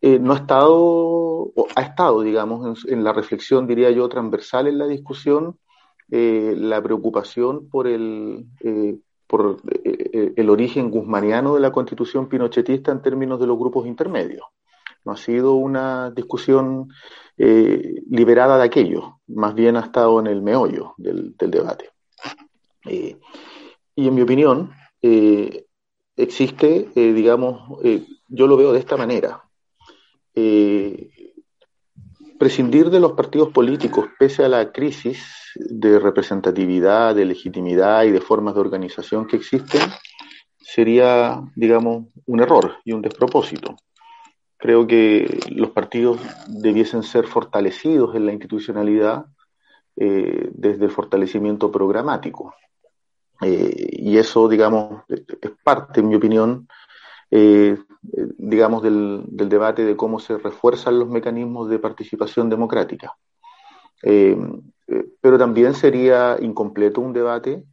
[0.02, 4.78] eh, no ha estado, o ha estado, digamos, en, la reflexión, diría yo, transversal en
[4.78, 5.58] la discusión,
[6.10, 8.96] eh, la preocupación por el, eh,
[9.26, 14.42] por el origen guzmaniano de la constitución pinochetista en términos de los grupos intermedios.
[15.04, 16.88] No ha sido una discusión
[17.36, 21.90] liberada de aquello, más bien ha estado en el meollo del, del debate.
[22.84, 23.16] y
[23.96, 24.72] en mi opinión,
[26.16, 27.80] existe, digamos,
[28.28, 29.42] yo lo veo de esta manera.
[30.34, 31.10] Eh,
[32.38, 38.20] prescindir de los partidos políticos, pese a la crisis de representatividad, de legitimidad y de
[38.20, 39.82] formas de organización que existen,
[40.58, 43.76] sería, digamos, un error y un despropósito.
[44.56, 49.26] Creo que los partidos debiesen ser fortalecidos en la institucionalidad
[49.96, 52.54] eh, desde el fortalecimiento programático.
[53.42, 56.68] Eh, y eso, digamos, es parte, en mi opinión,
[57.30, 57.78] eh,
[58.38, 63.16] digamos, del, debate de cómo se refuerzan los mecanismos de participación democrática.
[64.02, 64.36] Eh,
[64.88, 67.64] eh, pero también sería incompleto un debate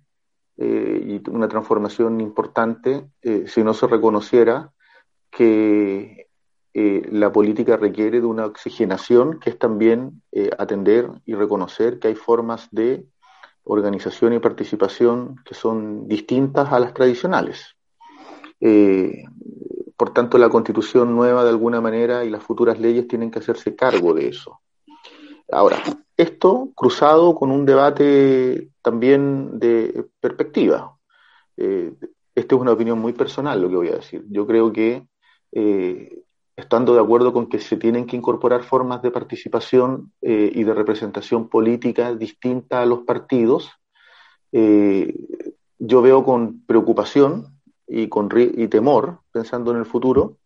[0.59, 3.11] y una transformación importante
[3.45, 4.71] si no se reconociera
[5.29, 6.29] que
[6.73, 10.23] la política requiere de una oxigenación, que es también
[10.57, 13.05] atender y reconocer que hay formas de
[13.65, 17.76] organización y participación que son distintas a las tradicionales.
[18.59, 19.23] Eh,
[19.97, 23.75] por tanto, la constitución nueva, de alguna manera, y las futuras leyes tienen que hacerse
[23.75, 24.61] cargo de eso.
[25.51, 25.81] Ahora,
[26.17, 30.97] esto cruzado con un debate también de perspectiva.
[31.55, 31.93] Eh,
[32.35, 34.25] esta es una opinión muy personal lo que voy a decir.
[34.29, 35.07] Yo creo que,
[35.51, 36.21] eh,
[36.55, 40.73] estando de acuerdo con que se tienen que incorporar formas de participación eh, y de
[40.73, 43.71] representación política distintas a los partidos,
[44.49, 47.56] yo veo con preocupación
[47.87, 50.37] y, con, y temor, pensando en el futuro,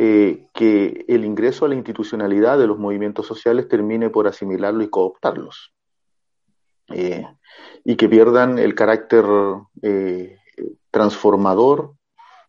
[0.00, 4.90] eh, que el ingreso a la institucionalidad de los movimientos sociales termine por asimilarlo y
[4.90, 5.74] cooptarlos.
[6.90, 7.26] Eh,
[7.84, 9.24] y que pierdan el carácter
[9.82, 10.38] eh,
[10.92, 11.94] transformador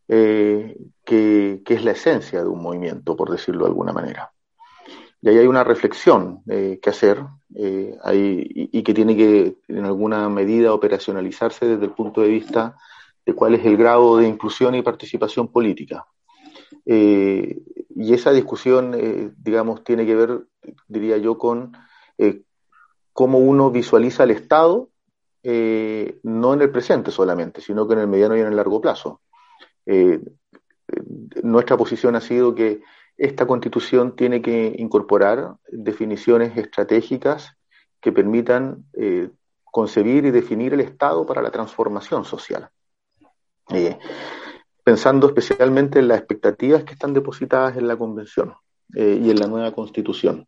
[0.08, 4.32] que, es la esencia de un movimiento, por decirlo de alguna manera.
[5.22, 10.74] Y ahí hay una reflexión que hacer y, y, que tiene que, en alguna medida,
[10.74, 12.78] operacionalizarse desde el punto de vista
[13.30, 16.08] de cuál es el grado de inclusión y participación política.
[16.84, 17.62] Eh,
[17.96, 20.48] y esa discusión, eh, digamos, tiene que ver,
[20.88, 21.74] diría yo, con
[22.18, 22.42] eh,
[23.14, 24.90] cómo uno visualiza el Estado,
[25.44, 29.22] no en el presente solamente, sino que en el mediano y en el largo plazo.
[31.44, 32.82] nuestra posición ha sido que
[33.16, 37.56] esta constitución tiene que incorporar definiciones estratégicas
[38.02, 38.86] que permitan
[39.64, 42.70] concebir y definir el Estado para la transformación social.
[43.72, 43.98] Eh,
[44.84, 48.54] pensando especialmente en las expectativas que están depositadas en la Convención
[48.96, 50.48] eh, y en la nueva Constitución.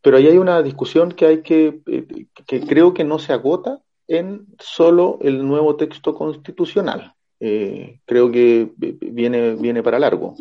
[0.00, 2.06] pero ahí hay una discusión que hay que, eh,
[2.46, 7.14] que creo que no se agota en solo el nuevo texto constitucional.
[7.40, 10.34] Creo que viene, viene para largo.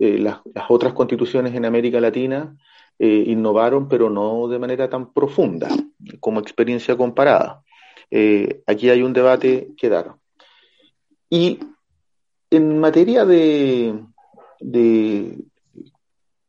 [0.00, 2.56] las, otras constituciones en América Latina
[2.98, 5.68] innovaron, pero no de manera tan profunda
[6.18, 7.62] como experiencia comparada.
[8.66, 10.16] aquí hay un debate que dar.
[11.32, 11.60] Y
[12.50, 13.98] en materia de,
[14.60, 15.38] de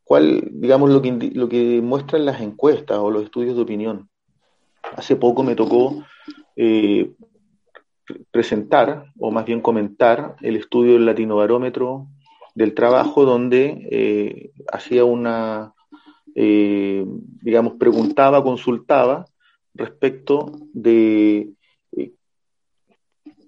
[0.03, 4.09] cuál, digamos, lo que, lo que muestran las encuestas o los estudios de opinión.
[4.97, 6.03] Hace poco me tocó
[6.57, 7.13] eh,
[8.29, 12.07] presentar, o más bien comentar, el estudio del Latinobarómetro
[12.53, 15.73] del trabajo, donde eh, hacía una,
[16.35, 17.05] eh,
[17.41, 19.27] digamos, preguntaba, consultaba
[19.75, 21.53] respecto de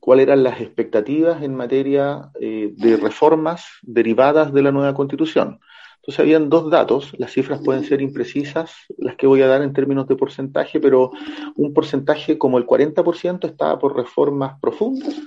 [0.05, 5.59] cuáles eran las expectativas en materia de reformas derivadas de la nueva constitución.
[6.05, 9.73] Entonces habían dos datos, las cifras pueden ser imprecisas, las que voy a dar en
[9.73, 11.09] términos de porcentaje, pero
[11.55, 15.19] un porcentaje como el 40% estaba por reformas profundas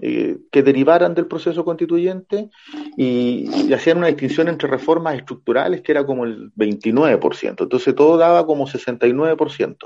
[0.00, 2.50] eh, que derivaran del proceso constituyente
[2.96, 8.46] y, hacían una distinción entre reformas estructurales que era como el 29%, entonces todo daba
[8.46, 9.76] como 69%.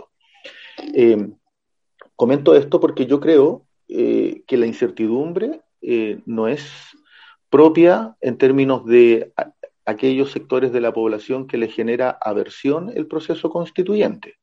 [0.94, 1.30] Eh,
[2.14, 5.60] comento esto porque yo creo eh, que la incertidumbre
[6.24, 6.68] no es
[7.48, 9.32] propia en términos de
[9.84, 14.34] aquellos sectores de la población que le genera aversión el proceso constituyente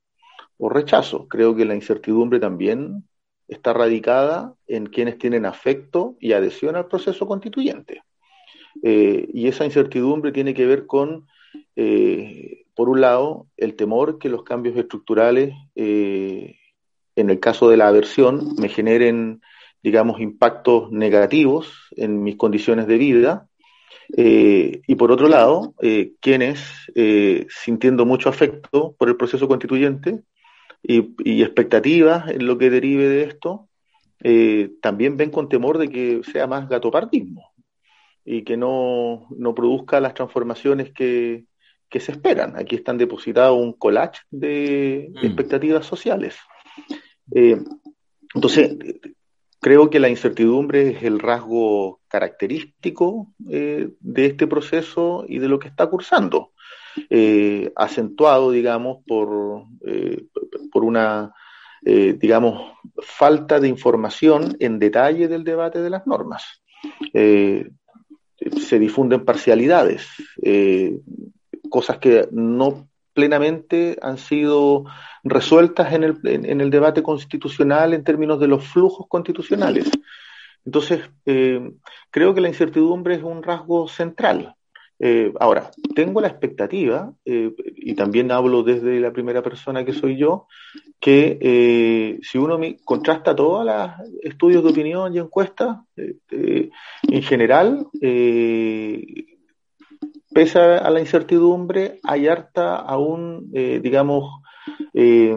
[0.58, 1.28] o rechazo.
[1.28, 3.04] Creo que la incertidumbre también
[3.48, 8.02] está radicada en quienes tienen afecto y adhesión al proceso constituyente.
[8.82, 11.28] Eh, y esa incertidumbre tiene que ver con,
[11.76, 16.56] eh, por un lado, el temor que los cambios estructurales, eh,
[17.16, 19.42] en el caso de la aversión, me generen,
[19.82, 23.48] digamos, impactos negativos en mis condiciones de vida,
[24.16, 26.62] eh, y por otro lado, eh, quienes,
[26.96, 30.22] eh, sintiendo mucho afecto por el proceso constituyente
[30.82, 33.70] y, expectativas en lo que derive de esto,
[34.82, 37.52] también ven con temor de que sea más gatopartismo
[38.24, 41.46] y que no, produzca las transformaciones que,
[41.92, 42.56] se esperan.
[42.58, 45.26] Aquí están depositados un collage de mm.
[45.26, 46.38] expectativas sociales.
[47.32, 48.78] Entonces,
[49.64, 55.58] Creo que la incertidumbre es el rasgo característico eh, de este proceso y de lo
[55.58, 56.52] que está cursando,
[57.10, 60.26] eh, acentuado, digamos, por, eh,
[60.70, 61.34] por una,
[61.82, 66.44] digamos, falta de información en detalle del debate de las normas.
[67.14, 70.08] se difunden parcialidades,
[71.70, 74.86] cosas que no plenamente han sido
[75.24, 79.90] resueltas en el, en, el debate constitucional en términos de los flujos constitucionales.
[80.66, 81.72] Entonces, eh,
[82.10, 84.56] creo que la incertidumbre es un rasgo central.
[85.00, 90.18] Eh, ahora, tengo la expectativa, eh, y también hablo desde la primera persona que soy
[90.18, 90.48] yo,
[91.00, 93.92] que si uno contrasta todos los
[94.22, 95.80] estudios de opinión y encuestas,
[96.30, 97.88] en general,
[100.34, 104.42] pese a la incertidumbre, hay harta aún, eh, digamos,
[104.94, 105.36] eh,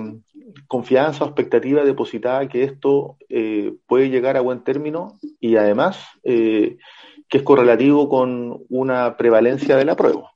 [0.66, 7.38] confianza o expectativa depositada que esto eh, puede llegar a buen término y además que
[7.38, 10.32] es correlativo con una prevalencia de la prueba.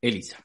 [0.00, 0.38] Elisa.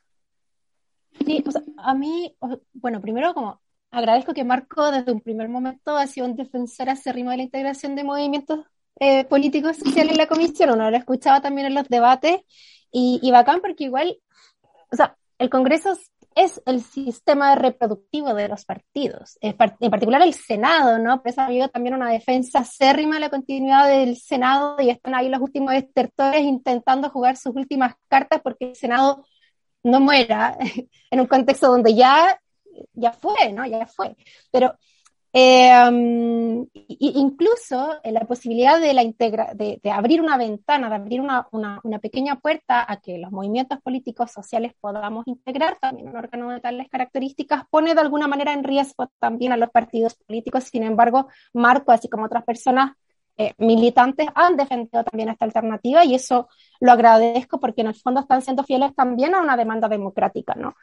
[1.26, 2.36] Sí, o sea, a mí,
[2.74, 3.60] bueno, primero como
[3.92, 7.96] agradezco que Marco desde un primer momento ha sido un defensor acérrimo de la integración
[7.96, 8.66] de movimientos
[9.00, 12.42] eh, políticos sociales en la comisión, uno lo escuchaba también en los debates,
[12.92, 14.18] y, y bacán porque igual,
[14.92, 15.96] o sea, el Congreso
[16.38, 21.22] es el sistema reproductivo de los partidos, en particular el Senado, ¿no?
[21.24, 25.30] Pues ha habido también una defensa acérrima de la continuidad del Senado y están ahí
[25.30, 29.26] los últimos estertores intentando jugar sus últimas cartas porque el Senado
[29.82, 30.56] no muera
[31.12, 32.40] en un contexto donde ya,
[32.94, 33.66] ya fue, ¿no?
[33.66, 34.16] Ya fue.
[34.52, 34.76] Pero
[35.34, 36.66] eh,
[37.00, 42.00] incluso la posibilidad de, la integra de, abrir una ventana, de abrir una, una, una,
[42.00, 46.88] pequeña puerta a que los movimientos políticos sociales podamos integrar también un órgano de tales
[46.90, 50.64] características, pone de alguna manera en riesgo también a los partidos políticos.
[50.66, 52.94] Sin embargo, Marco, así como otras personas
[53.40, 56.48] eh, militantes, han defendido también esta alternativa y eso
[56.80, 60.76] lo agradezco porque en el fondo están siendo fieles también a una demanda democrática, ¿no?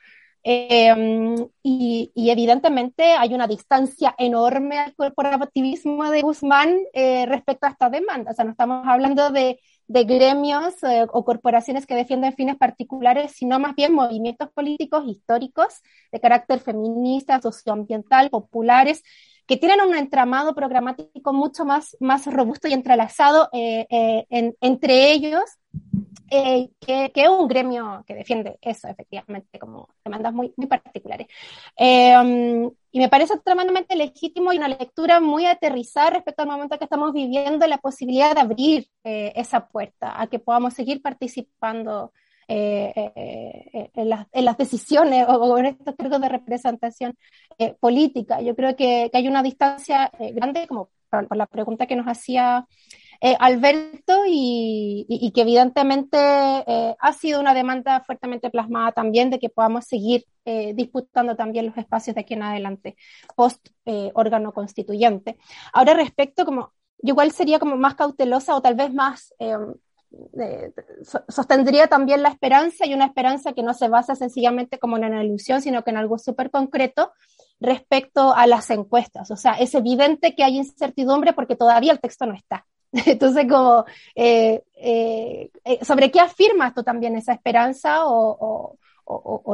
[0.47, 7.89] Em, y, evidentemente hay una distancia enorme al corporativismo de Guzmán eh, respecto a esta
[7.89, 8.33] demanda.
[8.33, 13.33] O sea, no estamos hablando de, de gremios eh, o corporaciones que defienden fines particulares,
[13.33, 15.81] sino más bien movimientos políticos históricos
[16.13, 19.03] de carácter feminista, socioambiental, populares,
[19.47, 24.27] que tienen un entramado programático mucho más, más robusto y entrelazado eh,
[24.61, 25.43] entre ellos
[26.31, 31.27] eh, que, es un gremio que defiende eso, efectivamente, como demandas muy, muy particulares.
[31.77, 36.85] Eh, y me parece tremendamente legítimo y una lectura muy aterrizada respecto al momento que
[36.85, 42.13] estamos viviendo, la posibilidad de abrir eh, esa puerta a que podamos seguir participando
[42.47, 47.17] en las, en, las, decisiones o, en estos cargos de representación
[47.81, 48.43] política.
[48.43, 50.91] Yo creo que, que hay una distancia grande, como
[51.23, 52.67] por, la pregunta que nos hacía
[53.27, 59.49] eh, Alberto y, que evidentemente eh, ha sido una demanda fuertemente plasmada también de que
[59.49, 62.97] podamos seguir eh, disputando también los espacios de aquí en adelante,
[63.35, 63.67] post
[64.13, 65.39] órgano constituyente.
[65.73, 69.33] Ahora respecto como, yo igual sería como más cautelosa o tal vez más
[71.27, 75.25] sostendría también la esperanza y una esperanza que no se basa sencillamente como en una
[75.25, 77.15] ilusión, sino que en algo súper concreto
[77.59, 79.31] respecto a las encuestas.
[79.31, 82.67] O sea, es evidente que hay incertidumbre porque todavía el texto no está.
[83.07, 83.47] Entonces,
[84.15, 88.79] eh, eh, eh, ¿sobre qué afirma esto también esa esperanza o,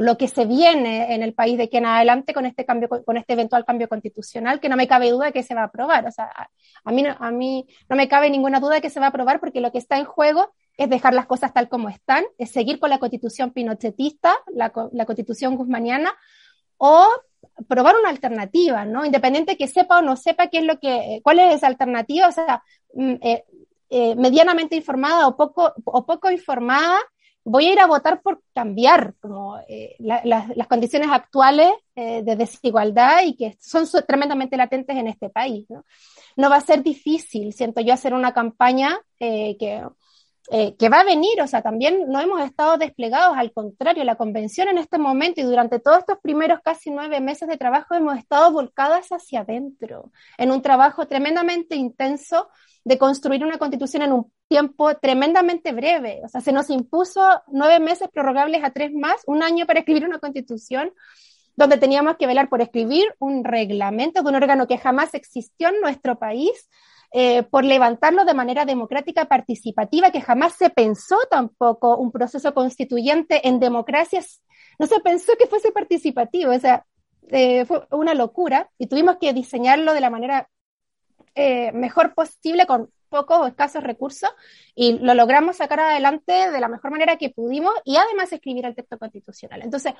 [0.00, 3.16] lo que se viene en el país de aquí en adelante con este cambio, con
[3.16, 6.06] este eventual cambio constitucional, que no me cabe duda de que se va a aprobar?
[6.06, 6.30] O sea,
[6.84, 9.08] a, mí, no, a mí no me cabe ninguna duda de que se va a
[9.08, 12.52] aprobar porque lo que está en juego es dejar las cosas tal como están, es
[12.52, 16.14] seguir con la constitución pinochetista, la, la constitución guzmaniana,
[16.76, 17.08] o
[17.68, 19.04] probar una alternativa, ¿no?
[19.04, 22.32] Independiente que sepa o no sepa qué es lo que, cuál es esa alternativa, o
[22.32, 22.62] sea,
[22.94, 23.44] mm, eh,
[23.90, 26.98] eh, medianamente informada o poco, o poco informada,
[27.42, 33.36] voy a ir a votar por cambiar como eh, las condiciones actuales de desigualdad y
[33.36, 35.84] que son tremendamente latentes en este país, ¿no?
[36.36, 39.84] No va a ser difícil, siento yo, hacer una campaña que
[40.52, 44.16] eh, que va a venir, o sea, también no hemos estado desplegados, al contrario, la
[44.16, 48.18] convención en este momento y durante todos estos primeros casi nueve meses de trabajo hemos
[48.18, 52.48] estado volcadas hacia adentro, en un trabajo tremendamente intenso
[52.84, 57.78] de construir una constitución en un tiempo tremendamente breve, o sea, se nos impuso nueve
[57.78, 60.92] meses prorrogables a tres más, un año para escribir una constitución
[61.54, 65.80] donde teníamos que velar por escribir un reglamento de un órgano que jamás existió en
[65.80, 66.68] nuestro país,
[67.12, 73.48] eh, por levantarlo de manera democrática participativa, que jamás se pensó tampoco un proceso constituyente
[73.48, 74.42] en democracias,
[74.78, 76.86] no se pensó que fuese participativo, o sea,
[77.28, 80.48] eh, fue una locura y tuvimos que diseñarlo de la manera
[81.34, 84.30] eh, mejor posible con pocos o escasos recursos
[84.74, 88.74] y lo logramos sacar adelante de la mejor manera que pudimos y además escribir el
[88.74, 89.62] texto constitucional.
[89.62, 89.94] Entonces,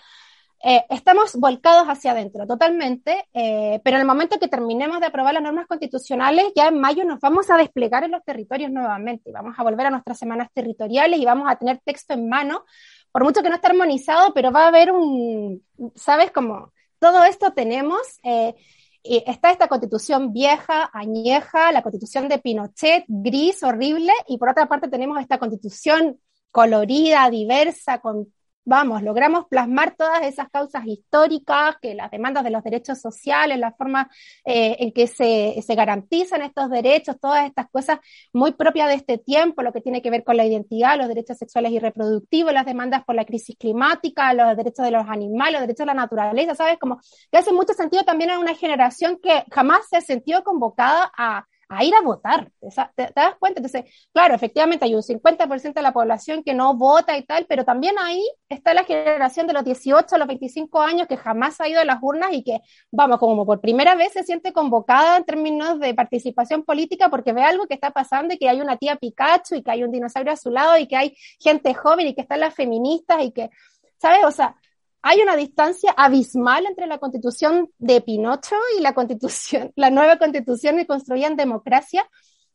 [0.63, 5.33] eh, estamos volcados hacia adentro totalmente, eh, pero en el momento que terminemos de aprobar
[5.33, 9.33] las normas constitucionales, ya en mayo nos vamos a desplegar en los territorios nuevamente y
[9.33, 12.65] vamos a volver a nuestras semanas territoriales y vamos a tener texto en mano,
[13.11, 15.65] por mucho que no esté armonizado, pero va a haber un,
[15.95, 16.31] ¿sabes?
[16.31, 18.01] Como todo esto tenemos.
[18.23, 18.55] Eh,
[19.03, 24.89] está esta constitución vieja, añeja, la constitución de Pinochet, gris, horrible, y por otra parte
[24.89, 26.21] tenemos esta constitución
[26.51, 28.31] colorida, diversa, con
[28.65, 33.73] vamos, logramos plasmar todas esas causas históricas, que las demandas de los derechos sociales, la
[33.73, 34.11] forma
[34.45, 37.99] eh, en que se, se, garantizan estos derechos, todas estas cosas
[38.33, 41.39] muy propias de este tiempo, lo que tiene que ver con la identidad, los derechos
[41.39, 45.61] sexuales y reproductivos, las demandas por la crisis climática, los derechos de los animales, los
[45.63, 46.79] derechos de la naturaleza, ¿sabes?
[46.79, 47.01] Como
[47.31, 51.47] que hace mucho sentido también a una generación que jamás se ha sentido convocada a
[51.71, 52.51] a ir a votar.
[52.97, 53.61] ¿Te, das cuenta?
[53.61, 57.65] Entonces, claro, efectivamente hay un 50% de la población que no vota y tal, pero
[57.65, 61.69] también ahí está la generación de los 18 a los 25 años que jamás ha
[61.69, 62.61] ido a las urnas y que,
[62.91, 67.43] vamos, como por primera vez se siente convocada en términos de participación política porque ve
[67.43, 70.33] algo que está pasando y que hay una tía Pikachu y que hay un dinosaurio
[70.33, 73.51] a su lado y que hay gente joven y que están las feministas y que,
[73.97, 74.25] ¿sabes?
[74.25, 74.57] O sea,
[75.03, 80.77] hay una distancia abismal entre la constitución de Pinocho y la constitución, la nueva constitución
[80.77, 82.07] que construía en democracia,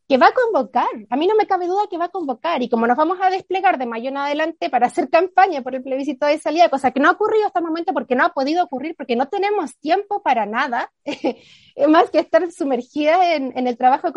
[0.08, 0.88] que va a convocar.
[1.10, 2.62] A mí no me cabe duda que va a convocar.
[2.62, 5.82] Y como nos vamos a desplegar de mayo en adelante para hacer campaña por el
[5.82, 8.64] plebiscito de salida, cosa que no ha ocurrido hasta el momento porque no ha podido
[8.64, 10.92] ocurrir, porque no tenemos tiempo para nada,
[11.90, 14.14] más que estar sumergidas en, en el trabajo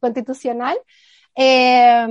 [0.00, 0.78] constitucional,
[1.36, 2.06] eh,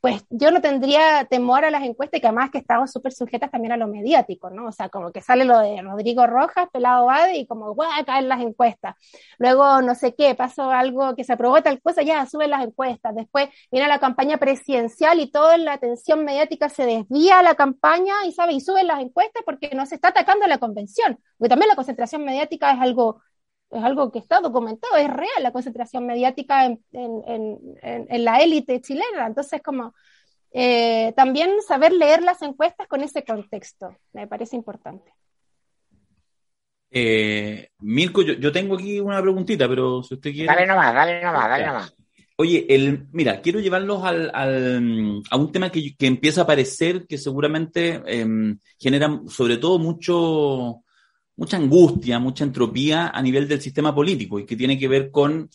[0.00, 3.72] pues yo no tendría temor a las encuestas, que además que estamos súper sujetas también
[3.72, 4.66] a lo mediático, ¿no?
[4.66, 8.24] O sea, como que sale lo de Rodrigo Rojas, Pelado Bade, y como, a caer
[8.24, 8.94] las encuestas.
[9.38, 13.14] Luego, no sé qué, pasó algo que se aprobó tal cosa, ya suben las encuestas.
[13.14, 18.14] Después viene la campaña presidencial y toda la atención mediática se desvía a la campaña
[18.26, 18.54] y, ¿sabe?
[18.54, 21.18] Y suben las encuestas porque no se está atacando la convención.
[21.38, 23.20] Porque también la concentración mediática es algo
[23.70, 28.80] es algo que está documentado, es real la concentración mediática en, en, en, la élite
[28.80, 29.26] chilena.
[29.26, 29.94] Entonces, como
[30.52, 35.12] eh, también saber leer las encuestas con ese contexto, me parece importante.
[36.90, 40.46] Eh, Mirko, yo, yo, tengo aquí una preguntita, pero si usted quiere.
[40.46, 41.94] Dale nomás, dale nomás, dale nomás.
[42.40, 47.04] Oye, el, mira, quiero llevarlos al, al, a un tema que, que, empieza a aparecer
[47.06, 50.84] que seguramente eh, genera sobre todo mucho,
[51.38, 55.48] mucha angustia, mucha entropía a nivel del sistema político y que tiene que ver con,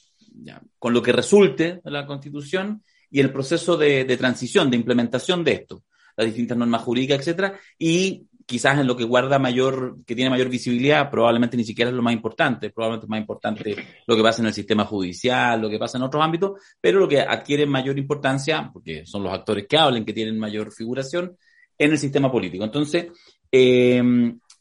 [0.79, 2.81] con lo que resulte de la Constitución
[3.11, 5.83] y el proceso de, de, transición, de implementación de esto,
[6.15, 10.47] las distintas normas jurídicas, etcétera, y quizás en lo que guarda mayor, que tiene mayor
[10.47, 13.75] visibilidad, probablemente ni siquiera es lo más importante, probablemente es más importante
[14.07, 17.09] lo que pasa en el sistema judicial, lo que pasa en otros ámbitos, pero lo
[17.09, 21.37] que adquiere mayor importancia, porque son los actores que hablen, que tienen mayor figuración,
[21.77, 22.63] en el sistema político.
[22.63, 23.07] Entonces,
[23.51, 24.01] eh,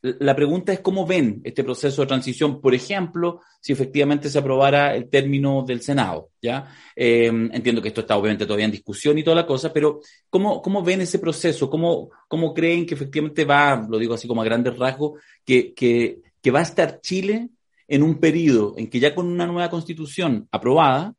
[0.03, 4.97] la pregunta es cómo ven este proceso de transición, por ejemplo, si efectivamente se aprobara
[4.97, 6.75] el término del Senado, ¿ya?
[6.97, 10.61] Eh, entiendo que esto está obviamente todavía en discusión y toda la cosa, pero ¿cómo,
[10.61, 11.71] cómo ven ese proceso?
[11.71, 16.21] ¿Cómo, ¿Cómo creen que efectivamente va, lo digo así como a grandes rasgos, que, que,
[16.43, 17.51] que va a estar Chile
[17.87, 21.15] en un periodo en que ya con una nueva constitución aprobada,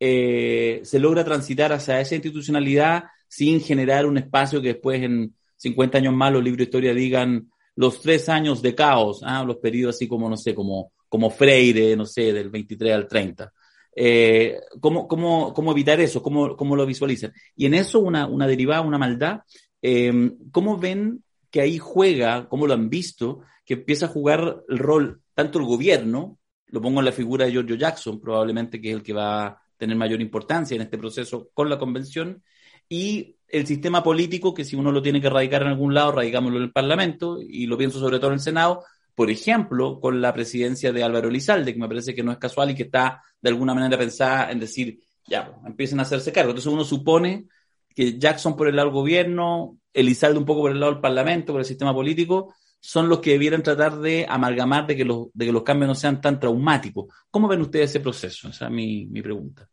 [0.00, 5.98] eh, se logra transitar hacia esa institucionalidad sin generar un espacio que después en 50
[5.98, 9.44] años más los libros de historia digan los tres años de caos, ¿ah?
[9.44, 13.52] los periodos así como, no sé, como, como Freire, no sé, del 23 al 30.
[13.96, 16.22] Eh, ¿cómo, cómo, ¿Cómo evitar eso?
[16.22, 17.32] ¿Cómo, cómo lo visualizan?
[17.56, 19.40] Y en eso una, una derivada, una maldad,
[19.82, 24.78] eh, ¿cómo ven que ahí juega, cómo lo han visto, que empieza a jugar el
[24.78, 28.96] rol tanto el gobierno, lo pongo en la figura de Giorgio Jackson, probablemente que es
[28.96, 32.42] el que va a tener mayor importancia en este proceso con la convención,
[32.88, 36.58] y el sistema político, que si uno lo tiene que radicar en algún lado, radicámoslo
[36.58, 40.34] en el Parlamento, y lo pienso sobre todo en el Senado, por ejemplo, con la
[40.34, 43.50] presidencia de Álvaro Elizalde, que me parece que no es casual y que está de
[43.50, 46.50] alguna manera pensada en decir, ya, empiecen a hacerse cargo.
[46.50, 47.46] Entonces uno supone
[47.94, 51.52] que Jackson por el lado del gobierno, Elizalde un poco por el lado del Parlamento,
[51.52, 55.46] por el sistema político, son los que debieran tratar de amalgamar de que los, de
[55.46, 57.06] que los cambios no sean tan traumáticos.
[57.30, 58.48] ¿Cómo ven ustedes ese proceso?
[58.48, 59.68] Esa es mi, mi pregunta.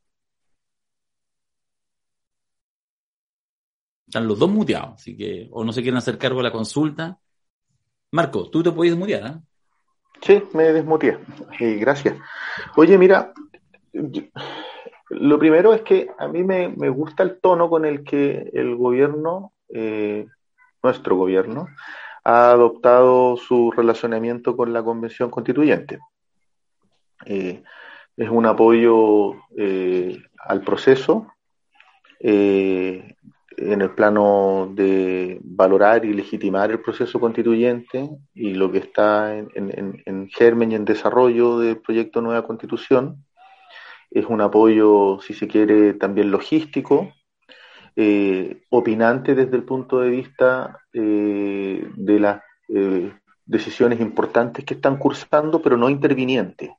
[4.11, 7.17] Están los dos muteados, así que o no se quieren hacer cargo de la consulta.
[8.11, 9.39] Marco, tú te puedes mutear, ¿eh?
[10.21, 11.17] Sí, me desmuteé.
[11.79, 12.17] Gracias.
[12.75, 13.31] Oye, mira,
[15.11, 18.75] lo primero es que a mí me, me, gusta el tono con el que el
[18.75, 20.27] gobierno, eh,
[20.83, 21.69] nuestro gobierno,
[22.25, 25.99] ha adoptado su relacionamiento con la Convención Constituyente.
[27.25, 27.63] Eh,
[28.17, 31.27] es un apoyo eh, al proceso,
[33.61, 39.49] en el plano de valorar y legitimar el proceso constituyente y lo que está en,
[39.53, 43.25] en, en, germen y en desarrollo del proyecto Nueva Constitución.
[44.09, 47.13] Es un apoyo, si se quiere, también logístico,
[47.95, 53.13] eh, opinante desde el punto de vista eh, de las eh,
[53.45, 56.75] decisiones importantes que están cursando, pero no interviniente.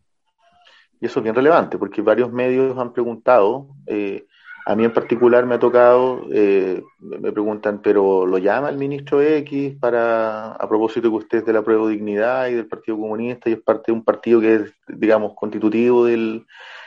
[1.00, 4.26] Y eso es bien relevante, porque varios medios han preguntado eh,
[4.64, 9.20] a mí en particular me ha tocado, eh, me preguntan, pero ¿lo llama el ministro
[9.20, 12.96] X para, a propósito que usted es de la prueba de dignidad y del Partido
[12.96, 16.46] Comunista y es parte de un partido que es, digamos, constitutivo del,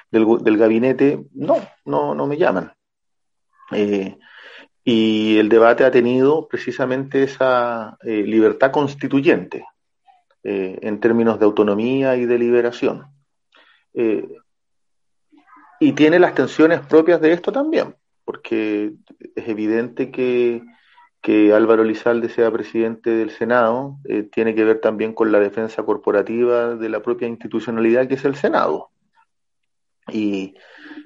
[0.10, 1.26] del, gabinete?
[1.34, 2.72] No, no, no me llaman.
[3.72, 4.18] Eh,
[4.84, 9.65] y el debate ha tenido precisamente esa eh, libertad constituyente
[10.47, 13.07] en términos de autonomía y de liberación.
[15.80, 18.93] Y tiene las tensiones propias de esto también, porque
[19.35, 20.61] es evidente que,
[21.22, 25.84] que Álvaro Lizalde sea presidente del Senado, eh, tiene que ver también con la defensa
[25.84, 28.89] corporativa de la propia institucionalidad que es el Senado.
[30.11, 30.56] Y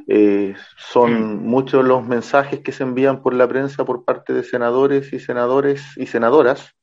[0.08, 5.14] eh, son muchos los mensajes que se envían por la prensa por parte de senadores
[5.14, 6.76] y senadores y senadoras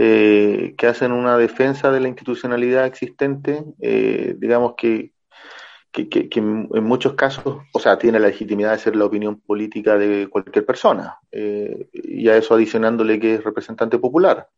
[0.00, 5.12] eh, que hacen una defensa de la institucionalidad existente, eh, digamos que
[5.92, 10.28] que, en muchos casos, o sea, tiene la legitimidad de ser la opinión política de
[10.28, 14.48] cualquier persona, eh, y a eso adicionándole que es representante popular,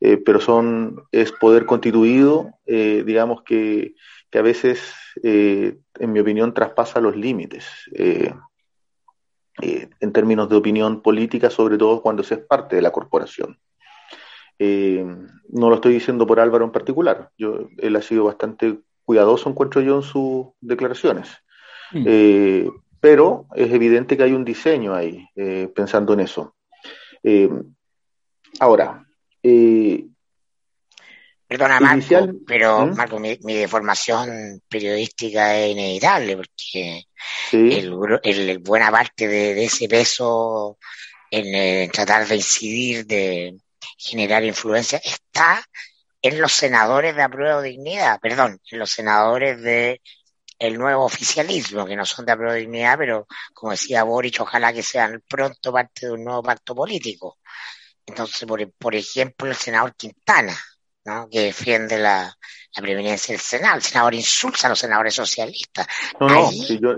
[0.00, 3.94] eh, pero son, es poder constituido, eh, digamos que,
[4.30, 7.66] que, a veces, en mi opinión, traspasa los límites,
[9.62, 13.58] en términos de opinión política, sobre todo cuando se es parte de la corporación.
[14.58, 18.78] no lo estoy diciendo por Álvaro en particular, yo, él ha sido bastante
[19.10, 21.28] cuidadoso, encuentro yo, en sus declaraciones.
[21.90, 22.04] Mm.
[22.06, 22.70] Eh,
[23.00, 26.54] pero es evidente que hay un diseño ahí, eh, pensando en eso.
[27.24, 27.50] Eh,
[28.60, 29.04] ahora,
[31.48, 32.36] Perdona, Marco, inicial...
[32.46, 32.94] pero ¿Mm?
[32.94, 37.06] Marco, mi, mi, deformación periodística es inevitable, porque
[37.50, 37.72] sí.
[37.72, 40.78] el, el, buena parte de, de ese peso
[41.32, 43.56] en, en, tratar de incidir, de
[43.98, 45.60] generar influencia, está
[46.22, 50.00] en los senadores de apruebo dignidad, perdón, en los senadores de
[50.58, 55.22] el nuevo oficialismo, que no son de dignidad, pero como decía Boric, ojalá que sean
[55.28, 57.38] pronto parte de un nuevo pacto político.
[58.06, 60.56] Entonces, por, por ejemplo, el senador Quintana,
[61.04, 61.28] ¿no?
[61.30, 62.36] que defiende la,
[62.76, 63.76] la preeminencia del Senado.
[63.76, 65.86] El senador insulta a los senadores socialistas.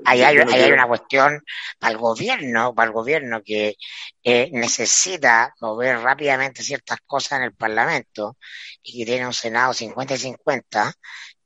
[0.04, 1.42] ahí, hay, una cuestión
[1.78, 3.76] para el gobierno, para el gobierno que
[4.22, 8.36] eh, necesita mover rápidamente ciertas cosas en el Parlamento
[8.82, 10.92] y que tiene un Senado 50 y 50,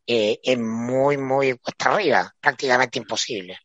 [0.09, 3.59] eh, es muy, muy cuesta arriba, prácticamente imposible.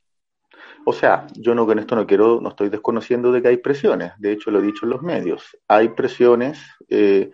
[0.84, 4.14] O sea, yo no con esto no quiero, no estoy desconociendo de que hay presiones.
[4.18, 5.56] De hecho, lo he dicho en los medios.
[5.68, 6.60] Hay presiones.
[6.90, 7.30] Eh,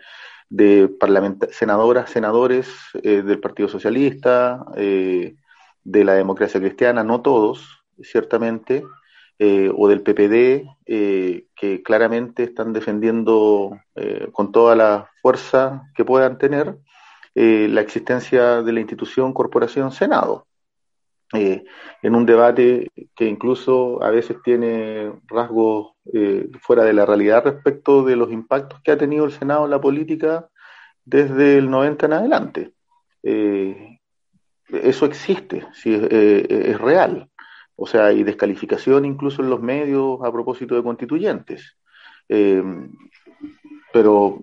[0.49, 0.90] de
[1.52, 2.68] senadoras, senadores
[3.03, 5.36] eh, del Partido Socialista, eh,
[5.84, 8.84] de la democracia cristiana, no todos, ciertamente,
[9.40, 13.78] eh, o del PPD, que claramente están defendiendo
[14.32, 16.78] con toda la fuerza que puedan tener
[17.36, 20.47] la existencia de la institución Corporación Senado.
[21.34, 28.04] En un debate que incluso a veces tiene rasgos eh, fuera de la realidad respecto
[28.04, 30.48] de los impactos que ha tenido el Senado en la política
[31.04, 32.72] desde el 90 en adelante.
[33.24, 33.99] Eh,
[34.70, 37.30] eso existe, sí, eh, es real.
[37.76, 41.78] O sea, hay descalificación incluso en los medios a propósito de constituyentes.
[43.94, 44.40] pero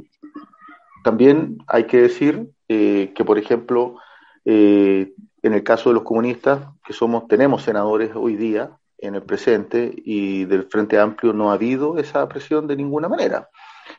[1.02, 3.97] también hay que decir que, por ejemplo,
[4.44, 9.93] en el caso de los comunistas, que somos, tenemos senadores hoy día, en el presente
[9.97, 13.48] y del Frente Amplio no ha habido esa presión de ninguna manera.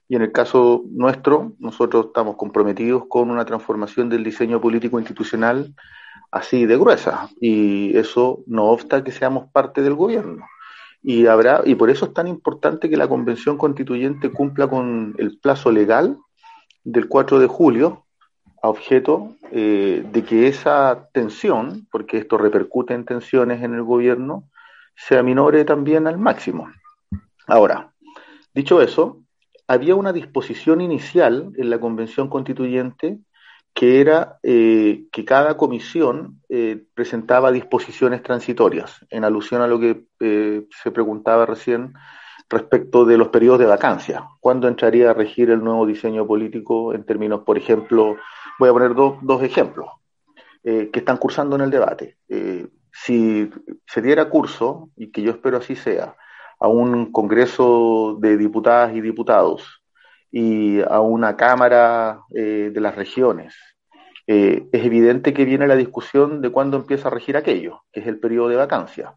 [0.07, 5.73] Y en el caso nuestro, nosotros estamos comprometidos con una transformación del diseño político institucional
[6.31, 10.45] así de gruesa y eso no obsta que seamos parte del gobierno.
[11.03, 15.37] Y habrá y por eso es tan importante que la convención constituyente cumpla con el
[15.39, 16.17] plazo legal
[16.83, 18.04] del 4 de julio
[18.65, 24.49] a objeto eh, de que esa tensión, porque esto repercute en tensiones en el gobierno,
[24.95, 26.71] se aminore también al máximo.
[27.47, 27.91] Ahora,
[28.53, 29.21] dicho eso,
[29.67, 33.19] había una disposición inicial en la Convención Constituyente
[33.75, 40.05] que era eh, que cada comisión eh, presentaba disposiciones transitorias, en alusión a lo que
[40.21, 41.93] eh, se preguntaba recién
[42.49, 44.29] respecto de los periodos de vacancia.
[44.39, 48.15] ¿Cuándo entraría a regir el nuevo diseño político en términos, por ejemplo,
[48.59, 49.89] voy a poner dos ejemplos
[50.63, 52.17] que están cursando en el debate
[52.95, 53.49] si
[53.85, 56.15] se diera curso, y que yo espero así sea,
[56.59, 59.83] a un Congreso de Diputadas y Diputados
[60.31, 63.53] y a una Cámara eh, de las regiones,
[64.27, 68.07] eh, es evidente que viene la discusión de cuándo empieza a regir aquello, que es
[68.07, 69.13] el periodo de vacancia.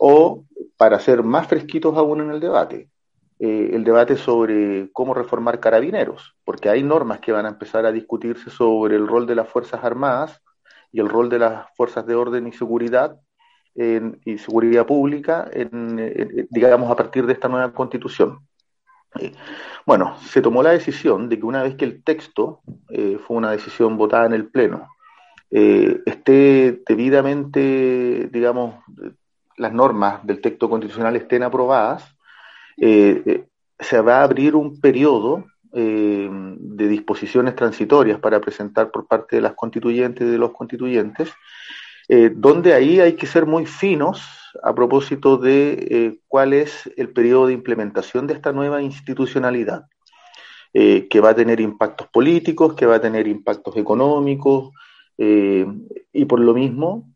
[0.00, 0.44] O,
[0.78, 2.88] para ser más fresquitos aún en el debate,
[3.44, 7.90] eh, el debate sobre cómo reformar carabineros, porque hay normas que van a empezar a
[7.90, 10.40] discutirse sobre el rol de las Fuerzas Armadas
[10.92, 13.18] y el rol de las fuerzas de orden y seguridad
[13.74, 18.46] y seguridad pública, en, digamos, a partir de esta nueva constitución.
[19.18, 19.32] Eh,
[19.84, 22.60] bueno, se tomó la decisión de que una vez que el texto
[22.90, 24.86] eh, fue una decisión votada en el Pleno,
[25.50, 28.76] esté debidamente, digamos,
[29.56, 32.11] las normas del texto constitucional estén aprobadas,
[32.82, 35.44] se va a abrir un periodo
[35.74, 41.32] eh, de disposiciones transitorias para presentar por parte de las constituyentes y de los constituyentes,
[42.08, 44.22] eh, donde ahí hay que ser muy finos
[44.62, 49.86] a propósito de eh, cuál es el periodo de implementación de esta nueva institucionalidad,
[50.74, 54.70] que va a tener impactos políticos, que va a tener impactos económicos,
[55.18, 57.12] y por lo mismo,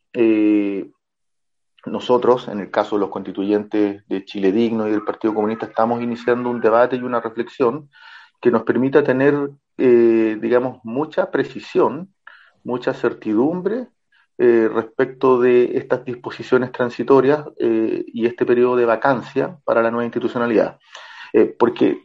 [1.86, 6.02] nosotros, en el caso de los constituyentes de Chile Digno y del Partido Comunista, estamos
[6.02, 7.88] iniciando un debate y una reflexión
[8.40, 12.12] que nos permita tener, eh, digamos, mucha precisión,
[12.64, 13.86] mucha certidumbre
[14.38, 20.04] eh, respecto de estas disposiciones transitorias eh, y este periodo de vacancia para la nueva
[20.04, 20.78] institucionalidad.
[21.58, 22.02] porque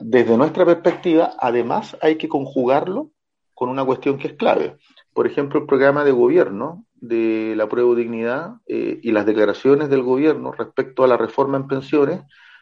[0.00, 3.10] desde nuestra perspectiva, además, hay que conjugarlo
[3.54, 4.76] con una cuestión que es clave.
[5.12, 10.02] Por ejemplo, el programa de gobierno de la prueba de dignidad y las declaraciones del
[10.02, 12.20] gobierno respecto a la reforma en pensiones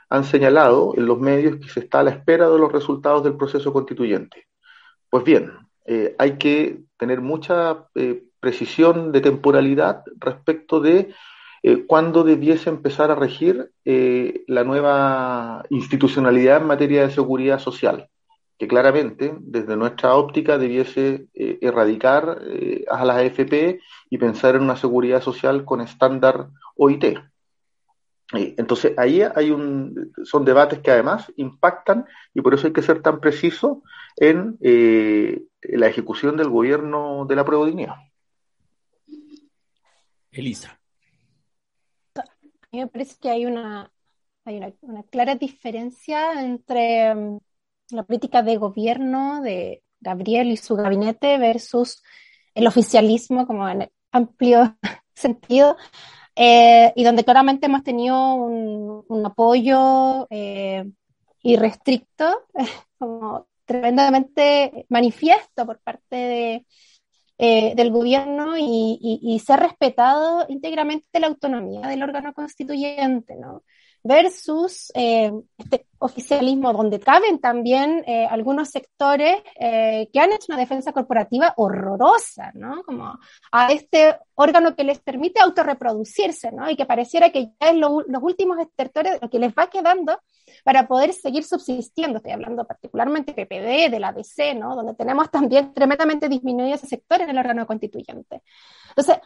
[0.08, 3.36] han señalado en los medios que se está a la espera de los resultados del
[3.36, 4.46] proceso constituyente.
[5.10, 5.52] Pues bien,
[5.84, 11.12] eh, hay que tener mucha eh, precisión de temporalidad respecto de
[11.62, 18.08] eh, cuándo debiese empezar a regir la nueva institucionalidad en materia de seguridad social,
[18.58, 22.38] que claramente desde nuestra óptica debiese erradicar
[22.88, 27.18] a las AFP y pensar en una seguridad social con estándar OIT.
[28.32, 33.00] Entonces ahí hay un, son debates que además impactan y por eso hay que ser
[33.00, 33.82] tan preciso
[34.16, 37.68] en eh, la ejecución del gobierno de la prueba
[40.32, 40.80] Elisa.
[42.16, 42.22] A
[42.72, 43.92] mí me parece que hay una,
[44.44, 47.38] hay una, clara diferencia entre mm,
[47.90, 52.02] la política de gobierno de Gabriel y su gabinete versus
[52.54, 54.76] el oficialismo como en amplio
[55.14, 55.76] sentido,
[56.34, 60.84] eh, y donde claramente hemos tenido un, apoyo eh,
[61.42, 62.46] irrestricto,
[62.98, 66.66] como tremendamente manifiesto por parte de,
[67.38, 73.62] eh, del gobierno y, se ha respetado íntegramente la autonomía del órgano constituyente, ¿no?
[74.06, 80.58] Versus eh, este oficialismo donde caben también eh, algunos sectores eh, que han hecho una
[80.58, 82.82] defensa corporativa horrorosa, ¿no?
[82.84, 83.18] Como
[83.50, 86.70] a este órgano que les permite autorreproducirse, ¿no?
[86.70, 90.20] Y que pareciera que ya es los últimos estertores lo que les va quedando
[90.64, 92.18] para poder seguir subsistiendo.
[92.18, 94.76] Estoy hablando particularmente de PPD, de la DC, ¿no?
[94.76, 98.42] Donde tenemos también tremendamente disminuido ese sector el órgano constituyente.
[98.90, 99.18] Entonces,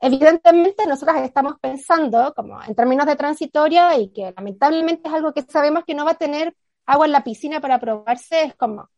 [0.00, 5.42] Evidentemente, nosotros estamos pensando como en términos de transitoria y que lamentablemente es algo que
[5.42, 6.54] sabemos que no va a tener
[6.86, 8.88] agua en la piscina para aprobarse, es como,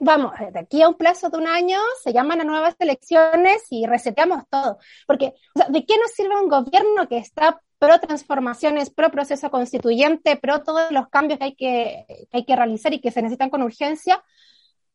[0.00, 3.86] vamos, de aquí a un plazo de un año se llaman a nuevas elecciones y
[3.86, 4.78] reseteamos todo.
[5.06, 5.34] Porque,
[5.68, 10.90] ¿de qué nos sirve un gobierno que está pro transformaciones, pro proceso constituyente, pro todos
[10.90, 14.22] los cambios que hay que, que hay que realizar y que se necesitan con urgencia,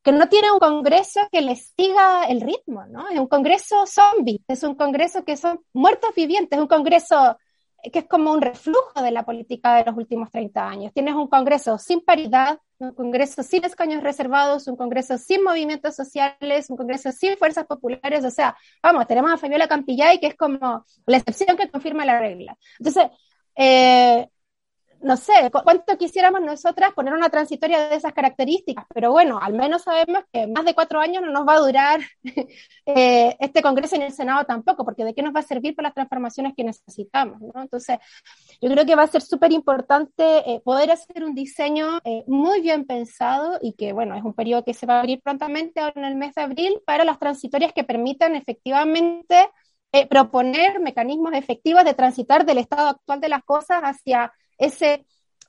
[0.06, 3.10] que no tiene un congreso que les siga el ritmo, ¿no?
[3.10, 7.40] Es un congreso zombie, es un congreso que son muertos vivientes, es un congreso
[7.92, 10.94] que es como un reflujo de la política de los últimos 30 años.
[10.94, 16.70] Tienes un congreso sin paridad, un congreso sin escaños reservados, un congreso sin movimientos sociales,
[16.70, 20.86] un congreso sin fuerzas populares, o sea, vamos, tenemos a Fabiola Campillay que es como
[21.08, 22.56] la excepción que confirma la regla.
[22.78, 23.08] Entonces,
[23.56, 24.30] eh,
[25.06, 29.84] no sé, cuánto quisiéramos nosotras poner una transitoria de esas características, pero bueno, al menos
[29.84, 32.00] sabemos que más de cuatro años no nos va a durar
[32.88, 35.90] eh, este Congreso en el Senado tampoco, porque de qué nos va a servir para
[35.90, 37.62] las transformaciones que necesitamos, ¿no?
[37.62, 38.00] Entonces,
[38.60, 42.62] yo creo que va a ser súper importante eh, poder hacer un diseño eh, muy
[42.62, 46.02] bien pensado y que, bueno, es un periodo que se va a abrir prontamente ahora
[46.02, 49.50] en el mes de abril para las transitorias que permitan efectivamente
[50.10, 55.06] proponer mecanismos efectivos de transitar del estado actual de las cosas hacia ese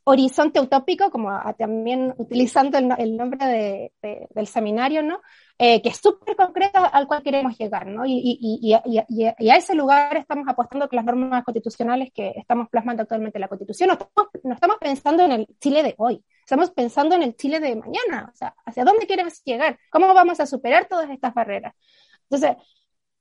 [0.09, 5.21] horizonte utópico, como también utilizando el, nombre del seminario, ¿no?
[5.59, 8.05] Eh, que es súper concreto al cual queremos llegar, ¿no?
[8.07, 13.41] Y, a ese lugar estamos apostando con las normas constitucionales que estamos plasmando actualmente en
[13.41, 13.99] la Constitución.
[14.45, 18.31] No estamos pensando en el Chile de hoy, estamos pensando en el Chile de mañana,
[18.33, 19.77] o sea, ¿hacia dónde queremos llegar?
[19.91, 21.75] ¿Cómo vamos a superar todas estas barreras?
[22.31, 22.57] Entonces,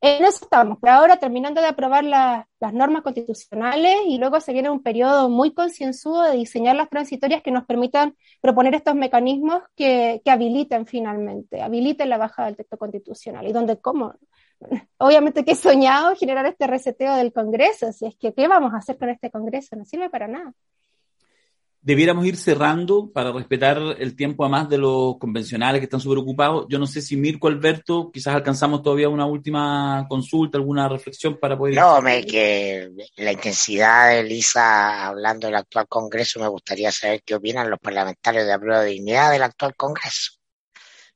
[0.05, 4.69] en eso estamos, pero ahora terminando de aprobar las normas constitucionales y luego se viene
[4.69, 10.21] un periodo muy concienzudo de diseñar las transitorias que nos permitan proponer estos mecanismos que,
[10.23, 14.13] que habiliten finalmente, habiliten la baja del texto constitucional y donde, ¿cómo?
[14.97, 18.77] Obviamente que he soñado generar este reseteo del Congreso, si es que, ¿qué vamos a
[18.77, 19.75] hacer con este Congreso?
[19.75, 20.53] No sirve para nada
[21.85, 26.17] debiéramos ir cerrando para respetar el tiempo a más de los convencionales que están súper
[26.17, 26.65] ocupados.
[26.67, 31.55] Yo no sé si Mirko, Alberto, quizás alcanzamos todavía una última consulta, alguna reflexión para
[31.55, 31.75] poder...
[31.75, 37.35] No, me, que la intensidad de Elisa hablando del actual Congreso, me gustaría saber qué
[37.35, 40.31] opinan los parlamentarios de la prueba de dignidad del actual Congreso.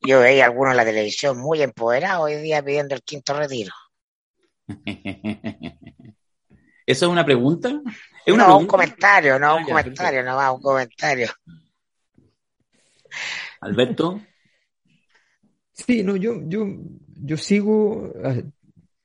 [0.01, 3.73] Yo veía algunos en la televisión muy empoderados hoy día pidiendo el quinto retiro.
[6.89, 7.69] ¿Eso es una pregunta?
[8.25, 11.29] no, un comentario, no, un ah, comentario, no va, un comentario.
[13.61, 14.19] Alberto.
[15.71, 16.65] Sí, no, yo, yo,
[17.21, 18.41] yo sigo, ah,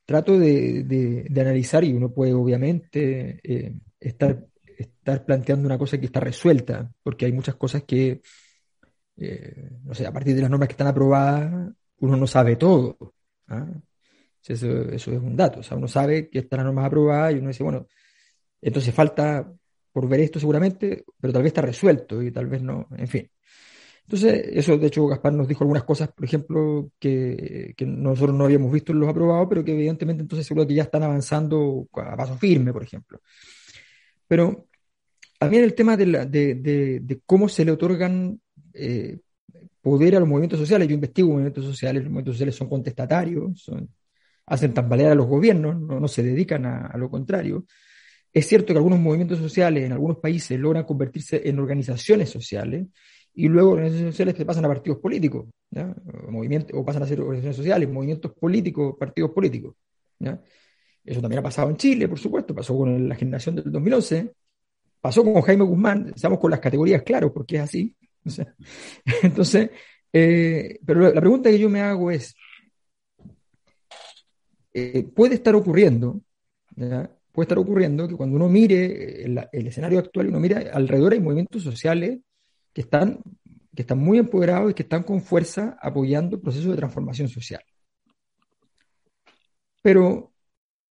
[0.06, 4.47] trato de, analizar y uno puede obviamente eh, estar,
[4.78, 8.23] estar planteando una cosa que está resuelta, porque hay muchas cosas que,
[9.19, 12.97] eh, no sé, a partir de las normas que están aprobadas, uno no sabe todo.
[13.48, 13.66] ¿ah?
[14.47, 17.49] Eso, es un dato, o sea, uno sabe que están las normas aprobadas y uno
[17.49, 17.87] dice, bueno,
[18.61, 19.51] entonces falta
[19.93, 23.31] por ver esto seguramente, pero tal vez está resuelto y tal vez no, en fin.
[24.07, 28.71] Entonces, eso de hecho Gaspar nos dijo algunas cosas, por ejemplo, que, nosotros no habíamos
[28.71, 32.37] visto en los aprobados, pero que evidentemente entonces seguro que ya están avanzando a paso
[32.37, 33.21] firme, por ejemplo.
[34.27, 34.66] Pero
[35.41, 38.39] en el tema de, cómo se le otorgan
[38.75, 39.21] eh,
[39.81, 43.71] poder a los movimientos sociales, yo investigo movimientos sociales, los movimientos sociales son contestatarios,
[44.47, 47.65] hacen tambalear a los gobiernos, no, se dedican a, lo contrario.
[48.33, 52.87] Es cierto que algunos movimientos sociales en algunos países logran convertirse en organizaciones sociales
[53.35, 57.57] y luego organizaciones sociales se pasan a partidos políticos, O, o pasan a ser organizaciones
[57.57, 59.75] sociales, movimientos políticos, partidos políticos.
[61.05, 64.33] Eso también ha pasado en Chile, por supuesto, pasó con la generación del 2011,
[65.01, 67.95] pasó con Jaime Guzmán, estamos con las categorías claro, porque es así.
[69.23, 69.71] entonces,
[70.12, 72.35] eh, pero la pregunta que yo me hago es,
[74.75, 76.21] eh, ¿puede estar ocurriendo
[77.35, 81.63] puede estar ocurriendo que cuando uno mire el, escenario actual uno mira alrededor hay movimientos
[81.63, 82.19] sociales
[82.73, 83.21] que están,
[83.75, 87.63] que están muy empoderados y que están con fuerza apoyando el proceso de transformación social.
[89.81, 90.33] Pero,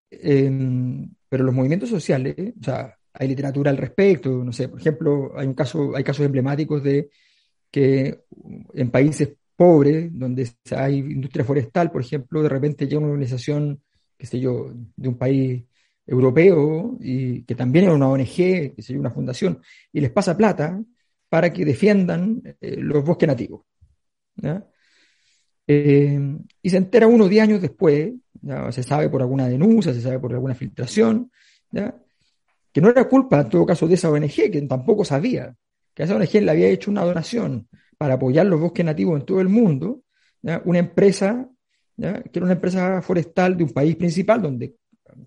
[0.10, 5.34] em, pero los movimientos sociales, o sea, hay literatura al respecto, no sé, por ejemplo,
[5.38, 7.10] hay un caso, hay casos emblemáticos de
[7.70, 8.24] que
[8.74, 13.82] en países pobres, donde hay industria forestal, por ejemplo, de repente llega una organización,
[14.18, 15.64] qué sé yo, de un país
[16.06, 18.26] europeo y que también es una ONG,
[18.76, 19.62] que sé yo, una fundación,
[19.92, 20.82] y les pasa plata
[21.30, 23.62] para que defiendan eh, los bosques nativos.
[25.66, 26.20] Eh,
[26.62, 28.14] y se entera uno diez años después,
[28.72, 31.32] se sabe por alguna denuncia, se sabe por alguna filtración,
[31.72, 35.56] que no era culpa en todo caso de esa ONG, que tampoco sabía
[35.94, 37.68] que esa ONG le había hecho una donación
[38.04, 40.02] para apoyar los bosques nativos en todo el mundo,
[40.66, 41.50] una empresa,
[41.96, 44.76] que era una empresa forestal de un país principal, donde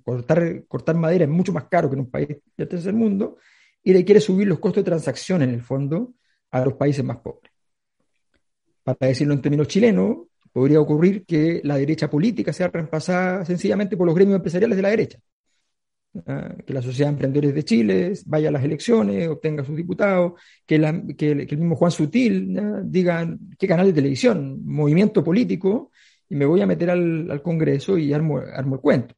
[0.04, 3.38] cortar, cortar madera es mucho más caro que en un país del tercer mundo,
[3.82, 6.16] y le quiere subir los costos de transacción en el fondo
[6.50, 7.50] a los países más pobres.
[8.84, 14.06] Para decirlo en términos chilenos, podría ocurrir que la derecha política sea reemplazada sencillamente por
[14.06, 15.18] los gremios empresariales de la derecha.
[16.26, 16.54] ¿Ah?
[16.64, 20.32] que la Sociedad de Emprendedores de Chile vaya a las elecciones, obtenga sus diputados,
[20.64, 25.90] que, el mismo Juan Sutil diga qué canal de televisión, movimiento político,
[26.28, 29.14] y me voy a meter al, Congreso y armo, el cuento,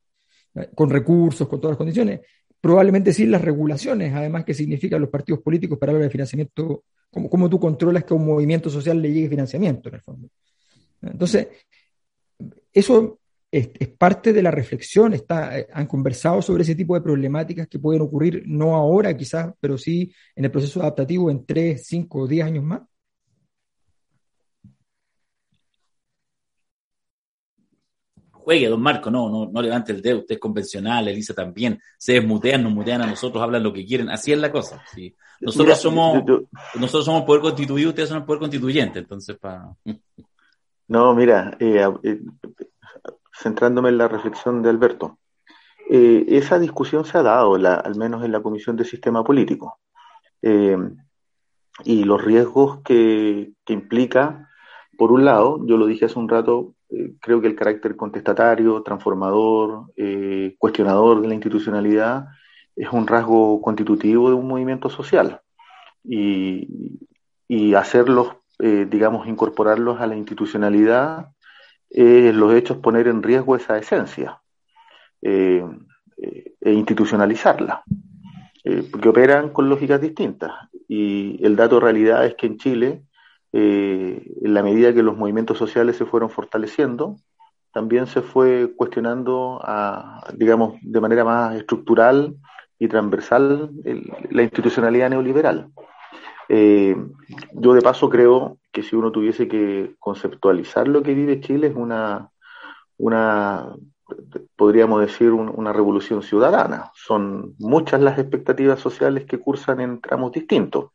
[0.75, 2.21] con recursos, con todas las condiciones.
[2.61, 7.31] Probablemente sin las regulaciones, además, que significan los partidos políticos para hablar de financiamiento, como,
[7.31, 10.29] cómo tú controlas que a un movimiento social le llegue financiamiento, en el fondo.
[11.01, 11.49] Entonces,
[12.73, 13.18] eso
[13.51, 17.79] es, parte de la reflexión, está, eh, han conversado sobre ese tipo de problemáticas que
[17.79, 22.27] pueden ocurrir, no ahora quizás, pero sí en el proceso adaptativo en 3, 5 o
[22.27, 22.83] 10 años más.
[28.33, 32.15] Juegue, don Marco, no, no, no levante el dedo, usted es convencional, Elisa también, se
[32.15, 34.83] desmutean, nos mutean a nosotros, hablan lo que quieren, así es la cosa.
[35.41, 36.25] Nosotros somos
[36.75, 39.69] nosotros somos poder constituido, ustedes son el poder constituyente, entonces para...
[40.89, 42.21] No, mira, eh, eh,
[43.41, 45.19] centrándome en la reflexión de Alberto,
[45.91, 49.79] eh, esa discusión se ha dado, al menos en la Comisión de Sistema Político,
[51.85, 54.49] y los riesgos que, implica,
[54.97, 56.75] por un lado, yo lo dije hace un rato,
[57.21, 59.93] creo que el carácter contestatario, transformador,
[60.59, 62.27] cuestionador de la institucionalidad
[62.77, 65.41] es un rasgo constitutivo de un movimiento social.
[66.05, 67.01] Y,
[67.49, 71.29] y hacerlos eh, digamos, incorporarlos a la institucionalidad,
[71.91, 74.41] eh, los hechos poner en riesgo esa esencia
[75.23, 75.65] eh,
[76.61, 77.83] e institucionalizarla,
[78.91, 80.53] porque operan con lógicas distintas.
[80.89, 83.03] Y el dato de realidad es que en Chile,
[83.53, 87.17] en la medida que los movimientos sociales se fueron fortaleciendo,
[87.73, 92.35] también se fue cuestionando, a, digamos, de manera más estructural
[92.79, 93.71] y transversal
[94.31, 95.71] la institucionalidad neoliberal.
[96.49, 96.97] Eh,
[97.53, 101.77] yo de paso creo que si uno tuviese que conceptualizar lo que vive Chile es
[101.77, 102.31] una,
[102.97, 103.75] una
[104.57, 106.91] podríamos decir, una revolución ciudadana.
[106.95, 110.91] Son muchas las expectativas sociales que cursan en tramos distintos.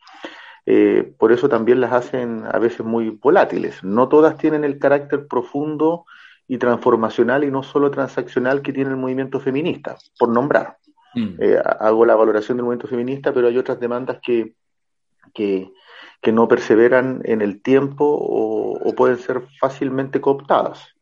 [0.65, 3.83] Eh, por eso también las hacen a veces muy volátiles.
[3.83, 6.05] No todas tienen el carácter profundo
[6.47, 10.77] y transformacional y no solo transaccional que tiene el movimiento feminista, por nombrar.
[11.15, 11.35] Mm.
[11.39, 14.55] Eh, hago la valoración del movimiento feminista, pero hay otras demandas que,
[15.33, 15.71] que,
[16.31, 20.95] no perseveran en el tiempo o, pueden ser fácilmente cooptadas.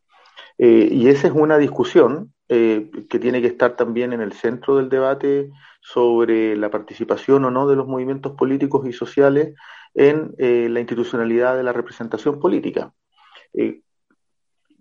[0.58, 4.76] Eh, y esa es una discusión eh, que tiene que estar también en el centro
[4.76, 5.50] del debate
[5.80, 9.54] sobre la participación o no de los movimientos políticos y sociales
[9.94, 12.92] en eh, la institucionalidad de la representación política.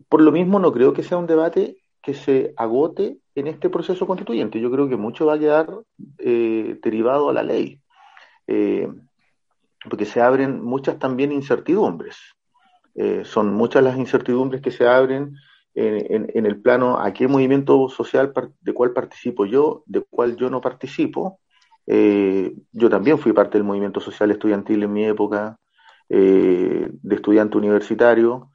[0.10, 4.08] por lo mismo, no creo que sea un debate que se agote en este proceso
[4.08, 4.60] constituyente.
[4.60, 5.70] Yo creo que mucho va a quedar
[6.18, 7.80] derivado a la ley
[9.90, 12.18] porque se abren muchas también incertidumbres.
[12.96, 15.36] Eh, son muchas las incertidumbres que se abren
[15.74, 20.60] en, el plano a qué movimiento social de cuál participo yo, de cuál yo no
[20.60, 21.40] participo.
[21.88, 25.58] Eh, yo también fui parte del movimiento social estudiantil en mi época
[26.10, 28.52] eh, de estudiante universitario.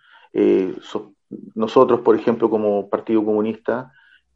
[1.55, 3.90] nosotros, por ejemplo, como Partido Comunista,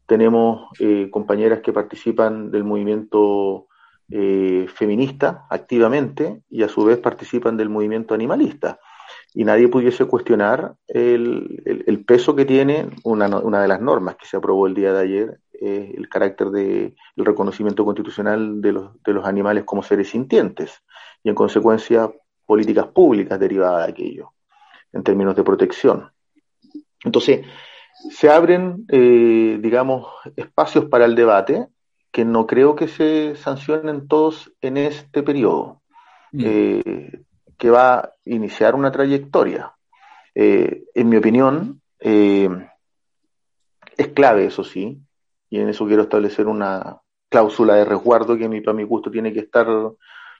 [0.07, 0.67] tenemos
[1.11, 3.67] compañeras que participan del movimiento
[4.11, 8.79] eh, feminista activamente y a su vez participan del movimiento animalista.
[9.33, 14.67] Y nadie pudiese cuestionar el, peso que tiene una, de las normas que se aprobó
[14.67, 19.25] el día de ayer, eh, el carácter de el reconocimiento constitucional de los, de los
[19.25, 20.81] animales como seres sintientes
[21.23, 22.11] y en consecuencia
[22.45, 24.33] políticas públicas derivadas de aquello
[24.91, 26.11] en términos de protección.
[27.03, 27.45] Entonces,
[28.09, 31.67] se abren, eh, digamos, espacios para el debate
[32.11, 35.81] que no creo que se sancionen todos en este periodo,
[36.31, 36.43] mm.
[36.43, 37.23] eh,
[37.57, 39.73] que va a iniciar una trayectoria.
[40.35, 42.47] Eh, en mi opinión, es
[44.13, 44.99] clave, eso sí,
[45.49, 49.41] y en eso quiero establecer una cláusula de resguardo que para mi gusto tiene que
[49.41, 49.67] estar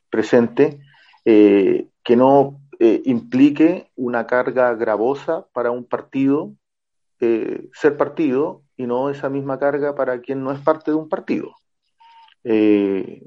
[0.09, 0.79] presente,
[1.23, 6.53] que no implique una carga gravosa para un partido
[7.23, 11.07] eh, ser partido y no esa misma carga para quien no es parte de un
[11.07, 11.53] partido.
[12.43, 13.21] Eh,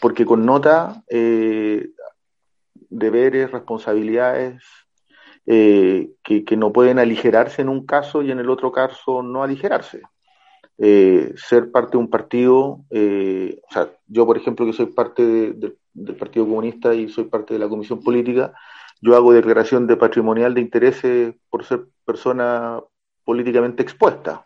[0.00, 1.90] porque connota eh,
[2.90, 4.62] deberes, responsabilidades
[5.46, 10.00] que, que, no pueden aligerarse en un caso y en el otro caso no aligerarse.
[10.78, 16.46] ser parte de un partido, o sea, yo por ejemplo que soy parte del Partido
[16.46, 18.54] Comunista y soy parte de la Comisión Política,
[19.02, 22.80] yo hago declaración de patrimonial de intereses por ser persona
[23.24, 24.44] políticamente expuesta.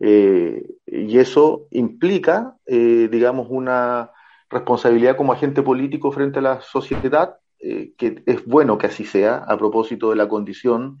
[0.00, 4.10] Eh, y eso implica, eh, digamos, una
[4.50, 9.38] responsabilidad como agente político frente a la sociedad, eh, que es bueno que así sea,
[9.38, 10.98] a propósito de la condición,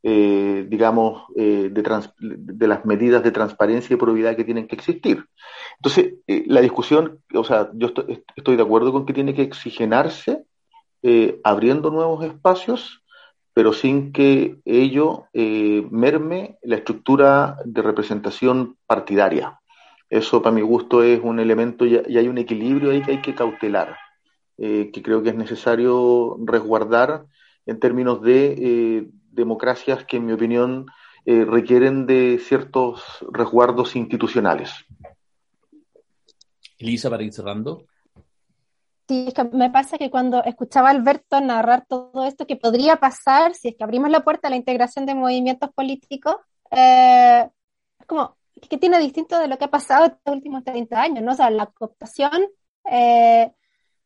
[0.00, 5.26] digamos, de, las medidas de transparencia y probidad que tienen que existir.
[5.76, 6.14] Entonces,
[6.46, 7.88] la discusión, o sea, yo
[8.36, 10.44] estoy, de acuerdo con que tiene que exigenarse
[11.02, 13.04] eh, abriendo nuevos espacios,
[13.58, 19.58] pero sin que ello eh, merme la estructura de representación partidaria.
[20.08, 23.34] Eso, para mi gusto, es un elemento y, hay un equilibrio ahí que hay que
[23.34, 23.96] cautelar,
[24.58, 27.24] eh, que creo que es necesario resguardar
[27.66, 30.86] en términos de democracias que, en mi opinión,
[31.26, 33.02] requieren de ciertos
[33.32, 34.70] resguardos institucionales.
[36.78, 37.86] Elisa, para ir cerrando.
[39.08, 42.96] Sí, es que me pasa que cuando escuchaba a Alberto narrar todo esto que podría
[42.96, 46.36] pasar si es que abrimos la puerta a la integración de movimientos políticos,
[46.70, 47.48] eh,
[47.98, 48.36] es como,
[48.68, 51.24] ¿qué tiene distinto de lo que ha pasado estos últimos 30 años?
[51.24, 51.32] ¿no?
[51.32, 52.48] O sea, la cooptación
[52.90, 53.50] eh,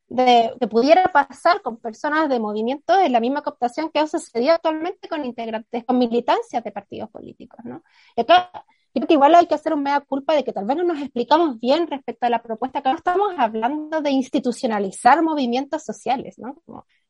[0.09, 4.55] de, que pudiera pasar con personas de movimientos es la misma cooptación que ha sucedido
[4.55, 7.59] actualmente con integrantes, con militancias de partidos políticos.
[7.65, 7.83] ¿no?
[8.16, 8.53] Y acá
[8.93, 11.01] creo que igual hay que hacer un mea culpa de que tal vez no nos
[11.01, 16.62] explicamos bien respecto a la propuesta, que no estamos hablando de institucionalizar movimientos sociales, ¿no?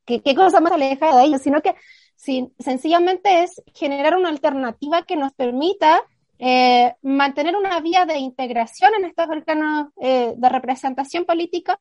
[0.05, 1.75] ¿qué, cosa más alejada de ellos, sino que
[2.17, 6.03] sencillamente es generar una alternativa que nos permita
[6.39, 11.79] eh, mantener una vía de integración en estos órganos eh, de representación política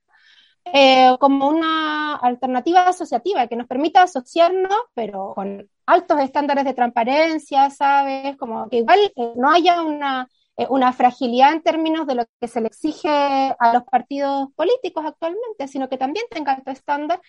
[0.65, 7.69] eh, como una alternativa asociativa que nos permita asociarnos, pero con altos estándares de transparencia,
[7.71, 8.37] ¿sabes?
[8.37, 12.47] Como que igual eh, no haya una, eh, una fragilidad en términos de lo que
[12.47, 17.19] se le exige a los partidos políticos actualmente, sino que también tenga alto estándar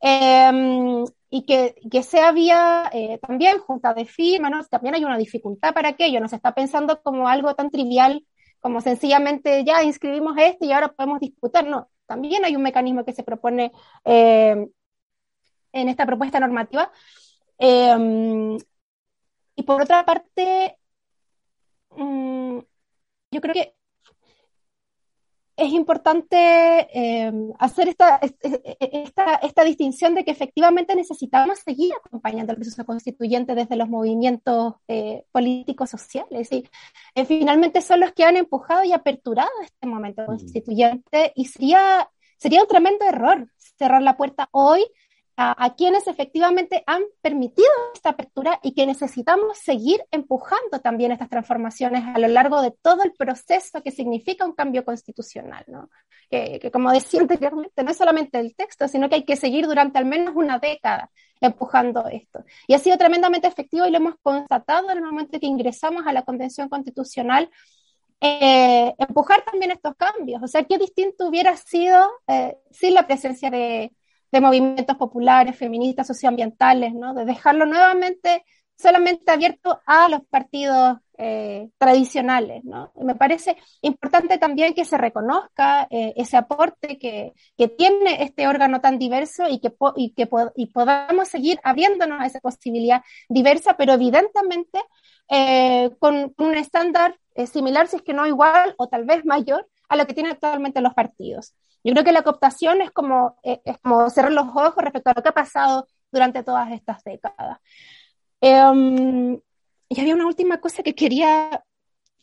[0.00, 2.90] em, y que, que, sea vía
[3.26, 4.62] también junta de firma, ¿no?
[4.64, 8.24] También hay una dificultad para aquello, no se está pensando como algo tan trivial
[8.62, 13.14] como sencillamente ya inscribimos esto y ahora podemos disputar, no, también hay un mecanismo que
[13.14, 13.72] se propone
[14.04, 14.68] eh,
[15.72, 16.92] en esta propuesta normativa.
[17.58, 18.58] Eh,
[19.56, 20.76] y por otra parte,
[21.96, 22.58] mm,
[23.30, 23.74] yo creo que
[25.62, 28.20] es importante eh, hacer esta,
[28.80, 34.74] esta, esta, distinción de que efectivamente necesitamos seguir acompañando el proceso constituyente desde los movimientos
[34.88, 36.50] eh, políticos sociales.
[36.50, 36.68] Y
[37.14, 42.08] eh, finalmente son los que han empujado y aperturado este momento constituyente y sería,
[42.38, 44.84] sería un tremendo error cerrar la puerta hoy
[45.36, 52.04] a, quienes efectivamente han permitido esta apertura y que necesitamos seguir empujando también estas transformaciones
[52.14, 55.88] a lo largo de todo el proceso que significa un cambio constitucional, ¿no?
[56.30, 59.98] Que, como decía anteriormente, no es solamente el texto, sino que hay que seguir durante
[59.98, 61.10] al menos una década
[61.40, 62.44] empujando esto.
[62.66, 66.12] Y ha sido tremendamente efectivo y lo hemos constatado en el momento que ingresamos a
[66.12, 67.50] la Convención Constitucional
[68.20, 70.42] eh, empujar también estos cambios.
[70.42, 73.92] O sea, qué distinto hubiera sido eh, sin la presencia de,
[74.32, 77.14] de movimientos populares, feministas, socioambientales, ¿no?
[77.14, 78.44] De dejarlo nuevamente
[78.76, 82.92] solamente abierto a los partidos eh, tradicionales, ¿no?
[82.96, 88.80] me parece importante también que se reconozca eh, ese aporte que, que, tiene este órgano
[88.80, 93.92] tan diverso y que, y que y podamos seguir abriéndonos a esa posibilidad diversa, pero
[93.92, 94.80] evidentemente
[95.28, 97.16] eh, con, un estándar
[97.52, 100.80] similar, si es que no igual o tal vez mayor, a lo que tienen actualmente
[100.80, 101.54] los partidos.
[101.84, 105.14] Yo creo que la cooptación es como, eh, es como cerrar los ojos respecto a
[105.16, 107.58] lo que ha pasado durante todas estas décadas.
[108.40, 109.40] Em,
[109.88, 111.62] y había una última cosa que quería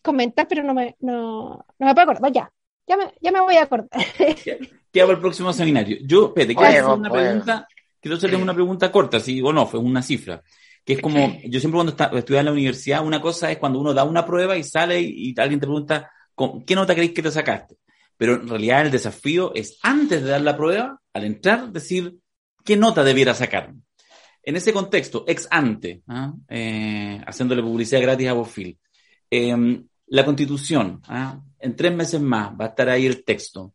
[0.01, 2.31] comentar, pero no me, no, no me puedo acordar.
[2.31, 2.51] Ya,
[2.87, 3.89] ya me, ya me voy a acordar.
[4.91, 5.97] ¿Qué hago el próximo seminario?
[6.01, 7.67] Yo, espérate, quiero hacer una pregunta,
[7.99, 10.41] quiero hacerle una pregunta corta, si o no, fue una cifra.
[10.83, 13.79] que es como, yo siempre cuando está, estudiaba en la universidad, una cosa es cuando
[13.79, 16.11] uno da una prueba y sale y, alguien te pregunta,
[16.65, 17.75] ¿qué nota creéis que te sacaste?
[18.19, 22.17] Pero en realidad el desafío es antes de dar la prueba, al entrar, decir,
[22.65, 23.73] ¿qué nota debiera sacar?
[24.43, 26.33] En ese contexto, ex ante, ¿ah?
[26.49, 28.77] eh, haciéndole publicidad gratis a Bofil,
[29.29, 31.39] em, la constitución, ¿ah?
[31.59, 33.73] en tres meses más va a estar ahí el texto.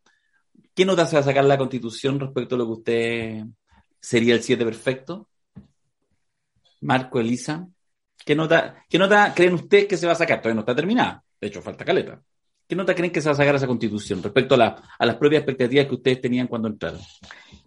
[0.74, 3.44] ¿Qué nota se va a sacar la constitución respecto a lo que usted
[3.98, 5.30] sería el 7 perfecto?
[6.82, 7.66] Marco, Elisa,
[8.26, 10.42] ¿qué nota, ¿qué nota creen ustedes que se va a sacar?
[10.42, 12.22] Todavía no está terminada, de hecho falta caleta.
[12.66, 15.40] ¿Qué nota creen que se va a sacar esa constitución respecto a, a las propias
[15.40, 17.00] expectativas que ustedes tenían cuando entraron?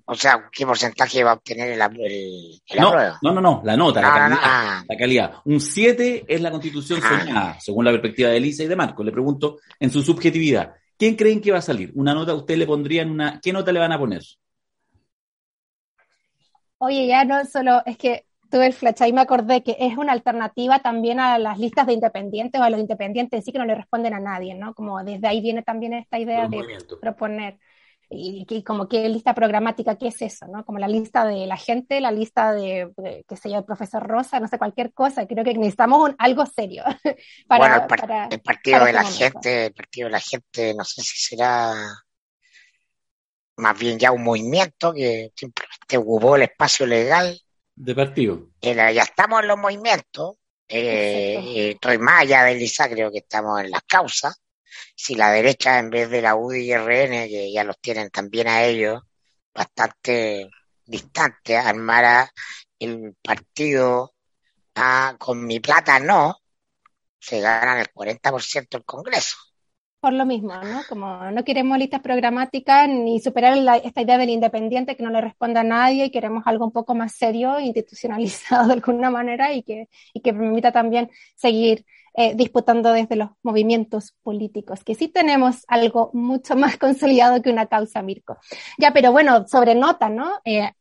[0.09, 4.01] O sea, ¿qué porcentaje va a obtener el, el, no, No, no, no, la nota,
[4.01, 4.83] la, calidad, ah.
[4.87, 7.19] la, calidad, Un 7 es la constitución ah.
[7.19, 9.03] soñada, según la perspectiva de Elisa y de Marco.
[9.03, 11.91] Le pregunto, en su subjetividad, ¿quién creen que va a salir?
[11.93, 13.41] ¿Una nota usted le pondrían una...
[13.41, 14.23] ¿Qué nota le van a poner?
[16.77, 20.13] Oye, ya no solo, es que tuve el flash y me acordé que es una
[20.13, 23.75] alternativa también a las listas de independientes o a los independientes sí que no le
[23.75, 24.73] responden a nadie, ¿no?
[24.73, 26.63] Como desde ahí viene también esta idea de
[27.01, 27.57] proponer
[28.09, 30.47] y, como qué lista programática, ¿qué es eso?
[30.47, 30.63] ¿no?
[30.65, 32.93] Como la lista de la gente, la lista de,
[33.27, 35.27] qué sé yo, el profesor Rosa, no sé, cualquier cosa.
[35.27, 36.83] Creo que necesitamos un, algo serio.
[37.47, 41.01] para, bueno, el, partido de la este gente, el partido de la gente, no sé
[41.01, 41.73] si será
[43.57, 47.37] más bien ya un movimiento que simplemente ocupó el espacio legal.
[47.77, 48.49] De partido.
[48.59, 50.35] ya estamos en los movimientos.
[50.67, 54.41] Eh, estoy más allá de Lisa, creo que estamos en las causas
[54.95, 58.47] si la derecha en vez de la UDI y RN, que ya los tienen también
[58.47, 59.01] a ellos,
[59.53, 60.49] bastante
[60.85, 62.31] distante, armara
[62.79, 64.13] el partido
[64.75, 66.37] ah, con mi plata no,
[67.19, 69.37] se ganan el 40% del Congreso.
[70.07, 70.83] Por lo mismo, ¿no?
[70.87, 75.59] Como no queremos listas programáticas ni superar esta idea del independiente que no le responda
[75.59, 79.89] a nadie y queremos algo un poco más serio, institucionalizado de alguna manera y que,
[80.13, 86.09] y que permita también seguir eh, disputando desde los movimientos políticos, que sí tenemos algo
[86.13, 88.37] mucho más consolidado que una causa, Mirko.
[88.77, 90.39] Ya, pero bueno, sobre nota, ¿no?
[90.45, 90.71] Eh,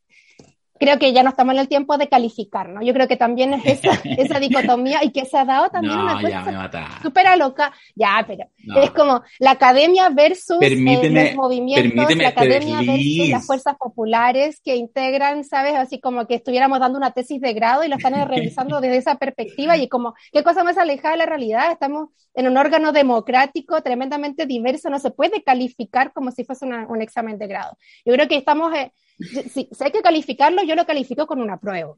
[0.79, 2.83] creo que ya no estamos en el tiempo de calificar, ¿no?
[2.83, 6.21] Yo creo que también es esa, esa dicotomía y que se ha dado también una
[6.21, 6.71] cosa
[7.03, 7.73] súper loca.
[7.95, 13.77] Ya, pero es como la academia versus eh, los movimientos, la academia versus las fuerzas
[13.77, 15.75] populares que integran, ¿sabes?
[15.75, 19.17] Así como que estuviéramos dando una tesis de grado y lo están revisando desde esa
[19.17, 21.73] perspectiva y como, ¿qué cosa más alejada de la realidad?
[21.73, 27.03] Estamos en un órgano democrático tremendamente diverso, no se puede calificar como si fuese un
[27.03, 27.77] examen de grado.
[28.05, 28.75] Yo creo que estamos...
[28.75, 31.95] Eh, si, hay que calificarlo, yo lo califico con una prueba.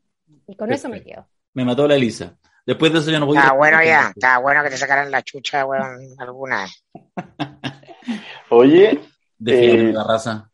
[0.46, 1.26] Y con eso me quedo.
[1.54, 2.36] Me mató la Elisa.
[2.66, 5.22] Después de eso ya no voy Está bueno ya, está bueno que te sacaran la
[5.22, 6.66] chucha, weón, alguna.
[8.50, 9.00] Oye.
[9.38, 10.50] Defiende eh, la raza.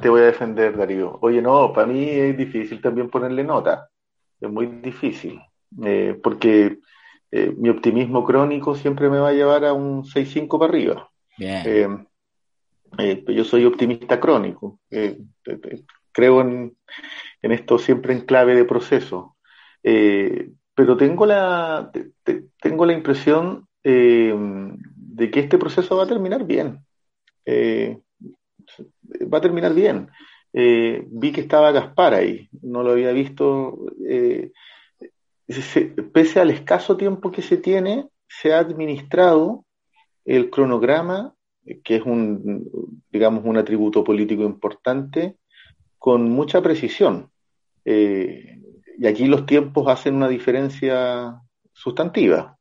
[0.00, 1.18] Te voy a defender, Darío.
[1.22, 3.88] Oye, no, para mí es difícil también ponerle nota.
[4.40, 5.40] Es muy difícil.
[5.84, 6.78] Eh, porque
[7.30, 11.10] eh, mi optimismo crónico siempre me va a llevar a un 6-5 para arriba.
[11.38, 12.08] Bien.
[12.98, 14.80] Eh, yo soy optimista crónico.
[14.90, 15.18] Eh,
[16.12, 16.76] creo en,
[17.42, 19.36] esto siempre en clave de proceso.
[19.82, 21.90] Eh, pero tengo la,
[22.60, 26.84] tengo la impresión de que este proceso va a terminar bien.
[27.48, 30.08] va a terminar bien.
[30.52, 33.78] vi que estaba Gaspar ahí, no lo había visto.
[36.12, 39.64] pese al escaso tiempo que se tiene, se ha administrado
[40.24, 41.35] el cronograma
[41.82, 45.36] que es un, digamos, un atributo político importante,
[45.98, 47.30] con mucha precisión.
[47.84, 48.60] Eh,
[48.98, 51.40] y aquí los tiempos hacen una diferencia
[51.72, 52.56] sustantiva.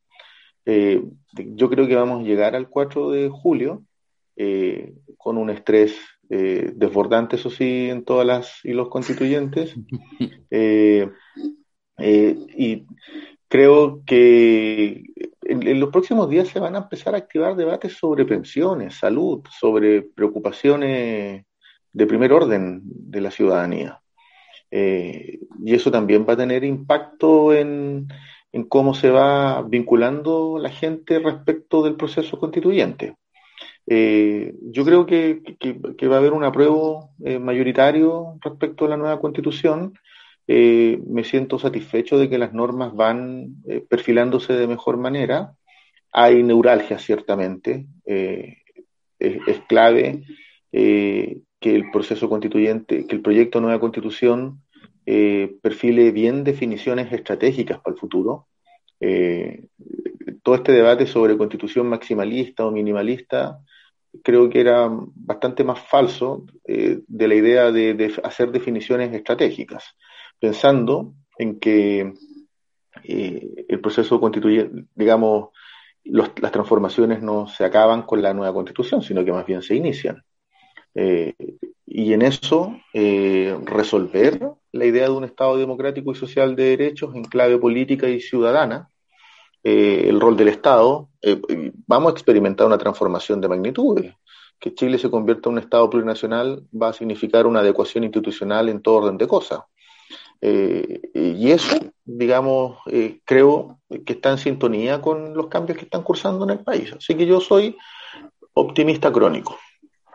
[0.65, 1.03] Eh,
[1.33, 3.83] yo creo que vamos a llegar al 4 de julio
[4.35, 5.95] eh, con un estrés
[6.27, 9.75] desbordante, eso sí, en todas las y los constituyentes.
[12.57, 12.85] y
[13.47, 15.03] creo que
[15.45, 20.01] en, los próximos días se van a empezar a activar debates sobre pensiones, salud, sobre
[20.01, 21.45] preocupaciones
[21.93, 24.01] de primer orden de la ciudadanía.
[24.71, 28.07] Eh, y eso también va a tener impacto en,
[28.69, 33.15] cómo se va vinculando la gente respecto del proceso constituyente.
[33.87, 35.41] Eh, yo creo que,
[36.07, 39.93] va a haber un apruebo eh, mayoritario respecto a la nueva constitución
[40.47, 45.55] eh, me siento satisfecho de que las normas van eh, perfilándose de mejor manera.
[46.11, 47.87] Hay neuralgia, ciertamente.
[48.05, 48.57] Eh,
[49.17, 50.23] es, clave
[50.71, 54.61] que el proceso constituyente, que el proyecto de nueva constitución
[55.05, 58.47] perfile bien definiciones estratégicas para el futuro.
[60.43, 63.59] todo este debate sobre constitución maximalista o minimalista
[64.21, 69.95] creo que era bastante más falso de la idea de hacer definiciones estratégicas
[70.39, 72.13] pensando en que
[73.03, 75.49] eh, el proceso constituyente, digamos,
[76.03, 80.23] las transformaciones no se acaban con la nueva constitución, sino que más bien se inician.
[80.93, 81.33] Eh,
[81.85, 84.39] y en eso eh, resolver
[84.71, 88.89] la idea de un Estado democrático y social de derechos en clave política y ciudadana,
[89.63, 91.09] el rol del Estado,
[91.87, 94.13] vamos a experimentar una transformación de magnitudes.
[94.59, 98.83] Que Chile se convierta en un Estado plurinacional va a significar una adecuación institucional en
[98.83, 99.61] todo orden de cosas.
[100.41, 106.03] Eh, y eso, digamos, eh, creo que está en sintonía con los cambios que están
[106.03, 106.93] cursando en el país.
[106.93, 107.75] Así que yo soy
[108.53, 109.57] optimista crónico.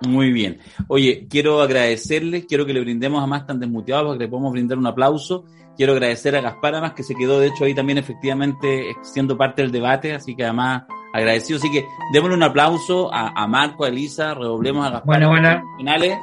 [0.02, 0.60] Muy bien.
[0.88, 4.52] Oye, quiero agradecerle, quiero que le brindemos a más tan desmuteados para que le podamos
[4.52, 5.44] brindar un aplauso.
[5.76, 9.62] Quiero agradecer a Gaspar además que se quedó de hecho ahí también efectivamente siendo parte
[9.62, 11.59] del debate, así que además agradecido.
[11.59, 15.06] Así que démosle un aplauso a, Marco, a Elisa, redoblemos a Gaspar.
[15.06, 15.62] Bueno, bueno.
[15.76, 16.18] Finales.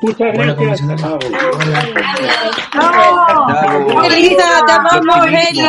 [0.00, 0.80] Muchas gracias.
[4.04, 5.66] Elisa, te amamos, Eli.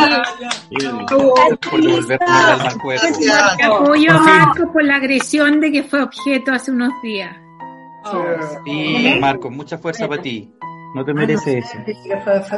[3.64, 7.36] Apoyo a Marco por la agresión de que fue objeto hace unos días.
[8.66, 10.54] Sí, Marco, mucha fuerza para ti.
[10.96, 11.78] No te mereces eso.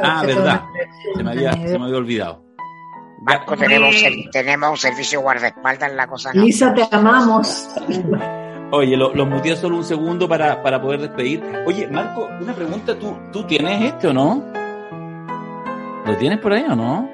[0.02, 0.64] Ah, verdad.
[1.14, 2.44] Se me había, se me había olvidado.
[3.22, 3.94] Marco, tenemos,
[4.32, 6.32] tenemos un servicio guardaespaldas en la cosa.
[6.32, 7.68] Lisa, te amamos.
[8.74, 11.42] Oye, los lo muteé solo un segundo para, para, poder despedir.
[11.66, 14.42] Oye, Marco, una pregunta, ¿tú, ¿tú tienes este o no?
[16.06, 17.06] ¿Lo tienes por ahí o no?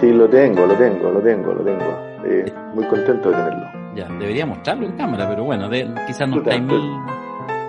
[0.00, 1.98] Sí, lo tengo, lo tengo, lo tengo, lo tengo.
[2.24, 3.66] Eh, muy contento de tenerlo.
[3.94, 6.96] Ya, debería mostrarlo en cámara, pero bueno, de, quizás no está en mí.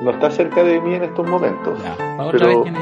[0.03, 1.78] No está cerca de mí en estos momentos.
[1.84, 2.80] Ya, para otra vez tiene...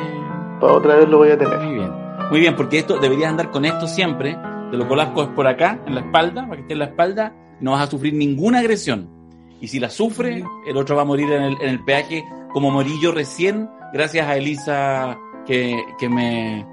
[0.60, 1.58] Para otra vez lo voy a tener.
[1.58, 1.92] Muy bien.
[2.30, 4.38] Muy bien, porque esto deberías andar con esto siempre.
[4.70, 7.34] Te lo colasco es por acá, en la espalda, para que esté en la espalda.
[7.60, 9.21] No vas a sufrir ninguna agresión
[9.62, 12.70] y si la sufre, el otro va a morir en el, en el peaje como
[12.70, 16.66] morí yo recién, gracias a Elisa que, que me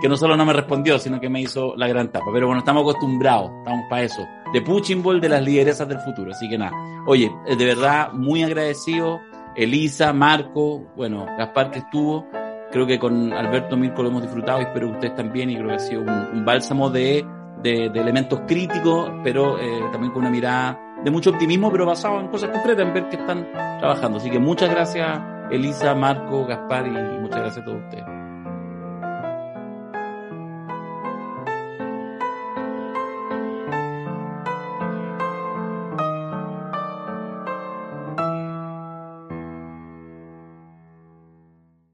[0.00, 2.26] que no solo no me respondió, sino que me hizo la gran tapa.
[2.32, 4.26] Pero bueno, estamos acostumbrados, estamos para eso.
[4.52, 6.32] De Puching Ball de las lideresas del futuro.
[6.32, 6.72] Así que nada.
[7.06, 9.20] Oye, de verdad, muy agradecido.
[9.56, 12.26] Elisa, Marco, bueno, Gaspar que estuvo.
[12.70, 15.48] Creo que con Alberto Mirko lo hemos disfrutado espero que ustedes también.
[15.48, 17.24] Y creo que ha sido un, bálsamo de,
[17.62, 22.26] de, elementos críticos, pero eh, también con una mirada de mucho optimismo, pero basado en
[22.26, 23.46] cosas concretas, en ver que están
[23.78, 24.18] trabajando.
[24.18, 25.22] Así que muchas gracias,
[25.52, 28.25] Elisa, Marco, Gaspar, y muchas gracias a todos ustedes.